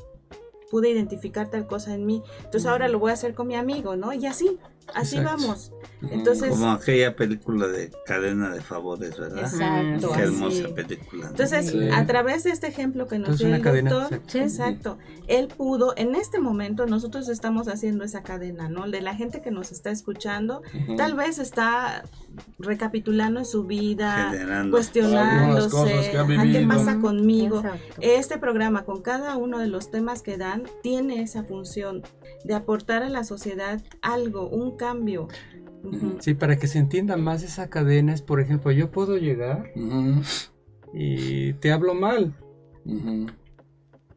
pude 0.71 0.91
identificar 0.91 1.49
tal 1.49 1.67
cosa 1.67 1.95
en 1.95 2.05
mí, 2.05 2.23
entonces 2.39 2.67
ahora 2.67 2.89
lo 2.89 2.99
voy 2.99 3.11
a 3.11 3.15
hacer 3.15 3.35
con 3.35 3.47
mi 3.47 3.55
amigo, 3.55 3.97
¿no? 3.97 4.13
Y 4.13 4.27
así, 4.27 4.59
así 4.93 5.17
Exacto. 5.17 5.43
vamos. 5.43 5.73
Entonces, 6.11 6.51
Como 6.51 6.71
aquella 6.71 7.15
película 7.17 7.67
de 7.69 7.91
cadena 8.07 8.51
de 8.51 8.61
favores, 8.61 9.19
¿verdad? 9.19 9.41
exacto. 9.41 10.13
Qué 10.15 10.23
hermosa 10.23 10.65
así. 10.65 10.73
película. 10.75 11.25
¿no? 11.25 11.31
Entonces, 11.31 11.71
Sí. 11.71 11.89
a 11.93 12.07
través 12.07 12.45
de 12.45 12.51
este 12.51 12.67
ejemplo 12.67 13.07
que 13.07 13.19
nos 13.19 13.29
Entonces, 13.29 13.47
dio 13.47 13.57
el 13.57 13.63
cadena, 13.63 13.91
doctor, 13.91 14.15
exacto. 14.15 14.39
exacto, 14.39 14.99
él 15.27 15.49
pudo, 15.49 15.95
en 15.97 16.15
este 16.15 16.39
momento 16.39 16.87
nosotros 16.87 17.29
estamos 17.29 17.69
haciendo 17.69 18.05
esa 18.05 18.23
cadena, 18.23 18.69
¿no? 18.69 18.89
De 18.89 19.01
la 19.01 19.15
gente 19.15 19.41
que 19.43 19.51
nos 19.51 19.73
está 19.73 19.91
escuchando, 19.91 20.63
tal 20.97 21.15
vez 21.15 21.39
está 21.39 22.05
recapitulando 22.59 23.41
en 23.41 23.47
su 23.47 23.65
vida, 23.65 24.31
Generando. 24.31 24.71
Cuestionándose, 24.77 25.71
cosas 25.71 26.09
que 26.09 26.19
ha 26.19 26.23
¿a 26.23 26.43
qué 26.45 26.67
pasa 26.69 26.99
conmigo? 27.01 27.59
Exacto. 27.59 27.95
Este 28.01 28.39
programa, 28.39 28.85
con 28.85 29.03
cada 29.03 29.37
uno 29.37 29.59
de 29.59 29.69
los 29.69 29.91
temas 29.91 30.23
que 30.23 30.37
dan, 30.37 30.65
tiene 30.83 31.23
esa 31.23 31.45
función 31.45 32.03
de 32.45 32.55
aportar 32.55 33.03
a 33.03 33.09
la 33.09 33.25
sociedad 33.25 33.81
algo, 34.03 34.49
un 34.49 34.77
cambio. 34.77 35.29
Sí, 36.21 36.35
para 36.35 36.57
que 36.59 36.67
se 36.67 36.79
entienda 36.79 37.17
más 37.17 37.43
esa 37.43 37.69
cadena 37.69 38.15
es, 38.15 38.23
por 38.23 38.41
ejemplo, 38.41 38.73
yo 38.73 38.91
puedo 38.91 39.17
llegar 39.17 39.71
y 40.93 41.53
te 41.55 41.73
hablo 41.73 41.95
mal. 41.95 42.35
Ujú. 42.85 43.27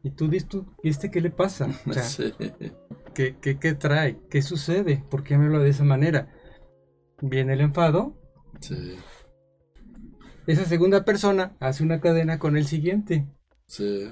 Y 0.02 0.10
tú 0.10 0.28
dices, 0.28 0.48
tú, 0.48 0.66
¿viste 0.82 1.10
qué 1.10 1.20
le 1.20 1.30
pasa? 1.30 1.68
O 1.86 1.92
sea, 1.92 2.02
Sí. 2.04 2.32
¿qué, 3.14 3.36
qué, 3.40 3.58
qué 3.58 3.74
trae? 3.74 4.18
¿Qué 4.30 4.42
sucede? 4.42 5.04
¿Por 5.10 5.24
qué 5.24 5.36
me 5.36 5.46
habla 5.46 5.58
de 5.58 5.70
esa 5.70 5.84
manera? 5.84 6.32
Viene 7.20 7.54
el 7.54 7.60
enfado. 7.60 8.16
Sí. 8.60 8.96
Esa 10.46 10.64
segunda 10.64 11.04
persona 11.04 11.56
hace 11.60 11.82
una 11.82 12.00
cadena 12.00 12.38
con 12.38 12.56
el 12.56 12.64
siguiente. 12.64 13.26
Sí. 13.66 14.10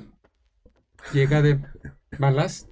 Llega 1.13 1.41
de 1.41 1.61
malas. 2.21 2.67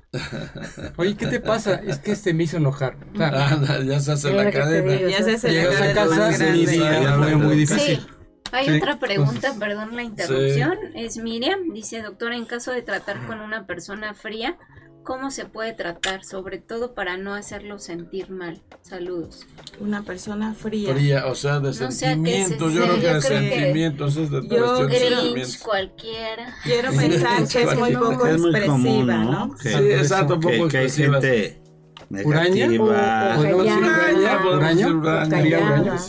Oye, 0.97 1.17
¿qué 1.17 1.27
te 1.27 1.41
pasa? 1.41 1.75
Es 1.75 1.99
que 1.99 2.13
este 2.13 2.33
me 2.35 2.45
hizo 2.45 2.57
enojar. 2.59 2.97
O 3.15 3.17
sea, 3.17 3.49
Anda, 3.49 3.83
ya 3.83 3.99
se 4.01 4.13
hace 4.13 4.33
la 4.33 4.51
cadena. 4.51 4.93
digo, 4.93 5.09
Ya 5.09 5.23
se 5.23 5.33
hace 5.35 5.49
la 5.49 5.55
llegas 5.55 5.75
a 5.77 5.79
cadena 5.79 5.95
casa 5.95 6.17
más 6.17 6.41
y 6.41 6.67
día 6.67 7.15
fue 7.19 7.37
muy 7.37 7.57
difícil. 7.57 7.97
Sí. 7.97 8.07
Hay 8.53 8.67
Sí, 8.69 8.77
otra 8.77 9.01
pregunta, 9.01 9.33
entonces- 9.35 9.59
perdón 9.59 9.97
la 9.97 10.03
interrupción. 10.05 10.79
Es 10.95 11.17
Miriam, 11.17 11.73
dice 11.73 12.03
doctora, 12.03 12.37
en 12.37 12.45
caso 12.45 12.71
de 12.71 12.83
tratar 12.83 13.27
con 13.27 13.41
una 13.41 13.67
persona 13.67 14.15
fría, 14.15 14.57
¿cómo 15.05 15.31
se 15.31 15.45
puede 15.45 15.73
tratar? 15.75 16.25
Sobre 16.25 16.59
todo 16.59 16.95
para 16.95 17.17
no 17.17 17.35
hacerlo 17.35 17.79
sentir 17.79 18.31
mal. 18.31 18.61
Saludos. 18.83 19.47
Una 19.81 20.03
persona 20.03 20.55
fría. 20.55 20.93
Fría, 20.95 21.27
o 21.27 21.35
sea, 21.35 21.61
de 21.61 21.69
No 21.69 21.73
se- 21.75 21.93
sentimientos. 21.93 22.73
yo 22.73 22.83
sí, 22.83 22.89
creo 22.89 22.95
que 22.97 23.03
yo 23.03 23.15
de 23.15 23.21
sentimientos 23.23 24.17
es 24.17 24.31
de 24.31 24.49
Yo. 24.49 24.87
Grinch, 24.89 25.59
cualquiera. 25.61 26.55
Quiero 26.65 26.91
pensar 26.93 27.47
que 27.49 27.63
es 27.63 27.77
muy 27.79 27.91
no, 27.93 28.01
poco 28.01 28.27
es 28.27 28.41
muy 28.41 28.51
expresiva, 28.51 28.73
común, 28.73 29.07
¿no? 29.07 29.47
¿no? 29.47 29.55
Que, 29.57 29.69
Sí, 29.69 29.75
exacto, 29.93 30.35
un 30.35 30.41
que- 30.41 30.57
poco 30.59 30.69
que 30.69 30.79
hay 30.79 30.91
gente 30.91 31.61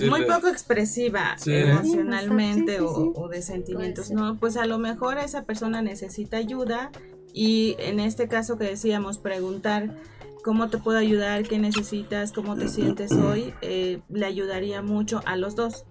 Muy 0.10 0.26
poco 0.26 0.48
expresiva 0.48 1.36
Sí. 1.38 1.54
emocionalmente 1.54 2.78
Sí, 2.78 2.80
sí, 2.80 2.94
sí. 2.96 3.12
O, 3.16 3.22
o 3.24 3.28
de 3.30 3.42
sentimientos. 3.42 4.12
¿no? 4.12 4.38
Pues 4.38 4.58
a 4.58 4.66
lo 4.66 4.78
mejor 4.78 5.18
esa 5.18 5.44
persona 5.46 5.82
necesita 5.82 6.38
ayuda 6.38 6.92
y 7.36 7.76
en 7.80 8.00
este 8.00 8.30
caso 8.30 8.58
que 8.58 8.64
decíamos, 8.64 9.18
preguntar 9.18 9.94
cómo 10.42 10.70
te 10.70 10.78
puedo 10.78 10.98
ayudar, 10.98 11.44
qué 11.44 11.60
necesitas, 11.60 12.32
cómo 12.32 12.56
te 12.56 12.70
sientes 12.70 13.12
hoy, 13.12 13.54
eh, 13.62 14.00
le 14.08 14.26
ayudaría 14.26 14.82
mucho 14.82 15.22
a 15.26 15.36
los 15.36 15.58
dos. 15.58 15.84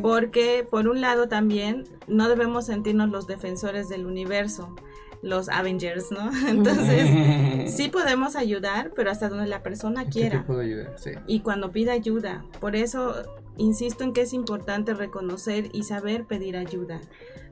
Porque 0.00 0.66
por 0.68 0.88
un 0.88 1.02
lado 1.02 1.28
también 1.28 1.84
no 2.06 2.26
debemos 2.30 2.64
sentirnos 2.64 3.10
los 3.10 3.26
defensores 3.26 3.90
del 3.90 4.06
universo, 4.06 4.74
los 5.20 5.50
Avengers, 5.50 6.10
¿no? 6.10 6.30
Entonces, 6.48 7.70
sí 7.70 7.88
podemos 7.88 8.34
ayudar, 8.34 8.92
pero 8.96 9.10
hasta 9.10 9.28
donde 9.28 9.46
la 9.46 9.62
persona 9.62 10.04
¿En 10.04 10.06
qué 10.06 10.12
te 10.12 10.20
quiera 10.30 10.46
puedo 10.46 10.60
ayudar? 10.60 10.94
Sí. 10.96 11.10
y 11.26 11.40
cuando 11.40 11.70
pida 11.70 11.92
ayuda. 11.92 12.46
Por 12.60 12.76
eso 12.76 13.14
insisto 13.58 14.04
en 14.04 14.14
que 14.14 14.22
es 14.22 14.32
importante 14.32 14.94
reconocer 14.94 15.68
y 15.74 15.82
saber 15.82 16.24
pedir 16.24 16.56
ayuda. 16.56 16.98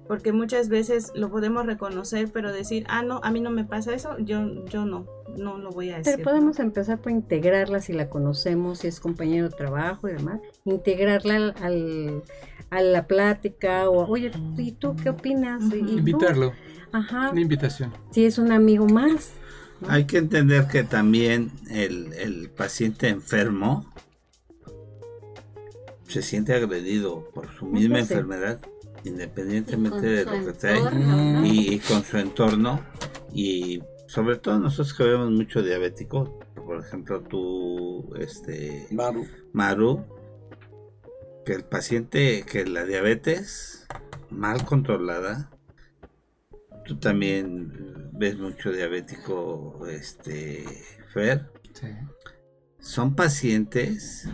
Porque 0.08 0.32
muchas 0.32 0.68
veces 0.68 1.10
lo 1.14 1.30
podemos 1.30 1.66
reconocer, 1.66 2.30
pero 2.32 2.52
decir, 2.52 2.84
ah, 2.88 3.02
no, 3.02 3.20
a 3.24 3.30
mí 3.30 3.40
no 3.40 3.50
me 3.50 3.64
pasa 3.64 3.92
eso, 3.94 4.16
yo, 4.18 4.64
yo 4.66 4.84
no, 4.86 5.06
no 5.36 5.58
lo 5.58 5.70
voy 5.70 5.90
a 5.90 5.98
decir. 5.98 6.14
Pero 6.16 6.24
podemos 6.30 6.58
empezar 6.60 7.00
por 7.00 7.12
integrarla 7.12 7.80
si 7.80 7.92
la 7.92 8.08
conocemos, 8.08 8.78
si 8.80 8.88
es 8.88 9.00
compañero 9.00 9.48
de 9.48 9.56
trabajo 9.56 10.08
y 10.08 10.12
demás, 10.12 10.40
integrarla 10.64 11.34
al, 11.36 11.54
al- 11.62 12.22
a 12.70 12.80
la 12.82 13.06
plática 13.06 13.88
o, 13.88 14.06
oye, 14.08 14.30
¿y 14.58 14.72
tú 14.72 14.96
qué 14.96 15.10
opinas? 15.10 15.62
¿Y 15.72 15.80
tú? 15.82 15.98
Invitarlo, 15.98 16.52
Ajá, 16.92 17.30
una 17.30 17.40
invitación. 17.40 17.92
si 18.10 18.24
es 18.24 18.38
un 18.38 18.50
amigo 18.52 18.86
más. 18.86 19.32
Hay 19.88 20.04
que 20.06 20.18
entender 20.18 20.66
que 20.68 20.82
también 20.84 21.50
el, 21.70 22.12
el 22.14 22.48
paciente 22.50 23.08
enfermo 23.08 23.84
se 26.08 26.22
siente 26.22 26.54
agredido 26.54 27.28
por 27.34 27.52
su 27.54 27.66
misma 27.66 27.98
enfermedad, 28.00 28.60
independientemente 29.06 30.06
de 30.06 30.24
lo 30.24 30.46
que 30.46 30.52
trae, 30.52 30.80
y, 31.44 31.74
y 31.74 31.78
con 31.80 32.02
su 32.04 32.18
entorno. 32.18 32.84
Y 33.32 33.82
sobre 34.06 34.36
todo 34.36 34.58
nosotros 34.58 34.94
que 34.94 35.04
vemos 35.04 35.30
mucho 35.30 35.62
diabético, 35.62 36.38
por 36.54 36.80
ejemplo, 36.80 37.22
tú, 37.22 38.14
este, 38.18 38.86
Maru. 38.90 39.26
Maru, 39.52 40.04
que 41.44 41.52
el 41.54 41.64
paciente, 41.64 42.44
que 42.50 42.64
la 42.66 42.84
diabetes 42.84 43.86
mal 44.30 44.64
controlada, 44.64 45.50
tú 46.84 46.98
también 46.98 48.10
ves 48.12 48.36
mucho 48.38 48.72
diabético, 48.72 49.86
este, 49.88 50.64
Fer, 51.12 51.50
Sí. 51.72 51.88
son 52.80 53.14
pacientes 53.14 54.28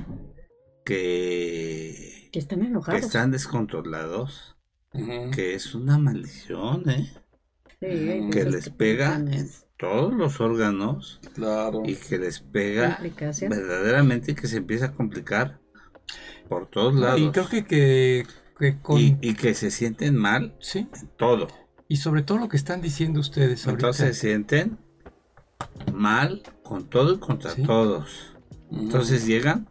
que, 0.85 2.29
Que 2.33 2.39
están 2.39 2.61
que 2.61 2.67
enojados. 2.67 3.03
están 3.03 3.31
descontrolados, 3.31 4.57
Que 4.93 5.55
es 5.55 5.75
una 5.75 5.99
maldición, 5.99 6.89
¿eh? 6.91 7.13
Sí, 7.81 7.87
hay 7.87 8.31
que 8.31 8.45
les 8.45 8.69
pega 8.71 9.17
en 9.17 9.49
todos 9.79 10.13
los 10.15 10.41
órganos 10.41 11.19
Claro. 11.35 11.83
y 11.85 11.97
que 11.97 12.19
les 12.19 12.41
pega 12.41 13.01
verdaderamente 13.49 14.35
que 14.35 14.47
se 14.47 14.59
empieza 14.59 14.87
a 14.87 14.93
complicar 14.93 15.61
por 16.49 16.69
todos 16.71 16.95
lados. 16.95 17.21
Y 17.21 17.31
creo 17.31 17.49
que, 17.49 17.65
que, 17.65 18.27
que 18.59 18.79
con... 18.81 19.01
y, 19.01 19.17
y 19.21 19.35
que 19.35 19.55
se 19.55 19.71
sienten 19.71 20.15
mal 20.17 20.55
sí, 20.61 20.89
en 21.01 21.09
todo. 21.17 21.49
y 21.89 21.97
sobre 21.97 22.23
todo 22.23 22.39
lo 22.39 22.49
que 22.49 22.57
están 22.59 22.81
diciendo 22.83 23.19
ustedes 23.21 23.67
ahorita. 23.67 23.87
Entonces 23.89 24.17
se 24.19 24.29
sienten 24.29 24.79
mal 25.93 26.43
con 26.63 26.89
todo 26.89 27.15
y 27.15 27.19
contra 27.19 27.51
Sí. 27.53 27.63
todos. 27.63 28.37
Entonces 28.71 29.27
llegan 29.27 29.67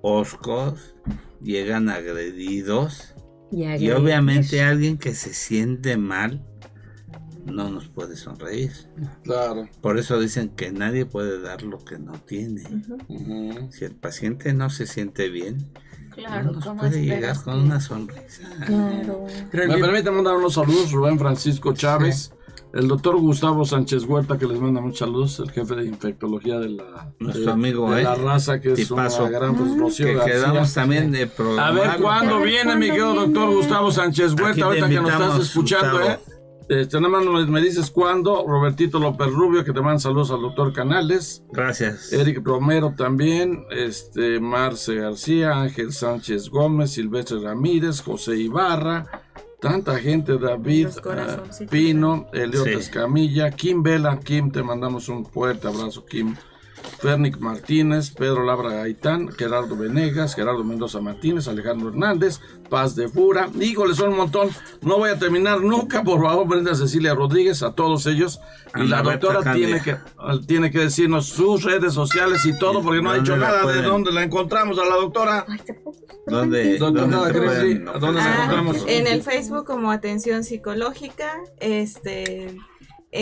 oscos, 0.00 0.94
llegan 1.42 1.88
agredidos 1.90 3.12
y 3.50 3.90
obviamente 3.90 4.62
alguien 4.62 4.98
que 4.98 5.14
se 5.14 5.32
siente 5.32 5.96
mal 5.96 6.44
no 7.44 7.70
nos 7.70 7.88
puede 7.88 8.16
sonreír. 8.16 8.72
Claro. 9.22 9.68
Por 9.80 9.98
eso 9.98 10.18
dicen 10.18 10.48
que 10.50 10.72
nadie 10.72 11.06
puede 11.06 11.40
dar 11.40 11.62
lo 11.62 11.78
que 11.84 11.96
no 11.98 12.14
tiene. 12.14 12.64
Si 13.70 13.84
el 13.84 13.94
paciente 13.94 14.52
no 14.52 14.68
se 14.68 14.86
siente 14.86 15.28
bien, 15.28 15.58
Claro, 16.10 16.44
no 16.46 16.52
nos 16.52 16.64
¿cómo 16.64 16.80
puede 16.80 17.02
llegar 17.04 17.40
con 17.42 17.58
que- 17.60 17.64
una 17.66 17.78
sonrisa. 17.80 18.48
Claro. 18.66 19.26
Me 19.52 19.66
que- 19.66 19.80
permite 19.80 20.10
mandar 20.10 20.34
unos 20.36 20.54
saludos, 20.54 20.90
Rubén 20.90 21.18
Francisco 21.18 21.72
Chávez, 21.72 22.32
el 22.76 22.88
doctor 22.88 23.16
Gustavo 23.16 23.64
Sánchez 23.64 24.04
Huerta, 24.04 24.38
que 24.38 24.46
les 24.46 24.60
manda 24.60 24.80
muchos 24.80 24.98
saludos, 25.00 25.38
el 25.40 25.50
jefe 25.50 25.74
de 25.74 25.86
infectología 25.86 26.58
de 26.58 26.68
la, 26.70 27.12
Nuestro 27.18 27.44
de- 27.46 27.50
amigo, 27.52 27.90
de 27.90 28.00
¿eh? 28.00 28.04
la 28.04 28.14
raza, 28.14 28.60
que 28.60 28.72
es 28.72 28.90
una 28.90 29.08
gran 29.28 29.56
pues, 29.56 29.76
Rocío 29.78 30.06
Que 30.06 30.14
García. 30.14 30.34
quedamos 30.34 30.74
también 30.74 31.10
de 31.10 31.30
A 31.58 31.70
ver 31.72 31.96
cuándo 32.00 32.40
viene 32.40 32.76
mi 32.76 32.88
¿cuándo 32.88 33.04
querido 33.12 33.14
doctor 33.14 33.54
Gustavo 33.54 33.90
Sánchez 33.90 34.34
Huerta, 34.34 34.64
ahorita 34.66 34.88
que 34.88 35.00
nos 35.00 35.10
estás 35.12 35.40
escuchando, 35.40 35.98
Gustavo. 35.98 36.10
¿eh? 36.10 36.18
Este, 36.68 37.00
nada 37.00 37.08
más 37.20 37.24
me- 37.24 37.46
me 37.46 37.60
dices 37.60 37.92
cuándo, 37.92 38.44
Robertito 38.44 38.98
López 38.98 39.28
Rubio, 39.28 39.64
que 39.64 39.72
te 39.72 39.80
manda 39.80 40.00
saludos 40.00 40.32
al 40.32 40.40
doctor 40.42 40.72
Canales, 40.72 41.44
Gracias. 41.52 42.12
Eric 42.12 42.40
Romero 42.44 42.92
también, 42.96 43.64
este, 43.70 44.40
Marce 44.40 44.96
García, 44.96 45.60
Ángel 45.60 45.92
Sánchez 45.92 46.50
Gómez, 46.50 46.90
Silvestre 46.90 47.38
Ramírez, 47.40 48.00
José 48.02 48.36
Ibarra, 48.36 49.06
tanta 49.60 49.98
gente, 49.98 50.38
David. 50.38 50.88
Pino, 51.70 52.28
Eliot 52.32 52.64
Sí. 52.64 52.72
Escamilla, 52.72 53.50
Kim 53.50 53.82
Vela, 53.82 54.18
Kim, 54.18 54.50
te 54.50 54.62
mandamos 54.62 55.08
un 55.08 55.24
fuerte 55.24 55.68
abrazo, 55.68 56.04
Kim. 56.04 56.34
Fernic 57.00 57.38
Martínez, 57.38 58.10
Pedro 58.10 58.44
Labra 58.44 58.70
Gaitán, 58.70 59.28
Gerardo 59.28 59.76
Venegas, 59.76 60.34
Gerardo 60.34 60.64
Mendoza 60.64 61.00
Martínez, 61.00 61.48
Alejandro 61.48 61.88
Hernández, 61.90 62.40
Paz 62.70 62.96
de 62.96 63.08
Fura. 63.08 63.48
Híjole, 63.60 63.94
son 63.94 64.10
un 64.10 64.16
montón. 64.18 64.48
No 64.82 64.98
voy 64.98 65.10
a 65.10 65.18
terminar 65.18 65.60
nunca, 65.60 66.02
por 66.02 66.22
favor, 66.22 66.46
Brenda 66.48 66.74
Cecilia 66.74 67.14
Rodríguez, 67.14 67.62
a 67.62 67.72
todos 67.74 68.06
ellos. 68.06 68.40
Y 68.76 68.86
la 68.88 69.02
doctora 69.02 69.52
tiene 69.54 69.80
que, 69.80 69.96
tiene 70.46 70.70
que 70.70 70.80
decirnos 70.80 71.26
sus 71.26 71.62
redes 71.64 71.94
sociales 71.94 72.44
y 72.46 72.58
todo, 72.58 72.82
porque 72.82 73.00
no 73.02 73.10
ha 73.10 73.16
¿Dónde 73.16 73.30
dicho 73.32 73.36
nada 73.40 73.66
de 73.72 73.82
dónde 73.82 74.12
la 74.12 74.22
encontramos 74.22 74.78
a 74.78 74.84
la 74.84 74.96
doctora. 74.96 75.44
Ay, 75.48 75.58
¿te 75.64 75.74
puedo- 75.74 75.96
¿Dónde, 76.28 76.76
dónde 76.76 77.02
pueden 77.06 77.88
¿a 77.88 77.92
dónde 77.92 78.14
la 78.20 78.24
Ah, 78.26 78.34
encontramos? 78.34 78.84
en 78.88 79.06
el 79.06 79.22
Facebook 79.22 79.64
como 79.64 79.92
atención 79.92 80.42
psicológica, 80.42 81.32
este 81.60 82.56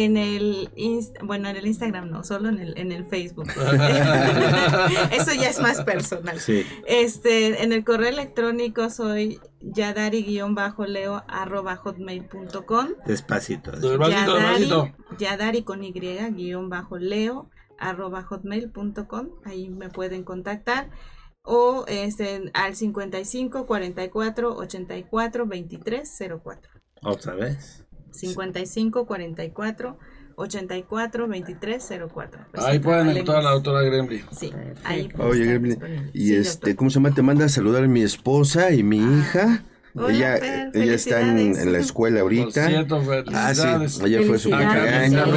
en 0.02 0.16
el 0.16 0.70
Inst- 0.76 1.24
bueno 1.24 1.48
en 1.48 1.56
el 1.56 1.66
Instagram 1.66 2.10
no, 2.10 2.24
solo 2.24 2.48
en 2.48 2.58
el 2.58 2.78
en 2.78 2.92
el 2.92 3.04
Facebook. 3.04 3.48
Eso 5.10 5.32
ya 5.34 5.48
es 5.48 5.60
más 5.60 5.82
personal. 5.82 6.38
Sí, 6.40 6.64
Este, 6.86 7.62
en 7.62 7.72
el 7.72 7.84
correo 7.84 8.08
electrónico 8.08 8.90
soy 8.90 9.40
yadari-leo 9.60 11.22
arroba 11.28 11.76
hotmail.com 11.76 12.88
despacito. 13.06 13.70
Despacito, 13.72 14.34
despacito. 14.36 14.92
Yadari 15.18 15.62
con 15.62 15.84
y 15.84 15.92
guion 15.92 16.68
bajo 16.68 16.98
leo 16.98 17.50
arroba 17.78 18.22
hotmail.com 18.22 19.28
ahí 19.44 19.68
me 19.68 19.88
pueden 19.88 20.24
contactar 20.24 20.90
o 21.42 21.84
este, 21.88 22.50
al 22.54 22.74
55 22.74 23.66
44 23.66 24.56
84 24.56 25.46
23 25.46 26.18
04 26.42 26.70
Otra 27.02 27.34
vez. 27.34 27.83
55 28.14 29.06
44 29.06 29.98
84 30.36 31.28
23 31.28 31.88
04 32.12 32.40
Pues, 32.52 32.64
Ahí 32.64 32.78
pueden 32.78 33.08
encontrar 33.10 33.38
a 33.38 33.42
la 33.42 33.50
doctora 33.52 33.82
Gremlin. 33.82 34.24
Sí, 34.32 34.52
ahí 34.84 35.08
Oye, 35.18 35.44
Gremlin, 35.44 36.10
y 36.12 36.26
Sí, 36.28 36.34
este, 36.36 36.70
doctor. 36.70 36.76
¿cómo 36.76 36.90
se 36.90 36.94
llama? 36.94 37.14
Te 37.14 37.22
manda 37.22 37.44
a 37.44 37.48
saludar 37.48 37.84
a 37.84 37.88
mi 37.88 38.02
esposa 38.02 38.70
y 38.72 38.82
mi 38.82 38.98
hija. 38.98 39.62
Hola, 39.96 40.12
ella 40.12 40.36
Fer, 40.38 40.70
ella 40.74 40.94
está 40.94 41.20
en, 41.20 41.38
en 41.38 41.72
la 41.72 41.78
escuela 41.78 42.16
Por 42.16 42.32
ahorita. 42.32 42.66
cierto, 42.66 43.00
Ah, 43.32 43.54
sí, 43.54 44.02
ayer 44.02 44.24
fue 44.24 44.40
su 44.40 44.50
cumpleaños. 44.50 45.28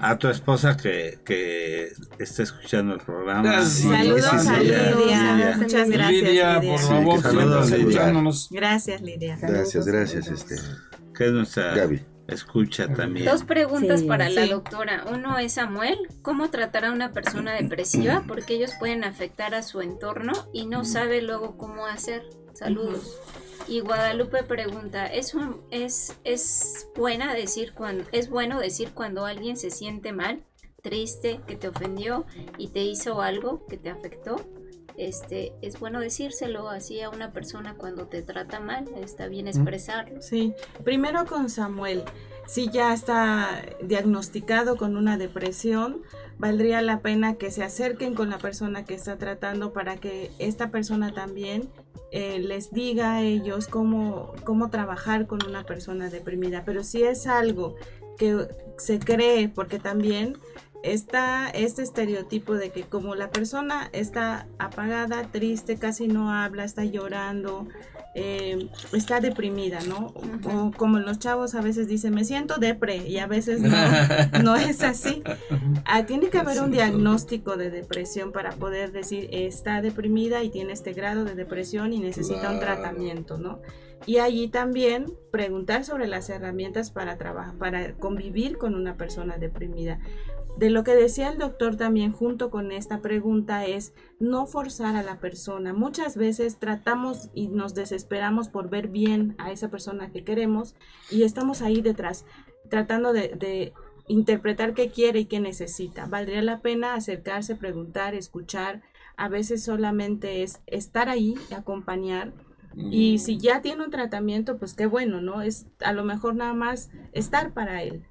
A 0.00 0.16
tu 0.16 0.28
esposa 0.28 0.76
que, 0.76 1.18
que 1.24 1.88
está 2.20 2.44
escuchando 2.44 2.94
el 2.94 3.00
programa. 3.00 3.42
Gracias. 3.42 3.72
Sí, 3.72 3.88
Saludos 3.88 4.24
sí, 4.30 4.38
sí, 4.38 4.48
a 4.48 4.58
Lidia. 4.60 4.94
Lidia. 4.94 5.56
Muchas 5.58 5.90
gracias. 5.90 6.22
Lidia, 6.22 6.58
Lidia. 6.60 6.70
por 6.76 6.80
favor, 6.80 7.20
saludos, 7.20 7.70
Lidia. 7.72 8.12
Gracias, 8.52 9.02
Lidia. 9.02 9.36
Gracias, 9.42 9.86
gracias, 9.86 10.28
este, 10.28 10.54
Que 11.22 11.28
es 11.28 11.32
nuestra 11.34 11.74
Gaby. 11.74 12.04
escucha 12.26 12.92
también. 12.92 13.26
Dos 13.26 13.44
preguntas 13.44 14.00
Sí. 14.00 14.06
para 14.06 14.28
la 14.28 14.46
doctora. 14.46 15.04
Uno 15.12 15.38
es 15.38 15.52
Samuel, 15.52 15.98
¿cómo 16.22 16.50
tratar 16.50 16.84
a 16.86 16.92
una 16.92 17.12
persona 17.12 17.52
depresiva? 17.54 18.24
Porque 18.28 18.54
ellos 18.54 18.72
pueden 18.78 19.04
afectar 19.04 19.54
a 19.54 19.62
su 19.62 19.80
entorno 19.82 20.32
y 20.52 20.66
no 20.66 20.84
sabe 20.84 21.22
luego 21.22 21.56
cómo 21.56 21.86
hacer. 21.86 22.24
Saludos. 22.54 23.18
Y 23.68 23.80
Guadalupe 23.80 24.42
pregunta, 24.42 25.06
¿es, 25.06 25.34
un- 25.34 25.60
es, 25.70 26.16
es, 26.24 26.88
buena 26.96 27.32
decir 27.34 27.72
cuando, 27.74 28.04
¿es 28.10 28.28
bueno 28.28 28.58
decir 28.58 28.90
cuando 28.92 29.24
alguien 29.24 29.56
se 29.56 29.70
siente 29.70 30.12
mal, 30.12 30.42
triste, 30.82 31.40
que 31.46 31.54
te 31.54 31.68
ofendió 31.68 32.26
y 32.58 32.68
te 32.68 32.80
hizo 32.80 33.22
algo 33.22 33.64
que 33.68 33.76
te 33.78 33.88
afectó? 33.90 34.36
Este, 34.96 35.52
es 35.62 35.80
bueno 35.80 36.00
decírselo 36.00 36.68
así 36.68 37.00
a 37.00 37.10
una 37.10 37.32
persona 37.32 37.74
cuando 37.74 38.06
te 38.06 38.22
trata 38.22 38.60
mal, 38.60 38.88
está 38.96 39.26
bien 39.26 39.48
expresarlo. 39.48 40.20
Sí, 40.20 40.54
primero 40.84 41.24
con 41.26 41.48
Samuel. 41.48 42.04
Si 42.46 42.68
ya 42.70 42.92
está 42.92 43.62
diagnosticado 43.82 44.76
con 44.76 44.96
una 44.96 45.16
depresión, 45.16 46.02
valdría 46.38 46.82
la 46.82 47.00
pena 47.00 47.34
que 47.34 47.50
se 47.50 47.62
acerquen 47.62 48.14
con 48.14 48.30
la 48.30 48.38
persona 48.38 48.84
que 48.84 48.94
está 48.94 49.16
tratando 49.16 49.72
para 49.72 49.96
que 49.96 50.30
esta 50.38 50.70
persona 50.70 51.14
también 51.14 51.70
eh, 52.10 52.40
les 52.40 52.72
diga 52.72 53.14
a 53.14 53.22
ellos 53.22 53.68
cómo, 53.68 54.32
cómo 54.44 54.68
trabajar 54.68 55.26
con 55.26 55.38
una 55.46 55.64
persona 55.64 56.10
deprimida. 56.10 56.64
Pero 56.64 56.82
si 56.82 57.04
es 57.04 57.26
algo 57.26 57.76
que 58.18 58.48
se 58.76 58.98
cree, 58.98 59.48
porque 59.48 59.78
también 59.78 60.36
está 60.82 61.48
este 61.50 61.82
estereotipo 61.82 62.54
de 62.54 62.70
que 62.70 62.82
como 62.82 63.14
la 63.14 63.30
persona 63.30 63.88
está 63.92 64.46
apagada, 64.58 65.30
triste, 65.30 65.76
casi 65.76 66.08
no 66.08 66.30
habla, 66.32 66.64
está 66.64 66.84
llorando, 66.84 67.68
eh, 68.14 68.68
está 68.92 69.20
deprimida, 69.20 69.78
¿no? 69.88 70.12
O 70.44 70.70
como 70.76 70.98
los 70.98 71.18
chavos 71.18 71.54
a 71.54 71.62
veces 71.62 71.88
dicen, 71.88 72.14
me 72.14 72.24
siento 72.24 72.58
depre 72.58 72.96
y 73.08 73.18
a 73.18 73.26
veces 73.26 73.60
no, 73.60 73.70
no 74.42 74.56
es 74.56 74.82
así. 74.82 75.22
Ah, 75.86 76.04
tiene 76.04 76.28
que 76.28 76.38
haber 76.38 76.60
un 76.60 76.70
diagnóstico 76.70 77.56
de 77.56 77.70
depresión 77.70 78.32
para 78.32 78.52
poder 78.52 78.92
decir, 78.92 79.28
está 79.32 79.80
deprimida 79.80 80.42
y 80.42 80.50
tiene 80.50 80.72
este 80.72 80.92
grado 80.92 81.24
de 81.24 81.34
depresión 81.34 81.92
y 81.92 82.00
necesita 82.00 82.50
un 82.50 82.60
tratamiento, 82.60 83.38
¿no? 83.38 83.60
Y 84.04 84.18
allí 84.18 84.48
también 84.48 85.06
preguntar 85.30 85.84
sobre 85.84 86.06
las 86.08 86.28
herramientas 86.28 86.90
para 86.90 87.16
trabajar, 87.18 87.56
para 87.56 87.94
convivir 87.94 88.58
con 88.58 88.74
una 88.74 88.96
persona 88.96 89.38
deprimida. 89.38 90.00
De 90.58 90.70
lo 90.70 90.84
que 90.84 90.94
decía 90.94 91.30
el 91.30 91.38
doctor 91.38 91.76
también 91.76 92.12
junto 92.12 92.50
con 92.50 92.72
esta 92.72 93.00
pregunta 93.00 93.66
es 93.66 93.94
no 94.20 94.46
forzar 94.46 94.94
a 94.96 95.02
la 95.02 95.18
persona. 95.18 95.72
Muchas 95.72 96.16
veces 96.16 96.58
tratamos 96.58 97.30
y 97.34 97.48
nos 97.48 97.74
desesperamos 97.74 98.48
por 98.48 98.68
ver 98.68 98.88
bien 98.88 99.34
a 99.38 99.50
esa 99.50 99.68
persona 99.68 100.12
que 100.12 100.24
queremos 100.24 100.76
y 101.10 101.24
estamos 101.24 101.62
ahí 101.62 101.80
detrás 101.80 102.26
tratando 102.68 103.12
de, 103.12 103.28
de 103.30 103.72
interpretar 104.08 104.74
qué 104.74 104.90
quiere 104.90 105.20
y 105.20 105.24
qué 105.24 105.40
necesita. 105.40 106.06
Valdría 106.06 106.42
la 106.42 106.60
pena 106.60 106.94
acercarse, 106.94 107.56
preguntar, 107.56 108.14
escuchar. 108.14 108.82
A 109.16 109.28
veces 109.28 109.64
solamente 109.64 110.42
es 110.42 110.60
estar 110.66 111.08
ahí, 111.08 111.34
acompañar. 111.54 112.32
Y 112.74 113.18
si 113.18 113.36
ya 113.36 113.60
tiene 113.60 113.84
un 113.84 113.90
tratamiento, 113.90 114.58
pues 114.58 114.74
qué 114.74 114.86
bueno, 114.86 115.20
¿no? 115.20 115.42
Es 115.42 115.66
a 115.80 115.92
lo 115.92 116.04
mejor 116.04 116.36
nada 116.36 116.54
más 116.54 116.90
estar 117.12 117.52
para 117.52 117.82
él. 117.82 118.06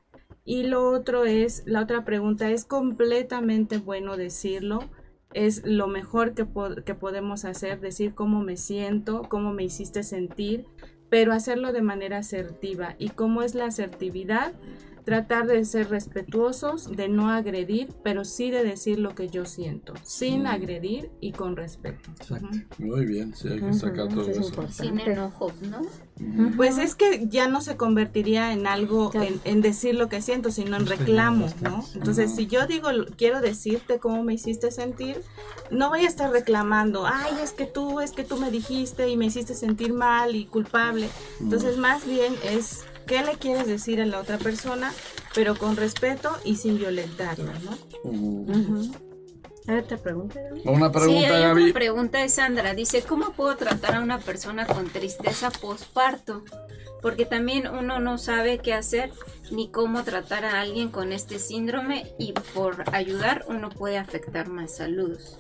Y 0.52 0.64
lo 0.64 0.90
otro 0.90 1.24
es, 1.24 1.64
la 1.66 1.80
otra 1.80 2.04
pregunta, 2.04 2.50
es 2.52 2.66
completamente 2.66 3.78
bueno 3.78 4.18
decirlo, 4.18 4.82
es 5.34 5.66
lo 5.66 5.88
mejor 5.88 6.34
que, 6.34 6.46
que 6.86 6.94
podemos 6.94 7.46
hacer, 7.46 7.80
decir 7.80 8.14
cómo 8.14 8.42
me 8.42 8.58
siento, 8.58 9.22
cómo 9.30 9.54
me 9.54 9.64
hiciste 9.64 10.04
sentir, 10.04 10.66
pero 11.10 11.32
hacerlo 11.32 11.72
de 11.72 11.82
manera 11.82 12.18
asertiva. 12.18 12.96
¿Y 13.00 13.12
cómo 13.12 13.44
es 13.44 13.56
la 13.56 13.64
asertividad? 13.64 14.52
Tratar 15.04 15.48
de 15.48 15.64
ser 15.66 15.90
respetuosos, 15.90 16.92
de 16.92 17.10
no 17.10 17.30
agredir, 17.30 17.90
pero 18.04 18.26
sí 18.26 18.52
de 18.52 18.64
decir 18.64 19.00
lo 19.00 19.16
que 19.16 19.30
yo 19.30 19.46
siento, 19.46 19.94
sin 20.04 20.48
agredir 20.48 21.12
y 21.20 21.32
con 21.32 21.56
respeto. 21.56 22.12
Exacto. 22.12 22.50
Muy 22.78 23.06
bien, 23.06 23.36
sí, 23.36 23.48
hay 23.48 23.60
que 23.60 23.74
sacar 23.74 24.10
todo 24.10 24.30
eso. 24.30 24.68
Sin 24.70 25.00
enojo, 25.00 25.52
¿no? 25.62 25.82
Pues 26.56 26.78
es 26.78 26.94
que 26.94 27.28
ya 27.28 27.48
no 27.48 27.62
se 27.62 27.78
convertiría 27.78 28.54
en 28.54 28.68
algo, 28.68 29.12
en, 29.44 29.62
decir 29.62 29.96
lo 29.96 30.08
que 30.08 30.22
siento, 30.22 30.52
sino 30.52 30.78
en 30.78 30.86
reclamo, 30.86 31.48
¿no? 31.62 31.84
Entonces, 31.96 32.36
si 32.36 32.46
yo 32.48 32.68
digo, 32.68 32.90
quiero 33.18 33.42
decirte 33.42 34.00
cómo 34.00 34.24
me 34.24 34.36
hiciste 34.36 34.72
sentir, 34.72 35.22
no 35.72 35.90
voy 35.90 36.02
a 36.02 36.08
estar 36.08 36.32
reclamando, 36.32 37.08
ay, 37.08 37.34
es 37.42 37.54
que 37.54 37.66
tú, 37.66 38.02
es 38.02 38.12
que 38.12 38.24
tú 38.24 38.38
me 38.38 38.52
dijiste 38.52 39.10
y 39.10 39.18
me 39.18 39.26
hiciste 39.26 39.56
sentir 39.56 39.94
mal 39.94 40.36
y 40.36 40.46
culpable. 40.46 41.10
Entonces, 41.40 41.78
más 41.78 42.06
bien 42.06 42.36
es 42.44 42.86
qué 43.06 43.24
le 43.24 43.34
quieres 43.38 43.68
decir 43.68 44.02
a 44.02 44.06
la 44.06 44.20
otra 44.20 44.38
persona, 44.38 44.92
pero 45.34 45.56
con 45.58 45.76
respeto 45.76 46.36
y 46.44 46.56
sin 46.56 46.78
violentarla, 46.78 47.54
¿no? 47.64 48.92
A 49.68 49.74
ver, 49.74 49.86
te 49.86 49.98
pregunta, 49.98 50.40
Una 50.66 50.92
pregunta, 50.92 51.20
sí, 51.20 51.26
hay 51.26 51.42
Gaby. 51.44 51.64
Una 51.64 51.74
pregunta 51.74 52.20
de 52.20 52.30
Sandra. 52.30 52.74
Dice, 52.74 53.04
¿cómo 53.04 53.32
puedo 53.34 53.56
tratar 53.58 53.96
a 53.96 54.02
una 54.02 54.18
persona 54.18 54.66
con 54.66 54.90
tristeza 54.90 55.52
postparto? 55.52 56.44
Porque 57.02 57.26
también 57.26 57.68
uno 57.68 58.00
no 58.00 58.18
sabe 58.18 58.58
qué 58.58 58.74
hacer 58.74 59.12
ni 59.52 59.70
cómo 59.70 60.04
tratar 60.04 60.46
a 60.46 60.62
alguien 60.62 60.90
con 60.90 61.12
este 61.12 61.38
síndrome 61.38 62.12
y 62.18 62.34
por 62.54 62.84
ayudar 62.94 63.46
uno 63.48 63.70
puede 63.70 63.98
afectar 63.98 64.50
más 64.50 64.78
saludos. 64.78 65.40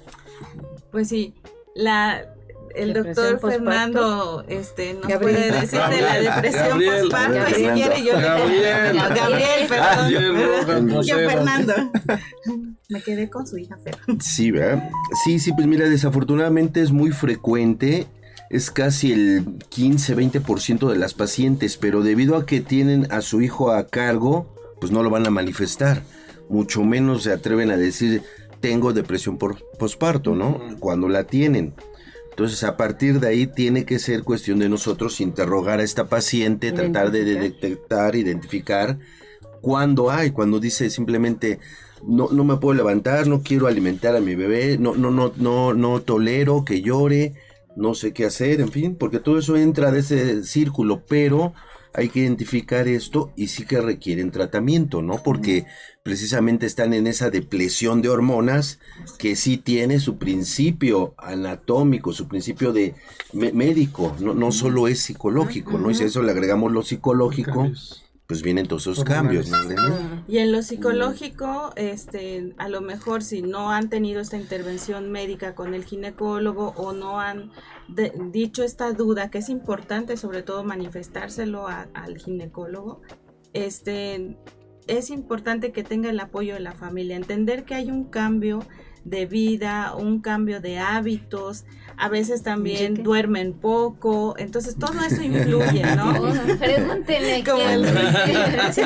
Pues 0.91 1.09
sí, 1.09 1.34
la 1.76 2.36
el 2.76 2.94
doctor 2.94 3.40
Fernando 3.40 4.44
este, 4.48 4.94
nos 4.94 5.12
puede 5.20 5.52
decir 5.52 5.80
de 5.80 6.02
la 6.02 6.20
depresión 6.20 6.82
postparto 6.84 7.50
y 7.50 7.54
si 7.54 7.68
quiere 7.70 8.04
yo 8.04 8.14
Gabriel. 8.14 8.96
le 8.96 9.16
Gabriel, 9.16 9.68
perdón. 9.68 10.12
Gabriel 10.12 11.04
yo 11.04 11.16
Fernando. 11.16 11.74
Me 12.90 13.02
quedé 13.02 13.30
con 13.30 13.48
su 13.48 13.58
hija 13.58 13.78
Fer. 13.78 13.98
Sí, 14.20 14.52
¿verdad? 14.52 14.90
Sí, 15.24 15.40
sí, 15.40 15.54
pues 15.54 15.66
mira, 15.66 15.88
desafortunadamente 15.88 16.82
es 16.82 16.92
muy 16.92 17.12
frecuente. 17.12 18.08
Es 18.50 18.70
casi 18.70 19.14
el 19.14 19.46
15-20% 19.70 20.90
de 20.92 20.98
las 20.98 21.14
pacientes, 21.14 21.78
pero 21.78 22.02
debido 22.02 22.36
a 22.36 22.46
que 22.46 22.60
tienen 22.60 23.08
a 23.10 23.22
su 23.22 23.42
hijo 23.42 23.72
a 23.72 23.88
cargo, 23.88 24.54
pues 24.82 24.92
no 24.92 25.04
lo 25.04 25.10
van 25.10 25.26
a 25.26 25.30
manifestar. 25.30 26.04
Mucho 26.50 26.84
menos 26.84 27.24
se 27.24 27.32
atreven 27.32 27.72
a 27.72 27.78
decir, 27.78 28.24
tengo 28.60 28.92
depresión 28.92 29.38
por 29.38 29.58
posparto, 29.78 30.36
¿no? 30.36 30.60
Cuando 30.80 31.08
la 31.08 31.24
tienen. 31.24 31.74
Entonces, 32.42 32.64
a 32.64 32.76
partir 32.76 33.20
de 33.20 33.28
ahí 33.28 33.46
tiene 33.46 33.86
que 33.86 34.00
ser 34.00 34.24
cuestión 34.24 34.58
de 34.58 34.68
nosotros 34.68 35.22
interrogar 35.22 35.80
a 35.80 35.84
esta 35.84 36.08
paciente, 36.08 36.72
tratar 36.72 37.12
de 37.12 37.24
detectar, 37.24 38.16
identificar 38.16 38.98
cuándo 39.62 40.10
hay, 40.10 40.32
cuando 40.32 40.60
dice 40.60 40.89
simplemente 40.89 41.60
no, 42.04 42.30
no 42.32 42.44
me 42.44 42.58
puedo 42.58 42.74
levantar, 42.74 43.28
no 43.28 43.44
quiero 43.44 43.68
alimentar 43.68 44.16
a 44.16 44.22
mi 44.22 44.34
bebé, 44.34 44.80
no, 44.80 44.96
no, 44.96 45.12
no, 45.12 45.32
no, 45.36 45.76
no 45.76 46.02
tolero 46.02 46.66
que 46.66 46.82
llore, 46.82 47.36
no 47.76 47.94
sé 47.94 48.12
qué 48.12 48.26
hacer, 48.26 48.60
en 48.60 48.72
fin, 48.72 48.96
porque 48.96 49.20
todo 49.20 49.38
eso 49.38 49.56
entra 49.56 49.92
de 49.92 50.00
ese 50.00 50.44
círculo, 50.44 51.04
pero 51.08 51.54
hay 51.94 52.10
que 52.10 52.20
identificar 52.20 52.88
esto 52.88 53.32
y 53.36 53.48
sí 53.48 53.66
que 53.66 53.82
requieren 53.82 54.32
tratamiento, 54.32 55.02
¿no? 55.02 55.22
Porque 55.24 55.66
precisamente 56.04 56.66
están 56.66 56.94
en 56.94 57.08
esa 57.08 57.30
depresión 57.30 58.02
de 58.02 58.10
hormonas 58.10 58.80
que 59.18 59.36
sí 59.36 59.58
tiene 59.58 60.00
su 60.00 60.18
principio 60.18 61.14
anatómico, 61.18 62.14
su 62.14 62.28
principio 62.28 62.72
de 62.74 62.96
médico, 63.34 64.16
no, 64.20 64.34
no 64.34 64.52
solo 64.52 64.88
es 64.88 65.02
psicológico, 65.02 65.78
¿no? 65.78 65.92
Y 65.92 65.96
si 65.96 66.04
a 66.04 66.08
eso 66.08 66.22
le 66.24 66.32
agregamos 66.32 66.72
lo 66.72 66.82
psicológico, 66.82 67.70
pues 68.32 68.44
vienen 68.44 68.66
todos 68.66 68.84
esos 68.84 69.04
cambios, 69.04 69.50
¿no? 69.50 69.58
Y 70.26 70.38
en 70.38 70.54
lo 70.54 70.64
psicológico, 70.64 71.74
este, 71.76 72.54
a 72.58 72.70
lo 72.70 72.80
mejor 72.80 73.24
si 73.24 73.42
no 73.42 73.72
han 73.72 73.89
tenido 73.89 74.22
esta 74.22 74.38
intervención 74.38 75.12
médica 75.12 75.54
con 75.54 75.74
el 75.74 75.84
ginecólogo 75.84 76.74
o 76.78 76.94
no 76.94 77.20
han 77.20 77.52
dicho 78.32 78.64
esta 78.64 78.92
duda, 78.94 79.30
que 79.30 79.39
es 79.39 79.50
importante 79.50 80.18
sobre 80.18 80.44
todo 80.44 80.64
manifestárselo 80.64 81.68
al 81.68 82.18
ginecólogo, 82.18 83.02
este, 83.54 84.38
es 84.88 85.10
importante 85.10 85.72
que 85.72 85.84
tenga 85.84 86.10
el 86.10 86.20
apoyo 86.20 86.54
de 86.54 86.60
la 86.62 86.74
familia, 86.74 87.16
entender 87.16 87.64
que 87.64 87.76
hay 87.76 87.92
un 87.92 88.06
cambio 88.06 88.60
de 89.04 89.26
vida, 89.26 89.96
un 89.96 90.22
cambio 90.22 90.62
de 90.62 90.78
hábitos, 90.78 91.66
a 91.98 92.08
veces 92.08 92.44
también 92.44 93.02
duermen 93.04 93.54
poco, 93.54 94.36
entonces 94.38 94.76
todo 94.78 94.94
eso 95.02 95.24
influye, 95.24 95.84
¿no? 95.96 96.14
Como 97.44 97.60
el- 97.70 97.86
Sí, 98.74 98.82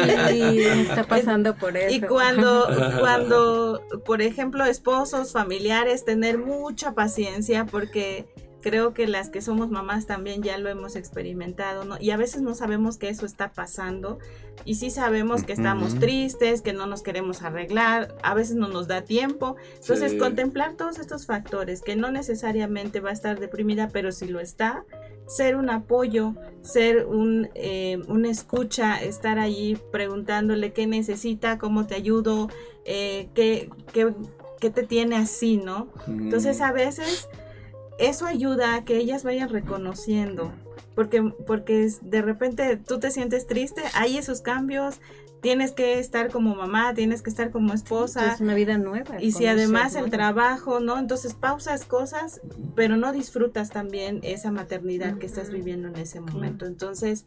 está 0.61 1.03
pasando 1.03 1.55
por 1.55 1.75
eso. 1.75 1.93
Y 1.93 1.99
cuando, 2.01 2.65
cuando, 2.99 3.81
por 4.05 4.21
ejemplo, 4.21 4.63
esposos, 4.65 5.33
familiares, 5.33 6.05
tener 6.05 6.37
mucha 6.37 6.93
paciencia 6.93 7.65
porque 7.65 8.25
creo 8.65 8.95
que 8.95 9.05
las 9.05 9.29
que 9.29 9.41
somos 9.41 9.69
mamás 9.69 10.07
también 10.07 10.41
ya 10.41 10.57
lo 10.57 10.69
hemos 10.69 10.95
experimentado, 10.95 11.85
¿no? 11.85 11.97
Y 11.99 12.09
a 12.09 12.17
veces 12.17 12.41
no 12.41 12.55
sabemos 12.55 12.97
que 12.97 13.09
eso 13.09 13.27
está 13.27 13.51
pasando 13.51 14.17
y 14.65 14.73
sí 14.75 14.89
sabemos 14.89 15.43
que 15.43 15.53
estamos 15.53 15.91
Ujú. 15.91 15.99
tristes, 15.99 16.63
que 16.63 16.73
no 16.73 16.87
nos 16.87 17.03
queremos 17.03 17.43
arreglar, 17.43 18.15
a 18.23 18.33
veces 18.33 18.55
no 18.55 18.67
nos 18.67 18.87
da 18.87 19.03
tiempo. 19.03 19.55
Entonces, 19.79 20.13
Sí. 20.13 20.17
contemplar 20.17 20.73
todos 20.73 20.97
estos 20.97 21.27
factores, 21.27 21.83
que 21.83 21.95
no 21.95 22.09
necesariamente 22.09 23.01
va 23.01 23.11
a 23.11 23.13
estar 23.13 23.39
deprimida, 23.39 23.89
pero 23.93 24.11
si 24.11 24.27
lo 24.27 24.39
está, 24.39 24.83
ser 25.27 25.57
un 25.57 25.69
apoyo, 25.69 26.33
ser 26.63 27.05
un, 27.05 27.49
eh, 27.53 27.99
una 28.07 28.31
escucha, 28.31 28.95
estar 28.99 29.37
allí 29.37 29.77
preguntándole 29.91 30.73
qué 30.73 30.87
necesita, 30.87 31.59
cómo 31.59 31.85
te 31.85 31.93
ayudo, 31.93 32.49
eh, 32.83 33.29
qué, 33.35 33.69
qué, 33.93 34.11
qué 34.59 34.71
te 34.71 34.81
tiene 34.81 35.17
así, 35.17 35.57
¿no? 35.57 35.89
Entonces 36.07 36.61
a 36.61 36.71
veces 36.71 37.29
eso 37.97 38.25
ayuda 38.25 38.75
a 38.75 38.83
que 38.85 38.97
ellas 38.97 39.23
vayan 39.23 39.49
reconociendo, 39.49 40.51
porque, 40.95 41.21
porque 41.45 41.83
es- 41.83 41.99
de 42.09 42.21
repente 42.21 42.77
tú 42.77 42.99
te 42.99 43.11
sientes 43.11 43.47
triste, 43.47 43.81
hay 43.93 44.17
esos 44.17 44.41
cambios, 44.41 44.99
tienes 45.41 45.73
que 45.73 45.99
estar 45.99 46.31
como 46.31 46.55
mamá, 46.55 46.93
tienes 46.95 47.21
que 47.21 47.29
estar 47.29 47.51
como 47.51 47.73
esposa, 47.73 48.33
es 48.33 48.41
una 48.41 48.55
vida 48.55 48.77
nueva. 48.77 49.21
y 49.21 49.31
si 49.31 49.45
además 49.45 49.93
el 49.95 50.09
trabajo, 50.09 50.79
¿no? 50.79 50.97
Entonces 50.97 51.33
pausas 51.35 51.85
cosas, 51.85 52.41
pero 52.75 52.97
no 52.97 53.11
disfrutas 53.11 53.69
también 53.69 54.19
esa 54.23 54.51
maternidad 54.51 55.17
que 55.19 55.27
estás 55.27 55.51
viviendo 55.51 55.87
en 55.87 55.97
ese 55.97 56.19
momento. 56.19 56.65
Entonces, 56.65 57.25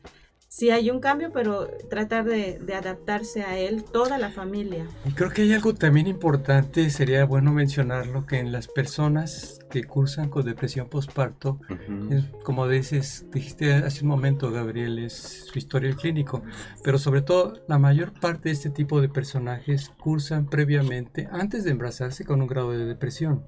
sí 0.48 0.70
hay 0.70 0.90
un 0.90 1.00
cambio, 1.00 1.30
pero 1.32 1.68
tratar 1.90 2.24
de, 2.24 2.58
de 2.58 2.74
adaptarse 2.74 3.42
a 3.42 3.58
él, 3.58 3.84
toda 3.84 4.18
la 4.18 4.30
familia. 4.30 4.86
Y 5.04 5.12
creo 5.12 5.30
que 5.30 5.42
hay 5.42 5.52
algo 5.52 5.74
también 5.74 6.06
importante, 6.06 6.90
sería 6.90 7.24
bueno 7.24 7.52
mencionarlo, 7.52 8.26
que 8.26 8.38
en 8.38 8.50
las 8.50 8.66
personas 8.66 9.60
que 9.70 9.84
cursan 9.84 10.30
con 10.30 10.44
depresión 10.44 10.88
postparto, 10.88 11.60
Ujú. 11.68 12.14
es, 12.14 12.24
como 12.42 12.66
dices, 12.66 13.26
dijiste 13.32 13.72
hace 13.74 14.02
un 14.02 14.08
momento, 14.08 14.50
Gabriel, 14.50 14.98
es 14.98 15.12
su 15.52 15.58
historia 15.58 15.94
clínico, 15.94 16.42
pero 16.82 16.98
sobre 16.98 17.22
todo 17.22 17.60
la 17.68 17.78
mayor 17.78 18.12
parte 18.18 18.48
de 18.48 18.54
este 18.54 18.70
tipo 18.70 19.00
de 19.00 19.08
personajes 19.08 19.90
cursan 19.98 20.48
previamente, 20.48 21.28
antes 21.30 21.64
de 21.64 21.70
embarazarse, 21.72 22.24
con 22.24 22.40
un 22.40 22.48
grado 22.48 22.72
de 22.72 22.86
depresión. 22.86 23.44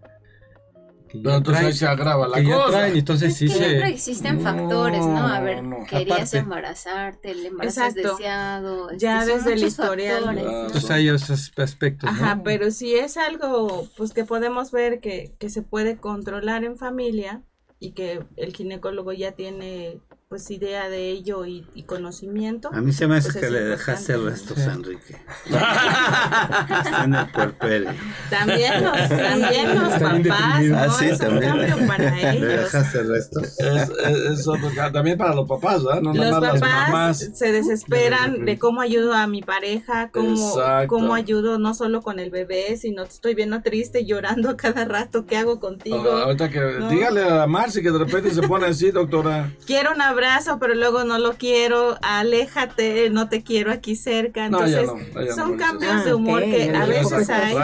Que 1.11 1.19
Pero 1.19 1.37
entonces 1.37 1.65
ahí 1.65 1.73
se 1.73 1.87
agrava 1.87 2.29
la 2.29 2.37
que 2.37 2.45
ya 2.47 2.55
cosa. 2.55 2.71
traen, 2.71 2.97
entonces 2.97 3.37
sí 3.37 3.49
Siempre 3.49 3.81
se... 3.81 3.89
existen 3.89 4.41
factores, 4.41 5.05
¿no? 5.05 5.27
A 5.27 5.41
ver, 5.41 5.63
No, 5.65 5.85
querías 5.87 6.19
Aparte. 6.35 6.39
embarazarte, 6.39 7.31
el 7.33 7.47
embarazo 7.47 7.85
es 7.85 7.95
deseado. 7.95 8.91
Ya 8.97 9.21
este, 9.21 9.31
son 9.33 9.39
desde 9.45 9.53
el 9.55 9.65
historial. 9.65 10.25
factores, 10.25 10.45
Ah, 10.47 10.51
¿no? 10.53 10.67
Entonces 10.67 10.91
hay 10.91 11.09
esos 11.09 11.53
aspectos, 11.59 12.11
¿no? 12.13 12.17
Ajá, 12.17 12.41
pero 12.45 12.71
si 12.71 12.95
es 12.95 13.17
algo 13.17 13.89
pues 13.97 14.13
que 14.13 14.25
podemos 14.25 14.71
ver 14.71 15.01
que, 15.01 15.35
que 15.39 15.51
se 15.51 15.63
puede 15.63 15.97
controlar 15.99 16.65
en 16.65 16.77
familia 16.77 17.43
y 17.79 17.93
que 17.93 18.25
el 18.37 18.55
ginecólogo 18.55 19.13
ya 19.13 19.33
tiene 19.33 20.01
pues 20.31 20.49
idea 20.53 20.89
de 20.89 21.11
ello 21.11 21.45
y, 21.45 21.67
y 21.75 21.83
conocimiento. 21.83 22.71
A 22.73 22.81
mí 22.81 22.93
se 22.93 23.09
me 23.09 23.17
hace 23.17 23.31
Pues 23.33 23.41
que 23.41 23.47
es 23.47 23.53
le 23.53 23.65
dejaste 23.65 24.17
restos 24.17 24.59
a 24.61 24.75
Enrique. 24.75 25.17
Está 25.45 27.03
en 27.05 27.15
el 27.17 27.27
puerperio. 27.33 27.91
También 28.31 28.85
los, 28.85 29.09
también 29.09 29.75
los 29.75 29.89
papás, 29.89 30.23
definido. 30.23 30.77
¿no? 30.77 30.83
Ah, 30.83 30.89
sí, 30.97 31.05
es 31.07 31.13
un 31.15 31.19
también. 31.19 31.51
cambio 31.69 31.87
para 31.89 32.11
¿Le 32.13 32.31
ellos. 32.31 32.49
dejaste 32.63 33.03
restos? 33.03 33.43
Es, 33.59 33.91
es- 33.91 34.39
es 34.39 34.47
otro 34.47 34.71
ca- 34.73 34.93
también 34.93 35.19
para 35.19 35.35
los 35.35 35.49
papás, 35.49 35.83
¿verdad? 35.83 36.01
No 36.01 36.15
Los 36.15 36.27
las 36.31 36.41
papás 36.41 36.61
mamás. 36.61 37.31
se 37.35 37.51
desesperan 37.51 38.45
de 38.45 38.57
cómo 38.57 38.83
ayudo 38.83 39.15
a 39.15 39.27
mi 39.27 39.43
pareja, 39.43 40.11
cómo, 40.13 40.49
Exacto. 40.51 40.87
cómo 40.95 41.15
ayudo 41.15 41.59
no 41.59 41.75
solo 41.75 42.03
con 42.03 42.21
el 42.21 42.31
bebé, 42.31 42.77
sino 42.77 43.03
estoy 43.03 43.35
viendo 43.35 43.63
triste, 43.63 44.05
llorando 44.07 44.51
a 44.51 44.57
cada 44.57 44.85
rato, 44.85 45.27
¿qué 45.27 45.39
hago 45.39 45.59
contigo? 45.59 46.05
Ah, 46.09 46.23
ahorita 46.27 46.49
que 46.51 46.61
¿no? 46.79 46.89
dígale 46.89 47.29
a 47.29 47.49
Marci 47.49 47.83
que 47.83 47.91
de 47.91 47.99
repente 47.99 48.31
se 48.31 48.43
pone 48.47 48.67
así, 48.67 48.93
doctora. 48.93 49.51
quiero 49.67 49.91
un 49.93 50.01
abrazo, 50.25 50.59
pero 50.59 50.75
luego 50.75 51.05
no 51.05 51.19
lo 51.19 51.35
quiero, 51.35 51.97
aléjate, 52.03 53.11
no 53.11 53.29
te 53.29 53.43
quiero 53.43 53.73
aquí 53.73 53.97
cerca. 53.97 54.49
No, 54.49 54.67
ya 54.67 54.81
Entonces, 54.81 55.13
no, 55.15 55.21
ya 55.23 55.29
no, 55.29 55.35
son 55.35 55.57
cambios 55.57 56.05
de 56.05 56.11
Ah, 56.11 56.17
humor 56.17 56.43
ok, 56.43 56.51
que 56.51 56.71
a 56.71 56.87
veces 56.87 57.31
hay, 57.31 57.57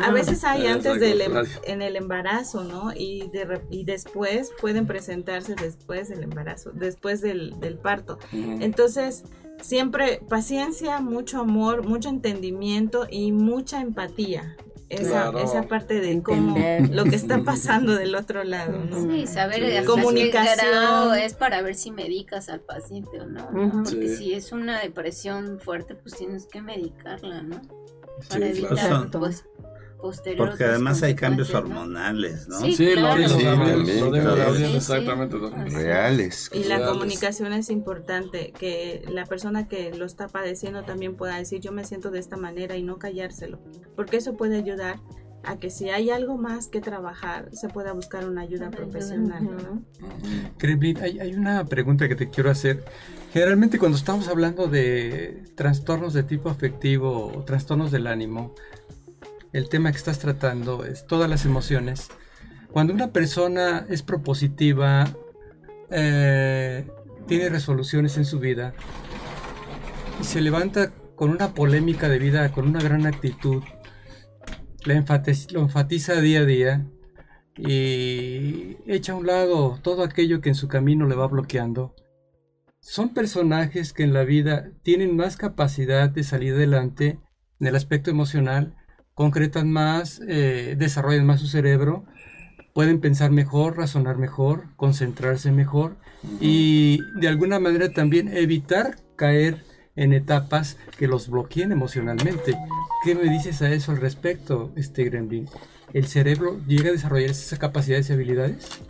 a 0.00 0.10
veces 0.10 0.44
hay 0.44 0.66
Es 0.66 0.72
antes 0.72 1.00
del 1.00 1.20
em- 1.20 1.44
en 1.64 1.82
el 1.82 1.96
embarazo, 1.96 2.64
¿no? 2.64 2.92
Y 2.94 3.28
de 3.32 3.60
y 3.70 3.84
después 3.84 4.52
pueden 4.60 4.86
presentarse 4.86 5.54
después 5.54 6.08
del 6.08 6.22
embarazo, 6.22 6.70
después 6.72 7.20
del, 7.20 7.58
del 7.60 7.78
parto. 7.78 8.18
Entonces, 8.32 9.24
siempre 9.60 10.20
paciencia, 10.28 11.00
mucho 11.00 11.40
amor, 11.40 11.84
mucho 11.86 12.08
entendimiento 12.08 13.06
y 13.10 13.32
mucha 13.32 13.80
empatía. 13.80 14.56
Esa, 14.92 15.30
Claro. 15.30 15.38
esa 15.38 15.62
parte 15.62 16.00
de 16.00 16.22
cómo 16.22 16.56
Entender. 16.56 16.94
lo 16.94 17.04
que 17.04 17.16
está 17.16 17.38
pasando 17.44 17.94
del 17.94 18.14
otro 18.14 18.44
lado, 18.44 18.78
¿no? 18.78 19.10
Sí, 19.10 19.26
saber 19.26 19.80
Sí. 19.80 19.86
Comunicación. 19.86 21.14
es 21.18 21.34
para 21.34 21.62
ver 21.62 21.74
si 21.74 21.90
medicas 21.90 22.48
al 22.48 22.60
paciente 22.60 23.20
o 23.20 23.26
no. 23.26 23.48
Porque 23.84 24.08
Sí. 24.08 24.16
si 24.16 24.34
es 24.34 24.52
una 24.52 24.80
depresión 24.80 25.58
fuerte, 25.60 25.94
pues 25.94 26.14
tienes 26.16 26.46
que 26.46 26.60
medicarla, 26.60 27.42
¿no? 27.42 27.60
Para 28.28 28.46
Sí, 28.46 28.58
evitar, 28.58 28.70
claro. 28.78 29.10
pues, 29.18 29.44
posterior 30.02 30.48
Porque 30.48 30.64
además 30.64 31.02
hay 31.02 31.14
cambios 31.14 31.54
hormonales, 31.54 32.48
¿no? 32.48 32.60
Sí, 32.60 32.74
Sí, 32.74 32.94
lo 32.94 33.00
claro. 33.14 33.28
Sí, 33.28 33.44
también, 33.44 34.76
exactamente. 34.76 35.36
Reales. 35.70 36.50
Y 36.52 36.64
la 36.64 36.76
Reales. 36.76 36.88
comunicación 36.88 37.52
es 37.54 37.70
importante, 37.70 38.52
que 38.58 39.02
la 39.10 39.24
persona 39.24 39.68
que 39.68 39.94
lo 39.94 40.04
está 40.04 40.28
padeciendo 40.28 40.82
también 40.82 41.14
pueda 41.16 41.36
decir 41.36 41.60
yo 41.60 41.72
me 41.72 41.84
siento 41.84 42.10
de 42.10 42.18
esta 42.18 42.36
manera 42.36 42.76
y 42.76 42.82
no 42.82 42.98
callárselo, 42.98 43.60
porque 43.96 44.18
eso 44.18 44.36
puede 44.36 44.58
ayudar 44.58 45.00
a 45.44 45.58
que 45.58 45.70
si 45.70 45.90
hay 45.90 46.10
algo 46.10 46.36
más 46.36 46.68
que 46.68 46.80
trabajar, 46.80 47.48
se 47.52 47.68
pueda 47.68 47.92
buscar 47.92 48.28
una 48.28 48.42
ayuda 48.42 48.70
profesional. 48.70 49.44
¿no? 49.44 49.82
Kremlin, 50.58 50.98
hay, 50.98 51.18
hay 51.18 51.34
una 51.34 51.64
pregunta 51.64 52.08
que 52.08 52.14
te 52.14 52.28
quiero 52.30 52.50
hacer. 52.50 52.84
Generalmente 53.32 53.78
cuando 53.78 53.96
estamos 53.96 54.28
hablando 54.28 54.68
de 54.68 55.42
trastornos 55.54 56.12
de 56.12 56.22
tipo 56.22 56.50
afectivo 56.50 57.32
o 57.34 57.44
trastornos 57.44 57.90
del 57.90 58.06
ánimo, 58.06 58.54
el 59.52 59.68
tema 59.68 59.90
que 59.90 59.98
estás 59.98 60.18
tratando 60.18 60.84
es 60.84 61.06
todas 61.06 61.28
las 61.28 61.44
emociones. 61.44 62.08
Cuando 62.70 62.94
una 62.94 63.12
persona 63.12 63.86
es 63.88 64.02
propositiva, 64.02 65.08
eh, 65.90 66.88
tiene 67.26 67.48
resoluciones 67.50 68.16
en 68.16 68.24
su 68.24 68.38
vida 68.38 68.74
y 70.20 70.24
se 70.24 70.40
levanta 70.40 70.92
con 71.16 71.30
una 71.30 71.54
polémica 71.54 72.08
de 72.08 72.18
vida, 72.18 72.50
con 72.52 72.66
una 72.66 72.80
gran 72.80 73.06
actitud, 73.06 73.62
la 74.84 74.94
enfatiz- 74.94 75.52
lo 75.52 75.60
enfatiza 75.60 76.20
día 76.20 76.40
a 76.40 76.44
día 76.44 76.86
y 77.56 78.78
echa 78.86 79.12
a 79.12 79.16
un 79.16 79.26
lado 79.26 79.78
todo 79.82 80.02
aquello 80.02 80.40
que 80.40 80.48
en 80.48 80.54
su 80.54 80.66
camino 80.68 81.06
le 81.06 81.14
va 81.14 81.28
bloqueando. 81.28 81.94
Son 82.80 83.14
personajes 83.14 83.92
que 83.92 84.02
en 84.02 84.12
la 84.12 84.24
vida 84.24 84.70
tienen 84.82 85.14
más 85.14 85.36
capacidad 85.36 86.08
de 86.08 86.24
salir 86.24 86.54
adelante 86.54 87.20
en 87.60 87.66
el 87.66 87.76
aspecto 87.76 88.10
emocional, 88.10 88.74
concretan 89.22 89.70
más, 89.70 90.20
eh, 90.26 90.74
desarrollan 90.76 91.24
más 91.24 91.38
su 91.38 91.46
cerebro, 91.46 92.04
pueden 92.72 93.00
pensar 93.00 93.30
mejor, 93.30 93.76
razonar 93.76 94.18
mejor, 94.18 94.64
concentrarse 94.74 95.52
mejor 95.52 95.96
y 96.40 96.98
de 97.20 97.28
alguna 97.28 97.60
manera 97.60 97.92
también 97.92 98.36
evitar 98.36 98.96
caer 99.14 99.62
en 99.94 100.12
etapas 100.12 100.76
que 100.98 101.06
los 101.06 101.28
bloqueen 101.28 101.70
emocionalmente. 101.70 102.58
¿Qué 103.04 103.14
me 103.14 103.30
dices 103.30 103.62
a 103.62 103.70
eso 103.72 103.92
al 103.92 104.00
respecto, 104.00 104.72
este 104.74 105.04
Gremlin? 105.04 105.48
¿El 105.92 106.08
cerebro 106.08 106.58
llega 106.66 106.88
a 106.88 106.92
desarrollar 106.92 107.30
esas 107.30 107.60
capacidades 107.60 108.10
y 108.10 108.14
habilidades? 108.14 108.80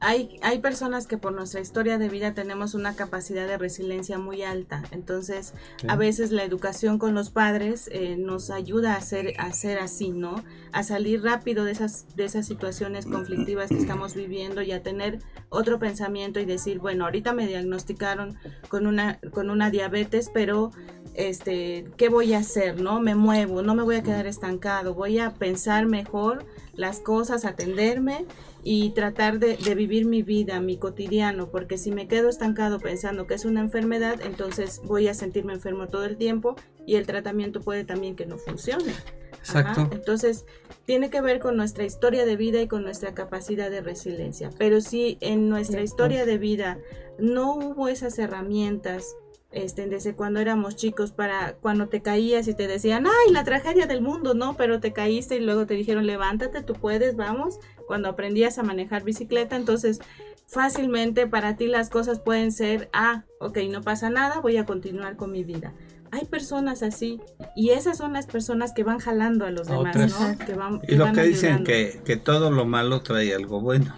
Hay, 0.00 0.38
hay 0.42 0.60
personas 0.60 1.06
que 1.06 1.18
por 1.18 1.32
nuestra 1.32 1.60
historia 1.60 1.98
de 1.98 2.08
vida 2.08 2.32
tenemos 2.32 2.74
una 2.74 2.96
capacidad 2.96 3.46
de 3.46 3.58
resiliencia 3.58 4.18
muy 4.18 4.42
alta, 4.42 4.82
entonces 4.92 5.52
a 5.86 5.96
veces 5.96 6.32
la 6.32 6.42
educación 6.42 6.98
con 6.98 7.14
los 7.14 7.28
padres 7.28 7.88
eh, 7.92 8.16
nos 8.16 8.50
ayuda 8.50 8.94
a 8.94 8.96
hacer, 8.96 9.34
a 9.38 9.52
ser 9.52 9.78
así, 9.78 10.10
¿no? 10.10 10.42
A 10.72 10.84
salir 10.84 11.22
rápido 11.22 11.64
de 11.64 11.72
esas, 11.72 12.06
de 12.16 12.24
esas 12.24 12.46
situaciones 12.46 13.04
conflictivas 13.04 13.68
que 13.68 13.76
estamos 13.76 14.14
viviendo 14.14 14.62
y 14.62 14.72
a 14.72 14.82
tener 14.82 15.18
otro 15.50 15.78
pensamiento 15.78 16.40
y 16.40 16.46
decir, 16.46 16.78
bueno, 16.78 17.04
ahorita 17.04 17.34
me 17.34 17.46
diagnosticaron 17.46 18.38
con 18.68 18.86
una, 18.86 19.18
con 19.32 19.50
una 19.50 19.70
diabetes, 19.70 20.30
pero 20.32 20.70
este, 21.14 21.86
¿qué 21.96 22.08
voy 22.08 22.34
a 22.34 22.38
hacer? 22.38 22.80
¿No? 22.80 23.00
Me 23.00 23.14
muevo, 23.14 23.62
no 23.62 23.74
me 23.74 23.82
voy 23.82 23.96
a 23.96 24.02
quedar 24.02 24.26
estancado, 24.26 24.94
voy 24.94 25.18
a 25.18 25.30
pensar 25.30 25.86
mejor 25.86 26.44
las 26.74 27.00
cosas, 27.00 27.44
atenderme 27.44 28.26
y 28.62 28.90
tratar 28.90 29.38
de, 29.38 29.56
de 29.56 29.74
vivir 29.74 30.06
mi 30.06 30.22
vida, 30.22 30.60
mi 30.60 30.76
cotidiano, 30.76 31.48
porque 31.48 31.78
si 31.78 31.90
me 31.90 32.08
quedo 32.08 32.28
estancado 32.28 32.78
pensando 32.78 33.26
que 33.26 33.34
es 33.34 33.44
una 33.44 33.60
enfermedad, 33.60 34.20
entonces 34.22 34.80
voy 34.84 35.08
a 35.08 35.14
sentirme 35.14 35.52
enfermo 35.52 35.88
todo 35.88 36.04
el 36.04 36.16
tiempo 36.16 36.56
y 36.86 36.96
el 36.96 37.06
tratamiento 37.06 37.60
puede 37.60 37.84
también 37.84 38.16
que 38.16 38.26
no 38.26 38.38
funcione. 38.38 38.92
Exacto. 39.40 39.82
Ajá, 39.82 39.90
Entonces, 39.92 40.44
tiene 40.84 41.10
que 41.10 41.20
ver 41.20 41.40
con 41.40 41.56
nuestra 41.56 41.84
historia 41.84 42.26
de 42.26 42.36
vida 42.36 42.60
y 42.60 42.68
con 42.68 42.82
nuestra 42.82 43.14
capacidad 43.14 43.70
de 43.70 43.80
resiliencia. 43.80 44.50
Pero 44.58 44.80
si 44.80 45.18
en 45.20 45.48
nuestra 45.48 45.82
historia 45.82 46.26
de 46.26 46.38
vida 46.38 46.78
no 47.18 47.54
hubo 47.54 47.88
esas 47.88 48.18
herramientas, 48.18 49.16
este, 49.52 49.86
desde 49.86 50.14
cuando 50.14 50.40
éramos 50.40 50.76
chicos, 50.76 51.10
para 51.10 51.54
cuando 51.54 51.88
te 51.88 52.02
caías 52.02 52.46
y 52.48 52.54
te 52.54 52.68
decían, 52.68 53.06
ay, 53.06 53.32
la 53.32 53.44
tragedia 53.44 53.86
del 53.86 54.00
mundo, 54.00 54.34
no, 54.34 54.56
pero 54.56 54.80
te 54.80 54.92
caíste 54.92 55.36
y 55.36 55.40
luego 55.40 55.66
te 55.66 55.74
dijeron, 55.74 56.06
levántate, 56.06 56.62
tú 56.62 56.74
puedes, 56.74 57.16
vamos. 57.16 57.58
Cuando 57.86 58.08
aprendías 58.08 58.58
a 58.58 58.62
manejar 58.62 59.02
bicicleta, 59.02 59.56
entonces 59.56 60.00
fácilmente 60.46 61.26
para 61.26 61.56
ti 61.56 61.66
las 61.66 61.90
cosas 61.90 62.20
pueden 62.20 62.52
ser, 62.52 62.88
ah, 62.92 63.24
ok, 63.40 63.58
no 63.70 63.82
pasa 63.82 64.10
nada, 64.10 64.40
voy 64.40 64.56
a 64.56 64.66
continuar 64.66 65.16
con 65.16 65.32
mi 65.32 65.44
vida. 65.44 65.72
Hay 66.12 66.24
personas 66.24 66.82
así 66.82 67.20
y 67.54 67.70
esas 67.70 67.98
son 67.98 68.14
las 68.14 68.26
personas 68.26 68.72
que 68.72 68.82
van 68.82 68.98
jalando 68.98 69.46
a 69.46 69.50
los 69.50 69.68
demás, 69.68 69.94
otras. 69.94 70.20
¿no? 70.20 70.44
Que 70.44 70.54
van, 70.54 70.80
Y 70.88 70.96
lo 70.96 71.04
van 71.04 71.14
que 71.14 71.22
dicen 71.22 71.62
que, 71.62 72.00
que 72.04 72.16
todo 72.16 72.50
lo 72.50 72.64
malo 72.64 73.02
trae 73.02 73.32
algo 73.32 73.60
bueno. 73.60 73.94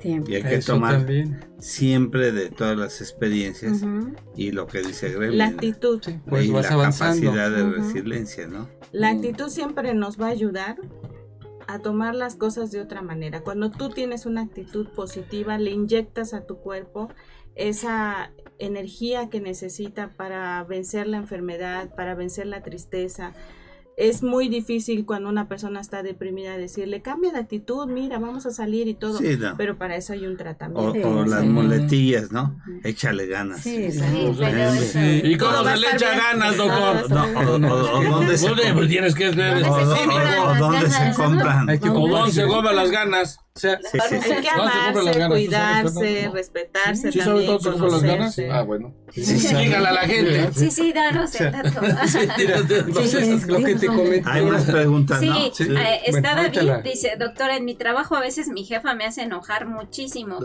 Siempre. 0.00 0.32
Y 0.32 0.36
hay 0.36 0.42
que 0.44 0.54
Eso 0.56 0.74
tomar 0.74 0.98
también. 0.98 1.44
siempre 1.58 2.30
de 2.30 2.50
todas 2.50 2.76
las 2.76 3.00
experiencias 3.00 3.82
y 4.36 4.52
lo 4.52 4.66
que 4.68 4.80
dice 4.82 5.10
Gremlin. 5.10 5.38
La 5.38 5.46
actitud. 5.48 6.00
Sí, 6.04 6.20
pues 6.28 6.46
y 6.46 6.50
vas 6.52 6.66
la 6.68 6.74
avanzando. 6.74 7.32
capacidad 7.32 7.50
de 7.50 7.70
resiliencia, 7.70 8.46
¿no? 8.46 8.68
La 8.92 9.08
actitud 9.10 9.48
siempre 9.48 9.92
nos 9.94 10.20
va 10.20 10.26
a 10.26 10.30
ayudar 10.30 10.76
a 11.66 11.80
tomar 11.80 12.14
las 12.14 12.36
cosas 12.36 12.70
de 12.70 12.80
otra 12.80 13.02
manera. 13.02 13.40
Cuando 13.40 13.72
tú 13.72 13.88
tienes 13.88 14.24
una 14.24 14.42
actitud 14.42 14.86
positiva, 14.94 15.58
le 15.58 15.72
inyectas 15.72 16.32
a 16.32 16.46
tu 16.46 16.58
cuerpo 16.58 17.08
esa 17.56 18.30
energía 18.60 19.28
que 19.30 19.40
necesita 19.40 20.10
para 20.16 20.62
vencer 20.62 21.08
la 21.08 21.16
enfermedad, 21.16 21.92
para 21.96 22.14
vencer 22.14 22.46
la 22.46 22.62
tristeza. 22.62 23.32
Es 23.96 24.22
muy 24.22 24.50
difícil 24.50 25.06
cuando 25.06 25.30
una 25.30 25.48
persona 25.48 25.80
está 25.80 26.02
deprimida 26.02 26.58
decirle, 26.58 27.00
cambia 27.00 27.32
de 27.32 27.38
actitud, 27.38 27.86
mira, 27.88 28.18
vamos 28.18 28.44
a 28.44 28.50
salir 28.50 28.88
y 28.88 28.94
todo. 28.94 29.16
Sí, 29.16 29.38
no. 29.38 29.54
Pero 29.56 29.78
para 29.78 29.96
eso 29.96 30.12
hay 30.12 30.26
un 30.26 30.34
O, 30.34 30.36
tratamiento. 30.36 30.92
Sí, 30.92 31.02
o 31.02 31.24
las 31.24 31.40
sí. 31.40 31.48
muletillas, 31.48 32.30
¿no? 32.30 32.60
Échale 32.84 33.26
ganas. 33.26 33.60
Sí, 33.62 33.88
pero 34.38 35.26
¿Y 35.26 35.38
cómo 35.38 35.64
se 35.64 35.76
le 35.78 35.86
echa 35.94 36.10
bien. 36.10 36.18
ganas, 36.18 36.56
doctor? 36.58 37.10
No, 37.10 37.24
o, 37.24 37.74
o- 37.74 37.98
o 37.98 38.02
dónde 38.10 38.36
se, 38.36 38.48
Pues, 38.50 38.72
pues, 38.74 38.88
tienes 38.88 39.14
que 39.14 39.30
ver. 39.30 39.62
¿Dónde 39.64 39.68
o- 39.70 39.96
se 39.96 40.04
compran 40.04 40.38
o 40.40 40.54
dónde 40.58 40.90
se 40.90 41.14
compran. 41.14 41.70
Hay 41.70 41.78
que 41.78 41.88
¿O 41.88 41.94
comprar 41.94 42.20
dónde 42.24 42.72
las 42.74 42.90
ganas? 42.90 43.38
O 43.56 43.58
sea, 43.58 43.80
Sí, 43.90 43.98
sí, 44.10 44.16
sí. 44.22 44.32
Hay 44.32 44.42
que 44.42 44.48
No, 44.54 44.62
amarse, 44.62 44.78
ganas, 44.78 44.92
¿tú 44.94 45.04
sabes, 45.12 45.28
cuidarse, 45.28 46.00
Fernando? 46.00 46.34
respetarse 46.36 47.12
¿Sí 47.12 47.18
sabes 47.20 47.24
también, 47.46 47.46
todo 47.46 47.88
se 47.88 47.92
las 47.92 48.02
ganas? 48.02 48.38
Ah, 48.52 48.62
bueno. 48.62 48.94
Dígale 49.14 49.76
a 49.88 49.92
la 49.92 50.00
gente. 50.02 50.50
Sí, 50.52 50.70
sí, 50.70 50.92
danos 50.92 51.40
el 51.40 51.52
dato. 51.52 51.80
entonces 51.82 53.40
Sí, 53.42 53.48
lo 53.50 53.56
que 53.58 53.74
te 53.74 53.78
sí. 53.80 53.86
comenté. 53.86 54.22
Hay 54.30 54.44
más 54.44 54.64
preguntas, 54.64 55.20
Sí, 55.20 55.28
¿no? 55.28 55.54
Sí. 55.54 55.64
eh, 55.74 56.00
está 56.06 56.34
Bueno, 56.34 56.42
David, 56.52 56.68
la- 56.68 56.82
dice, 56.82 57.12
doctora, 57.18 57.56
en 57.56 57.64
mi 57.64 57.74
trabajo 57.74 58.14
a 58.14 58.20
veces 58.20 58.48
mi 58.48 58.64
jefa 58.64 58.94
me 58.94 59.04
hace 59.06 59.22
enojar 59.22 59.66
muchísimo. 59.66 60.38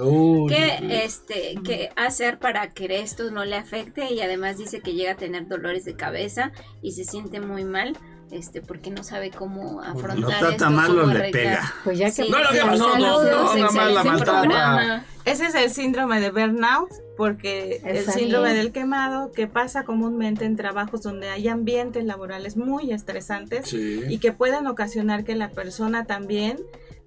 ¿Qué, 0.47 1.03
este, 1.03 1.55
¿Qué 1.65 1.89
hacer 1.97 2.39
para 2.39 2.69
que 2.71 3.01
esto 3.01 3.29
no 3.31 3.43
le 3.45 3.57
afecte? 3.57 4.13
Y 4.13 4.21
además 4.21 4.57
dice 4.57 4.79
que 4.79 4.93
llega 4.93 5.11
a 5.11 5.15
tener 5.17 5.47
dolores 5.47 5.83
de 5.85 5.95
cabeza 5.95 6.51
y 6.81 6.93
se 6.93 7.03
siente 7.03 7.39
muy 7.41 7.65
mal, 7.65 7.97
este, 8.31 8.61
porque 8.61 8.89
no 8.91 9.03
sabe 9.03 9.29
cómo 9.29 9.81
afrontar 9.81 10.17
Lo 10.19 10.27
trata 10.27 10.49
esto, 10.51 10.69
mal 10.71 10.97
o 10.99 11.05
le 11.05 11.31
pega. 11.31 11.73
Pues 11.83 11.97
ya 11.97 12.05
que 12.07 12.23
Sí, 12.23 12.29
No, 12.31 12.39
no, 12.39 12.49
sí, 12.51 12.57
no, 12.59 12.97
no, 12.99 13.23
no, 13.23 13.55
nada 13.55 13.71
más 13.71 13.91
la 13.93 14.03
maltrata. 14.03 15.05
Ese 15.25 15.45
es 15.47 15.55
el 15.55 15.69
síndrome 15.69 16.19
de 16.19 16.31
burnout, 16.31 16.89
porque 17.15 17.81
el 17.85 17.97
Está 17.97 18.13
síndrome 18.13 18.51
bien. 18.53 18.63
del 18.63 18.71
quemado 18.71 19.31
que 19.31 19.45
pasa 19.47 19.83
comúnmente 19.83 20.45
en 20.45 20.55
trabajos 20.55 21.03
donde 21.03 21.29
hay 21.29 21.47
ambientes 21.47 22.03
laborales 22.05 22.57
muy 22.57 22.91
estresantes 22.91 23.69
Sí. 23.69 24.01
y 24.09 24.17
que 24.17 24.31
pueden 24.31 24.65
ocasionar 24.65 25.23
que 25.23 25.35
la 25.35 25.49
persona 25.49 26.05
también 26.05 26.57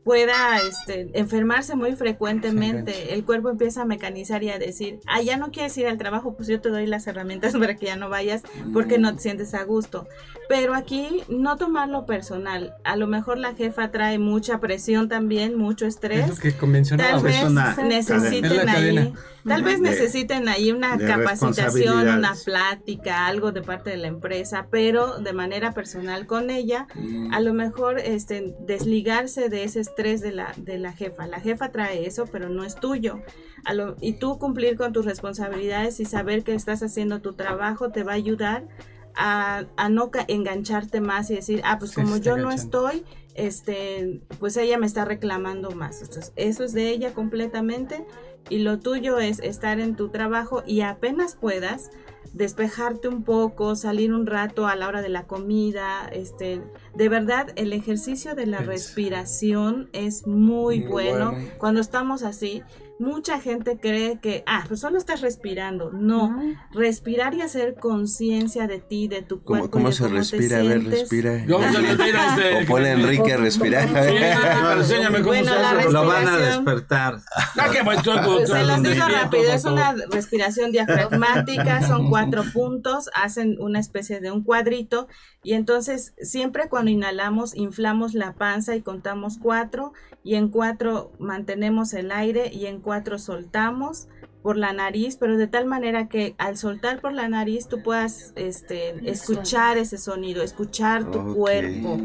pueda 0.05 0.59
este, 0.59 1.09
enfermarse 1.14 1.74
muy 1.76 1.96
frecuentemente. 1.96 3.14
El 3.14 3.24
cuerpo 3.24 3.48
empieza 3.48 3.82
a 3.82 3.84
mecanizar 3.86 4.42
y 4.42 4.50
a 4.50 4.59
decir, 4.59 5.00
ah, 5.07 5.22
ya 5.22 5.38
no 5.38 5.50
quieres 5.50 5.76
ir 5.78 5.86
al 5.86 5.96
trabajo, 5.98 6.34
pues 6.36 6.46
yo 6.48 6.61
te 6.61 6.68
doy 6.68 6.86
las 6.86 7.07
herramientas 7.07 7.55
para 7.59 7.74
que 7.76 7.86
ya 7.86 7.96
no 7.96 8.09
vayas 8.11 8.42
porque 8.74 8.98
no 8.98 9.14
te 9.14 9.22
sientes 9.22 9.55
a 9.55 9.64
gusto. 9.64 10.07
Pero 10.46 10.74
aquí 10.74 11.22
no 11.30 11.57
tomarlo 11.57 12.05
personal. 12.05 12.74
A 12.84 12.96
lo 12.96 13.07
mejor 13.07 13.38
la 13.38 13.55
jefa 13.55 13.90
trae 13.90 14.18
mucha 14.18 14.61
presión 14.61 15.09
también, 15.09 15.57
mucho 15.57 15.86
es 15.86 15.94
estrés. 15.94 16.28
lo 16.28 16.36
que 16.36 16.52
Tal 16.98 17.22
vez 17.22 17.36
es 17.42 17.50
necesiten. 17.84 18.52
Es 18.52 18.68
ahí, 18.68 19.14
tal 19.46 19.62
vez 19.62 19.80
De- 19.80 19.88
necesiten 19.88 20.48
ahí 20.48 20.70
una 20.70 20.98
capacitación, 20.98 22.09
una 22.18 22.34
plática, 22.44 23.26
algo 23.26 23.52
de 23.52 23.62
parte 23.62 23.88
de 23.90 23.96
la 23.96 24.09
empresa, 24.09 24.66
pero 24.70 25.18
de 25.18 25.32
manera 25.32 25.72
personal 25.72 26.26
con 26.26 26.50
ella, 26.50 26.88
Mm. 26.94 27.32
a 27.32 27.40
lo 27.40 27.55
mejor 27.55 27.98
este 27.98 28.55
desligarse 28.61 29.48
de 29.48 29.64
ese 29.64 29.80
estrés 29.80 29.93
de 29.95 30.32
la 30.32 30.53
de 30.57 30.78
la 30.78 30.92
jefa. 30.92 31.26
La 31.26 31.40
jefa 31.40 31.70
trae 31.70 32.07
eso, 32.07 32.26
pero 32.26 32.49
no 32.49 32.64
es 32.64 32.74
tuyo. 32.76 33.20
A 33.64 33.72
lo- 33.74 33.97
y 34.01 34.14
tú 34.14 34.38
cumplir 34.38 34.76
con 34.76 34.92
tus 34.92 35.05
responsabilidades 35.07 36.01
y 36.01 36.05
saber 36.05 36.42
que 36.45 36.55
estás 36.55 36.82
haciendo 36.82 37.20
tu 37.20 37.32
trabajo 37.34 37.90
te 37.90 38.03
va 38.03 38.12
a 38.12 38.16
ayudar 38.16 38.66
a, 39.14 39.64
a 39.76 39.88
no 39.88 40.11
engancharte 40.26 41.01
más 41.01 41.30
y 41.30 41.36
decir, 41.36 41.61
ah, 41.64 41.78
pues 41.78 41.92
Sí, 41.92 42.01
como 42.03 42.16
yo 42.16 42.36
no 42.36 42.51
estoy, 42.51 43.05
este, 43.34 44.20
pues 44.40 44.57
ella 44.57 44.76
me 44.78 44.86
está 44.86 45.05
reclamando 45.05 45.70
más. 45.70 46.01
Entonces, 46.03 46.32
eso 46.36 46.64
es 46.64 46.72
de 46.72 46.90
ella 46.90 47.14
completamente 47.14 48.05
y 48.49 48.59
lo 48.59 48.78
tuyo 48.78 49.18
es 49.18 49.40
estar 49.40 49.80
en 49.80 49.97
tu 49.97 50.09
trabajo 50.09 50.62
y 50.66 50.82
apenas 50.82 51.36
puedas 51.36 51.90
despejarte 52.32 53.07
un 53.07 53.22
poco, 53.22 53.76
salir 53.76 54.12
un 54.12 54.26
rato 54.26 54.66
a 54.66 54.74
la 54.74 54.88
hora 54.88 55.03
de 55.03 55.09
la 55.09 55.22
comida, 55.24 56.09
este, 56.12 56.61
de 56.95 57.09
verdad 57.09 57.53
el 57.55 57.72
ejercicio 57.72 58.34
de 58.34 58.47
la 58.47 58.59
respiración 58.59 59.88
es 59.92 60.26
muy, 60.26 60.80
Muy 60.80 60.88
bueno. 60.88 61.30
bueno. 61.32 61.49
Cuando 61.59 61.80
estamos 61.80 62.24
así, 62.24 62.62
mucha 62.99 63.40
gente 63.40 63.78
cree 63.80 64.18
que, 64.20 64.42
ah, 64.47 64.64
pues 64.68 64.80
solo 64.80 64.99
estás 64.99 65.20
respirando. 65.20 65.90
No, 65.92 66.36
respirar 66.72 67.34
y 67.34 67.42
hacer 67.42 67.74
conciencia 67.74 68.66
de 68.66 68.78
ti, 68.78 69.09
de 69.09 69.22
tu 69.22 69.42
¿Cómo, 69.42 69.61
cuerpo. 69.61 69.70
cómo 69.70 69.88
de 69.88 69.95
se 69.95 70.03
cómo 70.05 70.14
te 70.14 70.18
respira? 70.18 70.59
A 70.59 70.62
ver, 70.62 70.84
respira. 70.84 71.45
Yo, 71.47 71.61
yo, 71.61 71.80
yo, 71.80 72.05
mira, 72.05 72.36
este, 72.36 72.62
O 72.62 72.66
pone 72.66 72.90
Enrique 72.90 73.32
a 73.32 73.36
respirar. 73.36 73.88
Sí, 73.88 74.95
cómo 75.07 75.24
Bueno, 75.24 75.53
se 75.53 75.61
la 75.61 75.70
hace. 75.70 75.90
Lo 75.90 76.07
van 76.07 76.28
a 76.28 76.36
despertar. 76.36 77.20
Ah, 77.36 77.68
qué 77.72 78.47
Se 78.47 78.64
los 78.64 78.82
digo 78.82 79.07
rápido, 79.07 79.53
es 79.53 79.64
una 79.64 79.95
respiración 80.11 80.72
diafragmática, 80.72 81.86
son 81.86 82.09
cuatro 82.11 82.45
puntos, 82.53 83.11
hacen 83.14 83.57
una 83.61 83.80
especie 83.80 84.20
de 84.20 84.30
un 84.30 84.42
cuadrito 84.42 85.09
y 85.42 85.53
entonces 85.53 86.14
siempre 86.18 86.68
cuando 86.68 86.90
inhalamos 86.90 87.55
inflamos 87.55 88.14
la 88.14 88.32
panza 88.34 88.76
y 88.76 88.82
contamos 88.82 89.38
cuatro 89.40 89.92
y 90.22 90.36
en 90.36 90.49
cuatro 90.49 91.12
mantenemos 91.18 91.92
el 91.92 92.11
aire 92.11 92.51
y 92.53 92.66
en 92.66 92.80
cuatro 92.85 93.18
soltamos 93.18 94.07
por 94.43 94.59
la 94.59 94.72
nariz, 94.74 95.16
pero 95.18 95.39
de 95.39 95.47
tal 95.47 95.64
manera 95.64 96.07
que 96.09 96.35
al 96.37 96.59
soltar 96.59 97.01
por 97.01 97.12
la 97.14 97.28
nariz 97.28 97.66
tú 97.66 97.82
puedas 97.82 98.32
este, 98.37 99.11
escuchar 99.11 99.78
ese 99.78 99.97
sonido, 99.97 100.43
escuchar 100.43 101.11
tu 101.11 101.18
Ok. 101.20 101.35
cuerpo, 101.37 101.99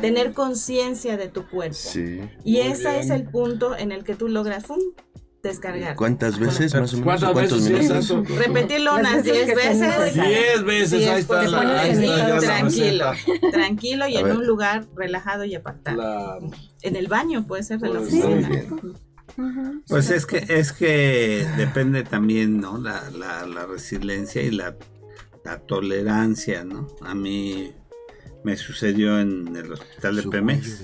tener 0.00 0.32
conciencia 0.32 1.16
de 1.18 1.28
tu 1.28 1.46
cuerpo. 1.48 1.74
Sí. 1.74 2.20
Y 2.44 2.52
Muy 2.54 2.60
ese 2.62 2.98
es 2.98 3.10
el 3.10 3.24
punto 3.24 3.76
en 3.76 3.92
el 3.92 4.04
que 4.04 4.14
tú 4.14 4.28
logras 4.28 4.64
¡fum! 4.66 4.78
descargar. 5.42 5.96
¿Cuántas 5.96 6.38
veces 6.38 6.72
más 6.74 6.94
o 6.94 6.98
menos? 6.98 7.04
¿Cuántas 7.04 7.32
¿Cuántos 7.32 7.68
veces 7.68 7.74
es 7.74 7.88
minutos? 7.90 8.04
eso? 8.04 8.22
Repetirlo 8.38 8.94
unas 8.94 9.24
veces 9.24 9.32
10 9.32 9.46
que 9.46 9.54
sea 9.56 9.70
veces. 9.70 9.80
necesario. 10.16 10.24
Diez 10.30 10.64
veces, 10.64 10.88
Sí, 11.02 11.08
ahí 11.08 11.14
es 11.14 11.18
está. 11.20 11.42
la- 11.42 11.80
ahí 11.82 11.90
está 11.90 12.28
la 12.28 12.38
tranquilo. 12.38 13.12
receta. 13.12 13.50
Tranquilo 13.50 14.08
y 14.08 14.16
A 14.16 14.20
en 14.20 14.30
un 14.30 14.46
lugar 14.46 14.86
relajado 14.96 15.44
y 15.44 15.54
apartado. 15.56 15.96
Claro. 15.98 16.50
En 16.82 16.96
el 16.96 17.08
baño 17.08 17.44
puede 17.46 17.64
ser 17.64 17.80
de 17.80 17.88
la 17.90 18.00
Pues. 19.36 19.52
Pues 19.88 20.10
es 20.10 20.26
que 20.26 20.44
es 20.48 20.72
que 20.72 21.46
depende 21.56 22.02
también, 22.04 22.60
¿no? 22.60 22.78
La, 22.78 23.08
la, 23.10 23.46
la 23.46 23.66
resiliencia 23.66 24.42
y 24.42 24.50
la, 24.50 24.76
la 25.44 25.58
tolerancia, 25.60 26.64
¿no? 26.64 26.88
A 27.02 27.14
mí 27.14 27.72
me 28.44 28.56
sucedió 28.56 29.18
en 29.20 29.54
el 29.56 29.72
hospital 29.72 30.16
de 30.16 30.22
Pemex 30.24 30.82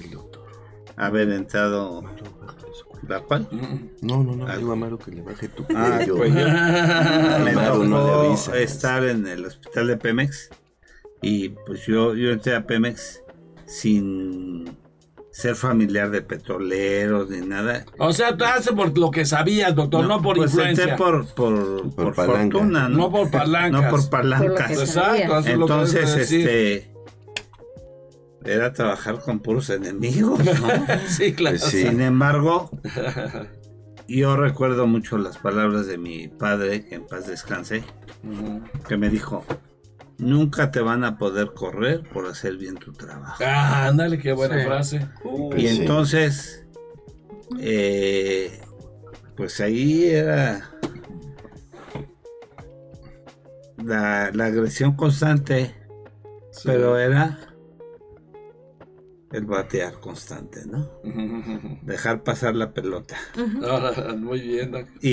haber 0.96 1.30
entrado 1.30 2.02
la 3.06 3.20
cual 3.20 3.48
No, 4.02 4.22
no, 4.22 4.34
no, 4.36 4.46
Ah. 4.46 4.56
digo 4.56 4.70
a 4.70 4.74
Amaro 4.74 4.98
que 4.98 5.10
le 5.12 5.22
baje 5.22 5.48
tu 5.48 5.64
Ah, 5.74 5.96
cuello. 5.98 6.16
pues 6.16 6.34
me 7.44 7.52
no 7.52 8.34
estar 8.54 9.04
en 9.04 9.26
el 9.26 9.44
hospital 9.46 9.86
de 9.86 9.96
Pemex 9.96 10.50
y 11.22 11.50
pues 11.50 11.86
yo, 11.86 12.14
yo 12.14 12.30
entré 12.30 12.54
a 12.54 12.66
Pemex 12.66 13.22
sin 13.66 14.76
ser 15.38 15.54
familiar 15.54 16.10
de 16.10 16.20
petroleros 16.20 17.30
ni 17.30 17.46
nada. 17.46 17.84
O 17.96 18.12
sea, 18.12 18.36
tú 18.36 18.44
haces 18.44 18.72
por 18.72 18.98
lo 18.98 19.12
que 19.12 19.24
sabías, 19.24 19.72
doctor, 19.72 20.04
no, 20.04 20.20
por 20.20 20.36
pues 20.36 20.50
influencia. 20.50 20.96
por, 20.96 21.32
por, 21.32 21.94
por 21.94 22.12
palanca. 22.12 22.58
fortuna, 22.58 22.88
¿no? 22.88 22.96
No 22.96 23.12
por 23.12 23.30
palancas. 23.30 23.82
No 23.84 23.88
por 23.88 24.10
palancas. 24.10 24.48
Por 24.48 24.60
lo 24.60 24.66
que 24.66 24.72
Exacto, 24.82 25.48
Entonces, 25.48 26.16
este 26.16 26.90
era 28.44 28.72
trabajar 28.72 29.20
con 29.20 29.38
puros 29.38 29.70
enemigos, 29.70 30.44
¿no? 30.44 30.52
Sí, 31.06 31.32
claro. 31.34 31.56
Pues 31.56 31.70
sí. 31.70 31.82
Sin 31.86 32.00
embargo, 32.00 32.68
yo 34.08 34.36
recuerdo 34.36 34.88
mucho 34.88 35.18
las 35.18 35.38
palabras 35.38 35.86
de 35.86 35.98
mi 35.98 36.26
padre, 36.26 36.84
que 36.84 36.96
en 36.96 37.06
paz 37.06 37.28
descanse, 37.28 37.84
que 38.88 38.96
me 38.96 39.08
dijo, 39.08 39.44
nunca 40.18 40.70
te 40.70 40.80
van 40.80 41.04
a 41.04 41.16
poder 41.18 41.52
correr 41.54 42.02
por 42.12 42.26
hacer 42.26 42.56
bien 42.56 42.74
tu 42.76 42.92
trabajo. 42.92 43.42
Ah, 43.44 43.86
ándale, 43.86 44.18
qué 44.18 44.32
buena 44.32 44.58
Sí. 44.60 44.66
frase. 44.66 45.08
y 45.56 45.68
sí. 45.68 45.80
entonces, 45.80 46.66
eh, 47.60 48.60
pues 49.36 49.60
ahí 49.60 50.06
era 50.06 50.70
la, 53.76 54.30
la 54.32 54.46
agresión 54.46 54.96
constante, 54.96 55.74
Sí. 56.50 56.62
pero 56.64 56.98
era 56.98 57.38
el 59.30 59.44
batear 59.44 60.00
constante, 60.00 60.62
¿no? 60.66 60.90
Dejar 61.82 62.22
pasar 62.24 62.56
la 62.56 62.72
pelota. 62.72 63.16
Ah, 63.62 64.14
Muy 64.16 64.40
bien, 64.40 64.72
doc. 64.72 64.86
Y, 65.00 65.10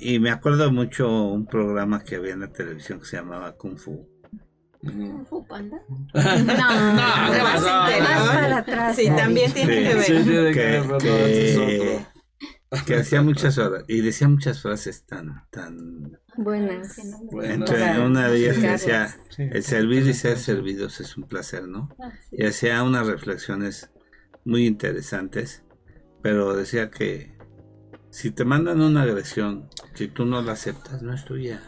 y- 0.00 0.14
y 0.14 0.18
me 0.18 0.30
acuerdo 0.30 0.72
mucho 0.72 1.08
un 1.28 1.46
programa 1.46 2.02
que 2.02 2.16
había 2.16 2.32
en 2.32 2.40
la 2.40 2.52
televisión 2.52 2.98
que 2.98 3.06
se 3.06 3.16
llamaba 3.18 3.52
Kung 3.56 3.76
Fu. 3.78 4.08
Ujú. 4.82 4.92
¿Kung 4.92 5.26
Fu 5.26 5.46
Panda? 5.46 5.82
No, 5.88 6.12
¿qué 6.14 7.42
más 7.42 7.62
pasó? 7.62 7.88
interior. 7.88 8.08
Más 8.08 8.28
para 8.28 8.56
atrás. 8.58 8.96
Sí, 8.96 9.06
también 9.08 9.52
tiene 9.52 9.74
que 9.82 9.94
ver. 9.94 10.04
Sí, 10.04 10.12
tiene 10.12 10.44
que 10.48 10.52
que, 10.52 10.64
ver, 10.66 10.86
no, 10.86 10.98
que- 10.98 12.00
otro. 12.70 12.84
que 12.86 12.94
hacía 12.96 13.22
muchas 13.22 13.56
horas 13.58 13.84
y 13.88 14.00
decía 14.02 14.28
muchas 14.28 14.60
frases 14.62 15.04
tan 15.06 15.46
tan 15.50 16.18
Buenas. 16.36 16.96
No 17.32 17.42
entre 17.42 17.98
una 18.00 18.28
de 18.28 18.38
ellas 18.38 18.58
que 18.58 18.68
decía 18.68 19.16
el 19.38 19.62
servir 19.64 20.06
y 20.06 20.14
ser 20.14 20.38
servidos 20.38 21.00
es 21.00 21.16
un 21.16 21.24
placer 21.24 21.66
no 21.66 21.88
Ah, 22.00 22.12
y 22.30 22.44
hacía 22.46 22.82
unas 22.84 23.06
reflexiones 23.06 23.90
muy 24.44 24.66
interesantes 24.66 25.64
pero 26.22 26.54
decía 26.54 26.90
que 26.90 27.36
si 28.10 28.30
te 28.30 28.44
mandan 28.44 28.80
una 28.80 29.02
agresión 29.02 29.68
si 29.94 30.08
tú 30.08 30.24
no 30.24 30.40
la 30.42 30.52
aceptas 30.52 31.02
no 31.02 31.12
es 31.14 31.24
tuya 31.24 31.60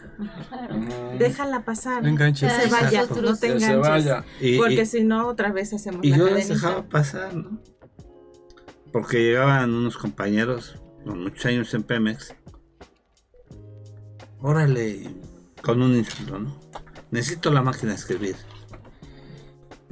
Claro. 0.49 0.75
Déjala 1.19 1.63
pasar. 1.65 2.01
No 2.03 2.09
enganches. 2.09 2.51
Que 2.51 2.61
se 2.61 2.69
vaya, 2.69 3.01
Exacto. 3.01 3.21
no 3.21 3.35
te 3.35 3.53
Que 3.53 3.59
se 3.59 3.75
vaya. 3.75 4.23
y, 4.39 4.57
Porque 4.57 4.85
si 4.85 5.03
no, 5.03 5.27
otra 5.27 5.51
vez 5.51 5.73
hacemos 5.73 5.99
y 6.03 6.09
la 6.11 6.17
yo 6.17 6.29
las 6.29 6.47
dejaba 6.47 6.83
pasar 6.87 7.33
no 7.35 7.59
porque 8.91 9.19
llegaban 9.19 9.73
unos 9.73 9.97
compañeros 9.97 10.75
con 11.05 11.23
muchos 11.23 11.45
años 11.45 11.73
en 11.73 11.83
Pemex 11.83 12.35
órale 14.39 15.09
con 15.61 15.81
un 15.81 15.95
insulto 15.95 16.39
no 16.39 16.59
necesito 17.11 17.51
la 17.51 17.61
máquina 17.61 17.91
de 17.91 17.97
escribir 17.97 18.35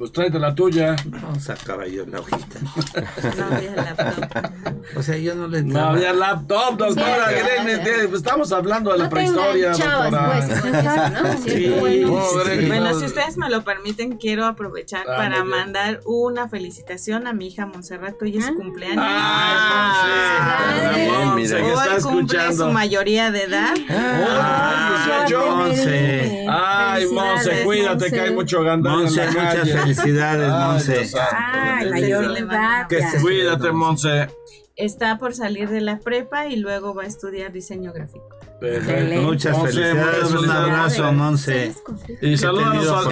Pues 0.00 0.12
tráete 0.12 0.38
la 0.38 0.54
tuya. 0.54 0.96
Vamos 1.04 1.50
a 1.50 1.54
caballo 1.56 2.06
la 2.06 2.20
hojita. 2.20 2.58
No 3.36 3.44
había 3.54 3.76
laptop. 3.76 4.72
O 4.96 5.02
sea, 5.02 5.16
yo 5.18 5.34
no 5.34 5.46
le 5.46 5.62
No 5.62 5.78
había 5.90 6.12
laptop, 6.14 6.78
doctora. 6.78 7.28
Sí, 7.28 7.34
que 7.34 7.40
ya, 7.42 7.62
le- 7.64 7.76
ya. 7.76 7.84
le- 7.84 8.08
pues 8.08 8.22
estamos 8.22 8.50
hablando 8.50 8.92
de 8.92 8.98
la 8.98 9.04
No 9.04 9.10
prehistoria, 9.10 9.72
enganchabas, 9.72 10.10
doctora. 10.10 10.46
pues, 10.48 10.50
eso, 10.50 11.22
¿no? 11.22 11.42
Sí, 11.42 11.50
Sí, 11.50 11.74
bueno. 11.78 12.08
Pobre, 12.14 12.60
sí. 12.60 12.66
Bueno, 12.66 12.98
si 12.98 13.04
ustedes 13.04 13.36
me 13.36 13.50
lo 13.50 13.62
permiten, 13.62 14.16
quiero 14.16 14.46
aprovechar 14.46 15.04
Ah, 15.06 15.16
para 15.18 15.44
mandar 15.44 16.00
una 16.06 16.48
felicitación 16.48 17.26
a 17.26 17.34
mi 17.34 17.48
hija 17.48 17.66
Montserrat, 17.66 18.16
que 18.16 18.24
hoy 18.24 18.38
es 18.38 18.46
su 18.46 18.52
Ah. 18.52 18.56
cumpleaños. 18.56 19.04
Ah, 19.06 20.92
Ay, 20.94 21.08
Monse, 21.10 21.54
mira. 21.60 21.66
Hoy 21.66 21.72
está 21.96 22.08
cumple 22.08 22.52
su 22.54 22.66
mayoría 22.70 23.30
de 23.30 23.42
edad. 23.42 23.74
Ah. 23.90 25.26
Ay, 26.48 27.06
Monse, 27.06 27.62
cuídate 27.64 27.94
Monse. 27.94 28.10
que 28.10 28.20
hay 28.20 28.32
mucho 28.34 28.62
gandalla 28.62 29.24
en 29.24 29.34
la 29.34 29.50
calle. 29.54 29.89
Felicidades, 29.94 30.50
Monse. 30.50 30.92
Entonces, 31.02 31.90
mayor 31.90 32.24
edad. 32.24 32.46
mando- 32.46 32.88
¿Qué 32.88 33.00
ya. 33.00 33.10
se- 33.10 33.20
Cuídate, 33.20 33.72
Monse. 33.72 34.28
Está 34.76 35.18
por 35.18 35.34
salir 35.34 35.68
de 35.68 35.80
la 35.82 35.98
prepa 35.98 36.46
y 36.46 36.56
luego 36.56 36.94
va 36.94 37.02
a 37.02 37.06
estudiar 37.06 37.52
diseño 37.52 37.92
gráfico. 37.92 38.24
Excelente. 38.62 39.20
Muchas 39.20 39.56
Monse, 39.56 39.72
felicidades, 39.72 40.32
un 40.32 40.50
abrazo, 40.50 41.12
Monse. 41.12 41.74
Y 42.22 42.36
saludos 42.36 42.88
a 42.88 43.04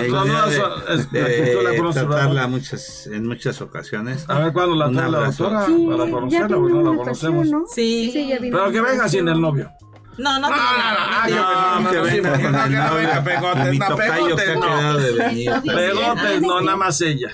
conoces, 1.76 2.06
tratarla 2.06 2.46
muchas, 2.48 3.06
en 3.06 3.26
muchas 3.26 3.60
ocasiones. 3.60 4.24
A 4.28 4.38
ver 4.40 4.52
cuándo 4.52 4.76
la 4.76 4.90
trae 4.90 5.10
la 5.10 5.18
doctora 5.26 5.66
Sí, 5.66 5.86
para 5.90 6.10
conocerla, 6.10 6.56
porque 6.56 6.74
no 6.74 6.90
la 6.90 6.96
conocemos. 6.96 7.50
¿no? 7.50 7.64
Sí, 7.66 8.10
Sí, 8.12 8.28
ya 8.28 8.38
vino 8.38 8.56
Pero 8.58 8.72
que 8.72 8.80
venga 8.80 9.08
sin 9.08 9.28
el 9.28 9.40
novio. 9.40 9.70
No, 10.18 10.38
no, 10.40 10.48
No, 10.50 10.56
no, 10.56 10.56
no, 10.56 10.58
no, 10.58 10.98
ay, 11.22 11.32
no, 11.32 11.80
no, 11.80 11.90
que 11.90 11.98
venga 12.00 12.32
con 12.32 12.52
no, 12.52 12.64
el 12.64 12.72
novio. 12.72 13.24
pegotes, 13.24 13.78
no, 13.78 13.96
pegotes, 13.96 14.54
no. 14.56 15.62
Pegotes, 15.62 16.42
no, 16.42 16.60
nada 16.60 16.76
más 16.76 17.00
ella. 17.00 17.28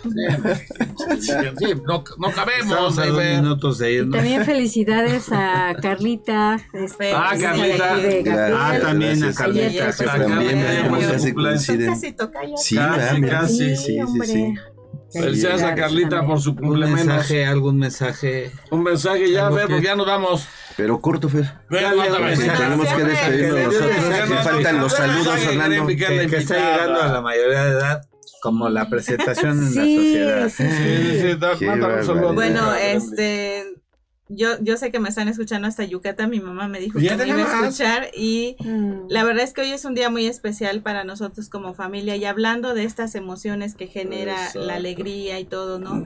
Sí, 1.21 1.33
no, 1.87 2.05
no 2.19 2.31
cabemos. 2.33 2.97
Minutos 2.97 3.79
de 3.79 3.93
irnos. 3.93 4.17
también 4.17 4.45
felicidades 4.45 5.31
a 5.33 5.75
Carlita. 5.81 6.57
este, 6.73 7.13
Ah, 7.15 7.33
Carlita. 7.41 7.95
Ah, 8.59 8.79
también 8.81 9.25
a. 9.25 9.35
Carlita. 9.35 9.91
También, 9.97 10.91
cumpleaños. 11.33 11.35
coinciden. 11.35 11.91
Casi 11.95 12.13
Casi, 12.77 12.79
ah, 12.79 13.17
casi. 13.31 13.77
Sí, 13.77 13.77
sí, 13.77 14.21
sí. 14.27 14.55
Felicidades 15.23 15.63
a 15.63 15.75
Carlita 15.75 16.27
por 16.27 16.41
su 16.41 16.51
Un 16.51 16.57
cumpleaños. 16.57 17.05
mensaje, 17.07 17.47
algún 17.47 17.79
mensaje. 17.79 18.51
Un 18.71 18.83
mensaje 18.83 19.31
ya, 19.31 19.43
a 19.43 19.47
Algo 19.47 19.57
ver, 19.57 19.67
que- 19.67 19.73
porque 19.75 19.87
ya 19.87 19.97
nos 19.97 20.07
vamos. 20.07 20.47
Pero 20.77 21.01
corto, 21.01 21.29
Fer. 21.29 21.45
Pues, 21.69 21.83
tenemos 21.83 22.89
que 22.89 23.05
despedirnos 23.05 23.75
nosotros. 23.75 24.45
faltan 24.45 24.81
los 24.81 24.93
saludos, 24.93 25.39
Fernando. 25.41 25.87
Que- 25.87 26.37
está 26.39 26.55
llegando 26.57 27.03
a 27.03 27.09
la 27.09 27.21
mayoría 27.21 27.65
de 27.65 27.71
edad, 27.71 28.03
como 28.43 28.69
la 28.69 28.89
presentación 28.91 29.53
en 29.59 29.65
la 29.75 29.83
Sí, 29.83 29.97
sociedad. 29.97 30.49
sí, 30.49 30.65
Sí, 30.69 31.21
sí, 31.21 31.37
un. 31.39 32.35
Bueno, 32.35 32.75
este, 32.75 33.64
yo, 34.29 34.59
yo 34.63 34.77
sé 34.77 34.91
que 34.91 34.99
me 35.01 35.09
están 35.11 35.29
escuchando 35.29 35.69
hasta 35.69 35.85
Yucatán. 35.85 36.31
Mi 36.31 36.41
mamá 36.41 36.67
me 36.67 36.81
dijo 36.81 36.99
que 36.99 37.15
me 37.17 37.27
iba 37.29 37.43
a 37.43 37.61
escuchar 37.67 38.09
y 38.17 38.57
Mm. 38.61 39.07
la 39.09 39.25
verdad 39.25 39.45
es 39.45 39.53
que 39.53 39.61
hoy 39.61 39.71
es 39.71 39.85
un 39.85 39.95
día 39.95 40.09
muy 40.11 40.27
especial 40.27 40.81
para 40.81 41.05
nosotros 41.05 41.49
como 41.49 41.75
familia 41.75 42.17
y 42.17 42.25
hablando 42.25 42.75
de 42.75 42.85
estas 42.85 43.15
emociones 43.15 43.75
que 43.75 43.87
genera 43.87 44.33
Exacto. 44.35 44.61
la 44.67 44.75
alegría 44.77 45.39
y 45.41 45.45
todo, 45.45 45.79
¿no? 45.79 46.05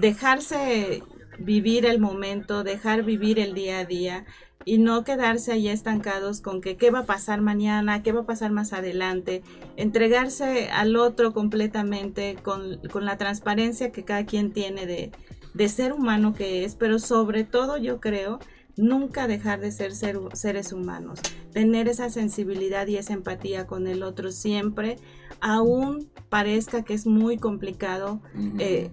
Dejarse 0.00 1.02
vivir 1.38 1.86
el 1.86 1.98
momento, 2.00 2.64
dejar 2.64 3.02
vivir 3.02 3.38
el 3.38 3.54
día 3.54 3.80
a 3.80 3.84
día 3.84 4.24
y 4.66 4.78
no 4.78 5.04
quedarse 5.04 5.52
ahí 5.52 5.68
estancados 5.68 6.40
con 6.40 6.60
que 6.60 6.76
qué 6.76 6.90
va 6.90 7.00
a 7.00 7.06
pasar 7.06 7.40
mañana, 7.42 8.02
qué 8.02 8.12
va 8.12 8.22
a 8.22 8.26
pasar 8.26 8.50
más 8.50 8.72
adelante, 8.72 9.42
entregarse 9.76 10.70
al 10.70 10.96
otro 10.96 11.32
completamente 11.34 12.36
con, 12.42 12.78
con 12.90 13.04
la 13.04 13.18
transparencia 13.18 13.92
que 13.92 14.04
cada 14.04 14.24
quien 14.24 14.52
tiene 14.52 14.86
de, 14.86 15.10
de 15.54 15.68
ser 15.68 15.92
humano 15.92 16.34
que 16.34 16.64
es, 16.64 16.74
pero 16.74 16.98
sobre 16.98 17.44
todo 17.44 17.76
yo 17.78 18.00
creo 18.00 18.38
nunca 18.76 19.28
dejar 19.28 19.60
de 19.60 19.70
ser, 19.70 19.94
ser 19.94 20.18
seres 20.32 20.72
humanos, 20.72 21.20
tener 21.52 21.88
esa 21.88 22.10
sensibilidad 22.10 22.86
y 22.88 22.96
esa 22.96 23.12
empatía 23.12 23.66
con 23.68 23.86
el 23.86 24.02
otro 24.02 24.32
siempre, 24.32 24.96
aún 25.40 26.10
parezca 26.28 26.82
que 26.82 26.94
es 26.94 27.06
muy 27.06 27.38
complicado, 27.38 28.20
eh, 28.58 28.90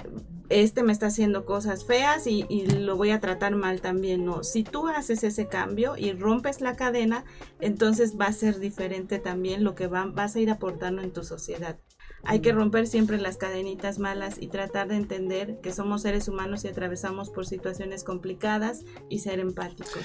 este 0.50 0.84
me 0.84 0.92
está 0.92 1.08
haciendo 1.08 1.46
cosas 1.46 1.86
feas 1.86 2.28
y, 2.28 2.46
y 2.50 2.66
lo 2.68 2.98
voy 2.98 3.12
a 3.12 3.20
tratar 3.22 3.56
mal 3.56 3.82
también, 3.82 4.26
no, 4.26 4.44
si 4.44 4.64
tú 4.64 4.88
haces 4.88 5.24
ese 5.24 5.48
cambio 5.48 5.96
y 5.98 6.12
rompes 6.12 6.62
la 6.62 6.76
cadena, 6.76 7.24
entonces 7.60 8.20
va 8.20 8.26
a 8.26 8.34
ser 8.34 8.60
diferente 8.60 9.18
también 9.18 9.64
lo 9.64 9.76
que 9.76 9.88
va- 9.88 10.06
vas 10.14 10.36
a 10.36 10.40
ir 10.42 10.52
aportando 10.52 11.02
en 11.02 11.12
tu 11.12 11.24
sociedad. 11.24 11.80
Hay 12.24 12.40
que 12.40 12.52
romper 12.52 12.88
siempre 12.88 13.18
las 13.20 13.38
cadenitas 13.38 13.98
malas 14.00 14.36
y 14.40 14.48
tratar 14.48 14.88
de 14.88 14.96
entender 14.96 15.60
que 15.62 15.74
somos 15.74 16.04
seres 16.04 16.28
humanos 16.28 16.64
y 16.64 16.68
atravesamos 16.68 17.30
por 17.30 17.46
situaciones 17.46 18.04
complicadas 18.04 18.82
y 19.10 19.20
ser 19.20 19.40
empáticos. 19.40 20.04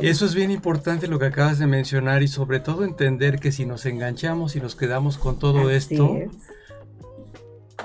Y 0.00 0.08
eso 0.08 0.26
es 0.26 0.34
bien 0.34 0.50
importante 0.50 1.06
lo 1.06 1.18
que 1.18 1.26
acabas 1.26 1.58
de 1.58 1.66
mencionar 1.66 2.22
y 2.22 2.28
sobre 2.28 2.60
todo 2.60 2.84
entender 2.84 3.38
que 3.38 3.52
si 3.52 3.66
nos 3.66 3.84
enganchamos 3.86 4.56
y 4.56 4.60
nos 4.60 4.74
quedamos 4.76 5.18
con 5.18 5.38
todo 5.38 5.68
Así 5.68 5.94
esto, 5.94 6.16
es. 6.16 6.30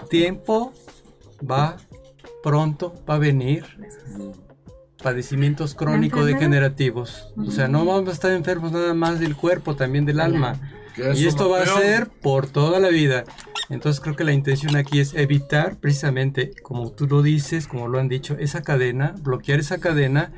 tiempo 0.09 0.74
va 1.49 1.78
pronto, 2.43 2.95
va 3.09 3.16
a 3.16 3.20
venir. 3.20 3.66
Padecimientos 5.01 5.74
crónico-degenerativos. 5.74 7.34
O 7.38 7.51
sea, 7.51 7.68
no 7.68 7.86
vamos 7.86 8.09
a 8.09 8.12
estar 8.14 8.32
enfermos 8.32 8.72
nada 8.72 8.93
más 8.93 9.20
del 9.20 9.36
cuerpo, 9.36 9.76
también 9.76 10.05
del 10.05 10.20
alma. 10.20 10.59
Y 11.16 11.26
esto 11.26 11.49
va 11.49 11.62
a 11.62 11.64
peor. 11.64 11.80
ser 11.82 12.09
por 12.09 12.47
toda 12.47 12.80
la 12.80 12.89
vida. 12.89 13.24
Entonces 13.72 14.01
creo 14.01 14.15
que 14.15 14.24
la 14.26 14.34
intención 14.34 14.76
aquí 14.76 14.99
es 14.99 15.13
evitar 15.13 15.80
precisamente, 15.80 16.51
como 16.61 16.91
tú 16.91 17.07
lo 17.07 17.22
dices, 17.22 17.67
como 17.67 17.88
lo 17.88 17.99
han 17.99 18.09
dicho, 18.09 18.36
esa 18.38 18.61
cadena, 18.61 19.15
bloquear 19.22 19.59
esa 19.59 19.80
cadena, 19.80 20.34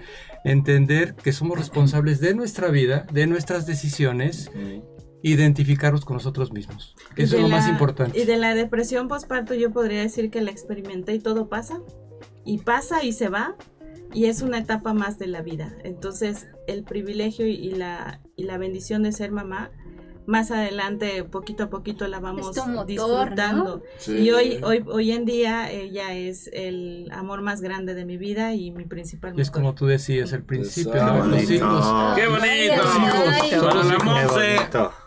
entender 0.45 1.15
que 1.15 1.33
somos 1.33 1.57
responsables 1.57 2.19
de 2.21 2.35
nuestra 2.35 2.69
vida, 2.69 3.05
de 3.11 3.25
nuestras 3.27 3.65
decisiones, 3.65 4.51
identificarnos 5.21 6.05
con 6.05 6.15
nosotros 6.17 6.51
mismos. 6.51 6.95
Y 7.15 7.23
Eso 7.23 7.37
de 7.37 7.41
es 7.43 7.49
lo 7.49 7.55
más 7.55 7.65
la- 7.65 7.71
importante. 7.71 8.19
Y 8.19 8.25
de 8.25 8.37
la 8.37 8.53
depresión 8.55 9.07
postparto 9.07 9.53
yo 9.53 9.71
podría 9.71 10.01
decir 10.01 10.29
que 10.29 10.41
la 10.41 10.51
experimenté 10.51 11.13
y 11.13 11.19
todo 11.19 11.49
pasa. 11.49 11.81
Y 12.45 12.59
pasa 12.59 13.03
y 13.03 13.13
se 13.13 13.29
va. 13.29 13.55
Y 14.13 14.25
es 14.25 14.41
una 14.41 14.59
etapa 14.59 14.93
más 14.93 15.17
de 15.17 15.27
la 15.27 15.41
vida. 15.41 15.75
Entonces 15.83 16.47
el 16.67 16.83
privilegio 16.83 17.47
y 17.47 17.71
la, 17.71 18.21
y 18.35 18.43
la 18.43 18.57
bendición 18.57 19.01
de 19.03 19.11
ser 19.11 19.31
mamá, 19.31 19.71
más 20.25 20.51
adelante, 20.51 21.23
poquito 21.23 21.63
a 21.63 21.69
poquito 21.69 22.07
la 22.07 22.19
vamos 22.19 22.55
motor, 22.55 22.85
disfrutando. 22.85 23.81
Sí. 23.97 24.17
Y 24.17 24.31
hoy, 24.31 24.59
hoy, 24.63 24.83
hoy 24.87 25.11
en 25.11 25.25
día 25.25 25.71
ella 25.71 26.13
es 26.13 26.49
el 26.53 27.09
amor 27.11 27.41
más 27.41 27.61
grande 27.61 27.93
de 27.93 28.05
mi 28.05 28.17
vida 28.17 28.53
y 28.53 28.71
mi 28.71 28.85
principal 28.85 29.33
Y 29.37 29.41
es 29.41 29.49
motor. 29.49 29.61
como 29.61 29.75
tú 29.75 29.85
decías 29.87 30.33
al 30.33 30.43
principio, 30.43 30.93
Exacto. 30.93 31.25
¿no? 31.25 31.25
los 31.27 31.51
hijos. 31.51 32.15
¡Qué 32.15 32.27
bonito! 32.27 32.83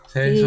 Sí, 0.07 0.39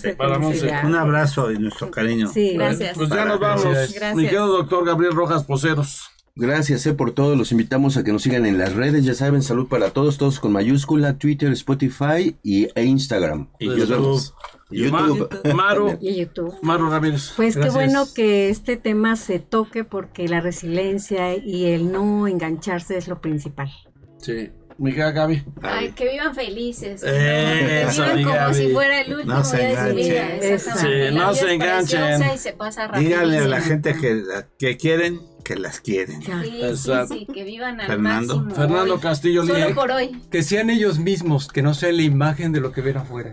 Sí, 0.00 0.12
Para. 0.16 0.38
Un 0.38 0.94
abrazo 0.94 1.50
y 1.50 1.58
nuestro 1.58 1.90
cariño. 1.90 2.28
Sí, 2.28 2.52
Gracias. 2.54 2.96
Pues 2.96 3.08
ya 3.08 3.24
nos 3.24 3.40
vamos. 3.40 3.64
Gracias. 3.64 4.14
Mi 4.14 4.24
querido 4.24 4.46
doctor 4.48 4.84
Gabriel 4.84 5.14
Rojas 5.14 5.44
Poceros. 5.44 6.10
Gracias 6.38 6.86
eh, 6.86 6.94
por 6.94 7.10
todo. 7.12 7.34
Los 7.34 7.50
invitamos 7.52 7.96
a 7.96 8.04
que 8.04 8.12
nos 8.12 8.22
sigan 8.22 8.46
en 8.46 8.58
las 8.58 8.74
redes. 8.74 9.04
Ya 9.04 9.14
saben, 9.14 9.42
salud 9.42 9.66
para 9.68 9.90
todos, 9.90 10.18
todos 10.18 10.38
con 10.38 10.52
mayúscula, 10.52 11.18
Twitter, 11.18 11.50
Spotify 11.52 12.36
y, 12.44 12.68
e 12.76 12.84
Instagram. 12.84 13.48
Y 13.58 13.66
Nos 13.66 13.76
YouTube. 13.78 13.90
vemos. 13.96 14.34
YouTube. 14.70 15.28
Ma- 15.44 15.54
Maru, 15.54 15.98
Y 16.00 16.14
YouTube. 16.20 16.54
Maru 16.62 16.90
Ramírez. 16.90 17.32
Pues 17.36 17.56
Gracias. 17.56 17.74
qué 17.74 17.78
bueno 17.84 18.04
que 18.14 18.50
este 18.50 18.76
tema 18.76 19.16
se 19.16 19.40
toque 19.40 19.82
porque 19.82 20.28
la 20.28 20.40
resiliencia 20.40 21.34
y 21.36 21.66
el 21.66 21.90
no 21.90 22.28
engancharse 22.28 22.96
es 22.96 23.08
lo 23.08 23.20
principal. 23.20 23.70
Sí. 24.18 24.50
Mi 24.78 24.90
querida 24.92 25.10
Gaby. 25.10 25.42
Ay, 25.62 25.90
que 25.92 26.08
vivan 26.08 26.34
felices. 26.34 27.02
¿no? 27.02 27.08
Eh, 27.12 27.86
que 27.88 27.92
vivan 28.00 28.22
como 28.22 28.34
Gaby. 28.36 28.54
si 28.54 28.68
fuera 28.72 29.00
el 29.00 29.14
último 29.14 29.34
No 29.34 29.44
se 29.44 29.56
día 29.58 29.84
de 29.84 29.90
su 29.90 29.96
vida. 29.96 30.28
Sí, 30.76 31.14
no 31.14 31.34
se 31.34 31.52
enganchen. 31.54 32.00
preciosa 32.00 32.34
y 32.34 32.38
se 32.38 32.52
pasa 32.52 32.88
Díganle 32.96 33.38
a 33.38 33.48
la 33.48 33.60
gente 33.60 33.94
que, 33.94 34.22
que 34.58 34.76
quieren 34.76 35.20
que 35.44 35.56
las 35.56 35.80
quieren. 35.80 36.20
Ya. 36.20 36.42
Sí, 36.42 36.60
Exacto. 36.62 37.14
sí, 37.14 37.24
sí, 37.26 37.32
que 37.32 37.42
vivan 37.42 37.80
al 37.80 37.86
Fernando. 37.86 38.36
máximo. 38.42 38.54
Fernando 38.54 38.94
hoy. 38.94 39.00
Castillo 39.00 39.46
Solo 39.46 39.74
por 39.74 39.90
hoy. 39.90 40.20
Que 40.30 40.42
sean 40.42 40.68
ellos 40.70 40.98
mismos, 40.98 41.48
que 41.48 41.62
no 41.62 41.74
sea 41.74 41.90
la 41.90 42.02
imagen 42.02 42.52
de 42.52 42.60
lo 42.60 42.70
que 42.70 42.82
ven 42.82 42.98
afuera. 42.98 43.32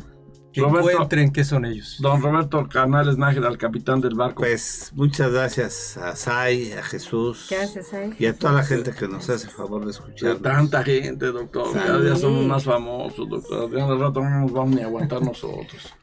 Que 0.55 0.61
Roberto. 0.61 0.89
encuentren 0.91 1.31
qué 1.31 1.43
son 1.43 1.65
ellos. 1.65 1.97
Don 1.99 2.21
Roberto 2.21 2.67
Canales 2.69 3.17
Nájera, 3.17 3.49
el 3.49 3.57
capitán 3.57 3.99
del 4.01 4.15
barco. 4.15 4.41
Pues 4.41 4.91
muchas 4.95 5.31
gracias 5.31 5.97
a 5.97 6.15
Sai, 6.15 6.71
a 6.71 6.81
Jesús 6.81 7.47
Gracias, 7.51 7.93
¿eh? 7.93 8.13
y 8.17 8.25
a 8.25 8.33
toda 8.33 8.53
la 8.53 8.63
gente 8.63 8.91
que 8.91 9.07
nos 9.07 9.29
hace 9.29 9.49
favor 9.49 9.83
de 9.85 9.91
escuchar. 9.91 10.37
tanta 10.37 10.81
gente, 10.83 11.25
doctor. 11.27 11.67
Sí. 11.73 11.79
Cada 11.85 11.99
día 12.01 12.15
somos 12.15 12.45
más 12.45 12.63
famosos, 12.63 13.27
doctor. 13.29 13.69
Ya 13.75 13.85
al 13.85 13.99
rato 13.99 14.21
no 14.21 14.29
nos 14.41 14.51
vamos 14.53 14.75
ni 14.75 14.81
a 14.81 14.85
aguantar 14.85 15.21
nosotros. 15.21 15.93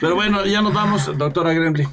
Pero 0.00 0.16
bueno, 0.16 0.44
ya 0.44 0.60
nos 0.60 0.74
vamos, 0.74 1.16
doctora 1.16 1.52
Gremlin. 1.52 1.88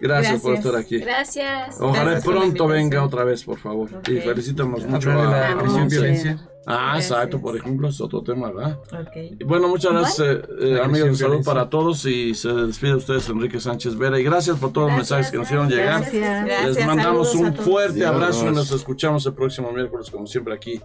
Gracias, 0.00 0.40
por 0.42 0.54
estar 0.54 0.74
aquí. 0.76 0.98
Gracias. 0.98 1.76
Ojalá 1.80 2.10
Gracias 2.10 2.24
pronto 2.24 2.66
venga 2.66 3.04
otra 3.04 3.24
vez, 3.24 3.44
por 3.44 3.58
favor. 3.58 3.88
Y 4.08 4.18
Ok. 4.18 4.24
felicítanos 4.24 4.84
mucho 4.84 5.10
a, 5.12 5.14
la 5.14 5.48
a 5.52 5.58
presión 5.58 5.80
Monse. 5.82 6.36
Ah, 6.66 6.92
Gracias. 6.94 7.10
exacto, 7.10 7.40
por 7.40 7.56
ejemplo, 7.56 7.88
es 7.88 8.00
otro 8.00 8.22
tema, 8.22 8.52
¿verdad? 8.52 8.78
Ok. 8.92 9.16
Y 9.40 9.44
Bueno, 9.44 9.66
muchas 9.68 9.92
gracias, 9.92 10.20
eh, 10.28 10.42
eh, 10.60 10.80
amigos. 10.80 11.08
Un 11.10 11.16
saludo 11.16 11.28
violencia. 11.30 11.52
para 11.54 11.68
todos 11.70 12.04
y 12.06 12.34
se 12.34 12.52
despide 12.52 12.90
de 12.92 12.96
ustedes 12.98 13.28
Enrique 13.28 13.58
Sánchez 13.58 13.96
Vera. 13.96 14.18
Y 14.20 14.22
gracias 14.22 14.58
por 14.58 14.72
todos 14.72 14.88
los 14.88 14.96
mensajes 14.96 15.30
que 15.30 15.38
nos 15.38 15.46
hicieron 15.46 15.68
llegar. 15.68 16.02
Gracias. 16.02 16.44
Gracias, 16.44 16.76
Les 16.76 16.86
mandamos 16.86 17.34
un 17.34 17.54
fuerte 17.54 17.94
Dios. 17.94 18.08
abrazo 18.10 18.46
y 18.48 18.52
nos 18.54 18.70
escuchamos 18.70 19.26
el 19.26 19.34
próximo 19.34 19.72
miércoles, 19.72 20.08
como 20.10 20.26
siempre, 20.26 20.54
aquí 20.54 20.80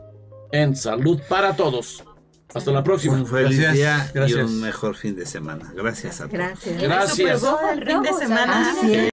en 0.51 0.75
Salud 0.75 1.19
para 1.29 1.55
Todos. 1.55 2.03
Hasta 2.55 2.71
la 2.71 2.81
próxima. 2.83 3.15
Un 3.15 3.27
feliz 3.27 3.59
Gracias, 3.59 4.13
día 4.13 4.27
y 4.27 4.33
un 4.33 4.61
mejor 4.61 4.95
fin 4.95 5.15
de 5.15 5.25
semana. 5.25 5.71
Gracias 5.75 6.21
a 6.21 6.27
todos. 6.27 6.33
Gracias. 6.33 6.81
Gracias. 6.81 7.41
Bowl, 7.41 7.85
fin 7.85 8.01
de 8.01 8.13
semana. 8.13 8.73
Es. 8.83 9.09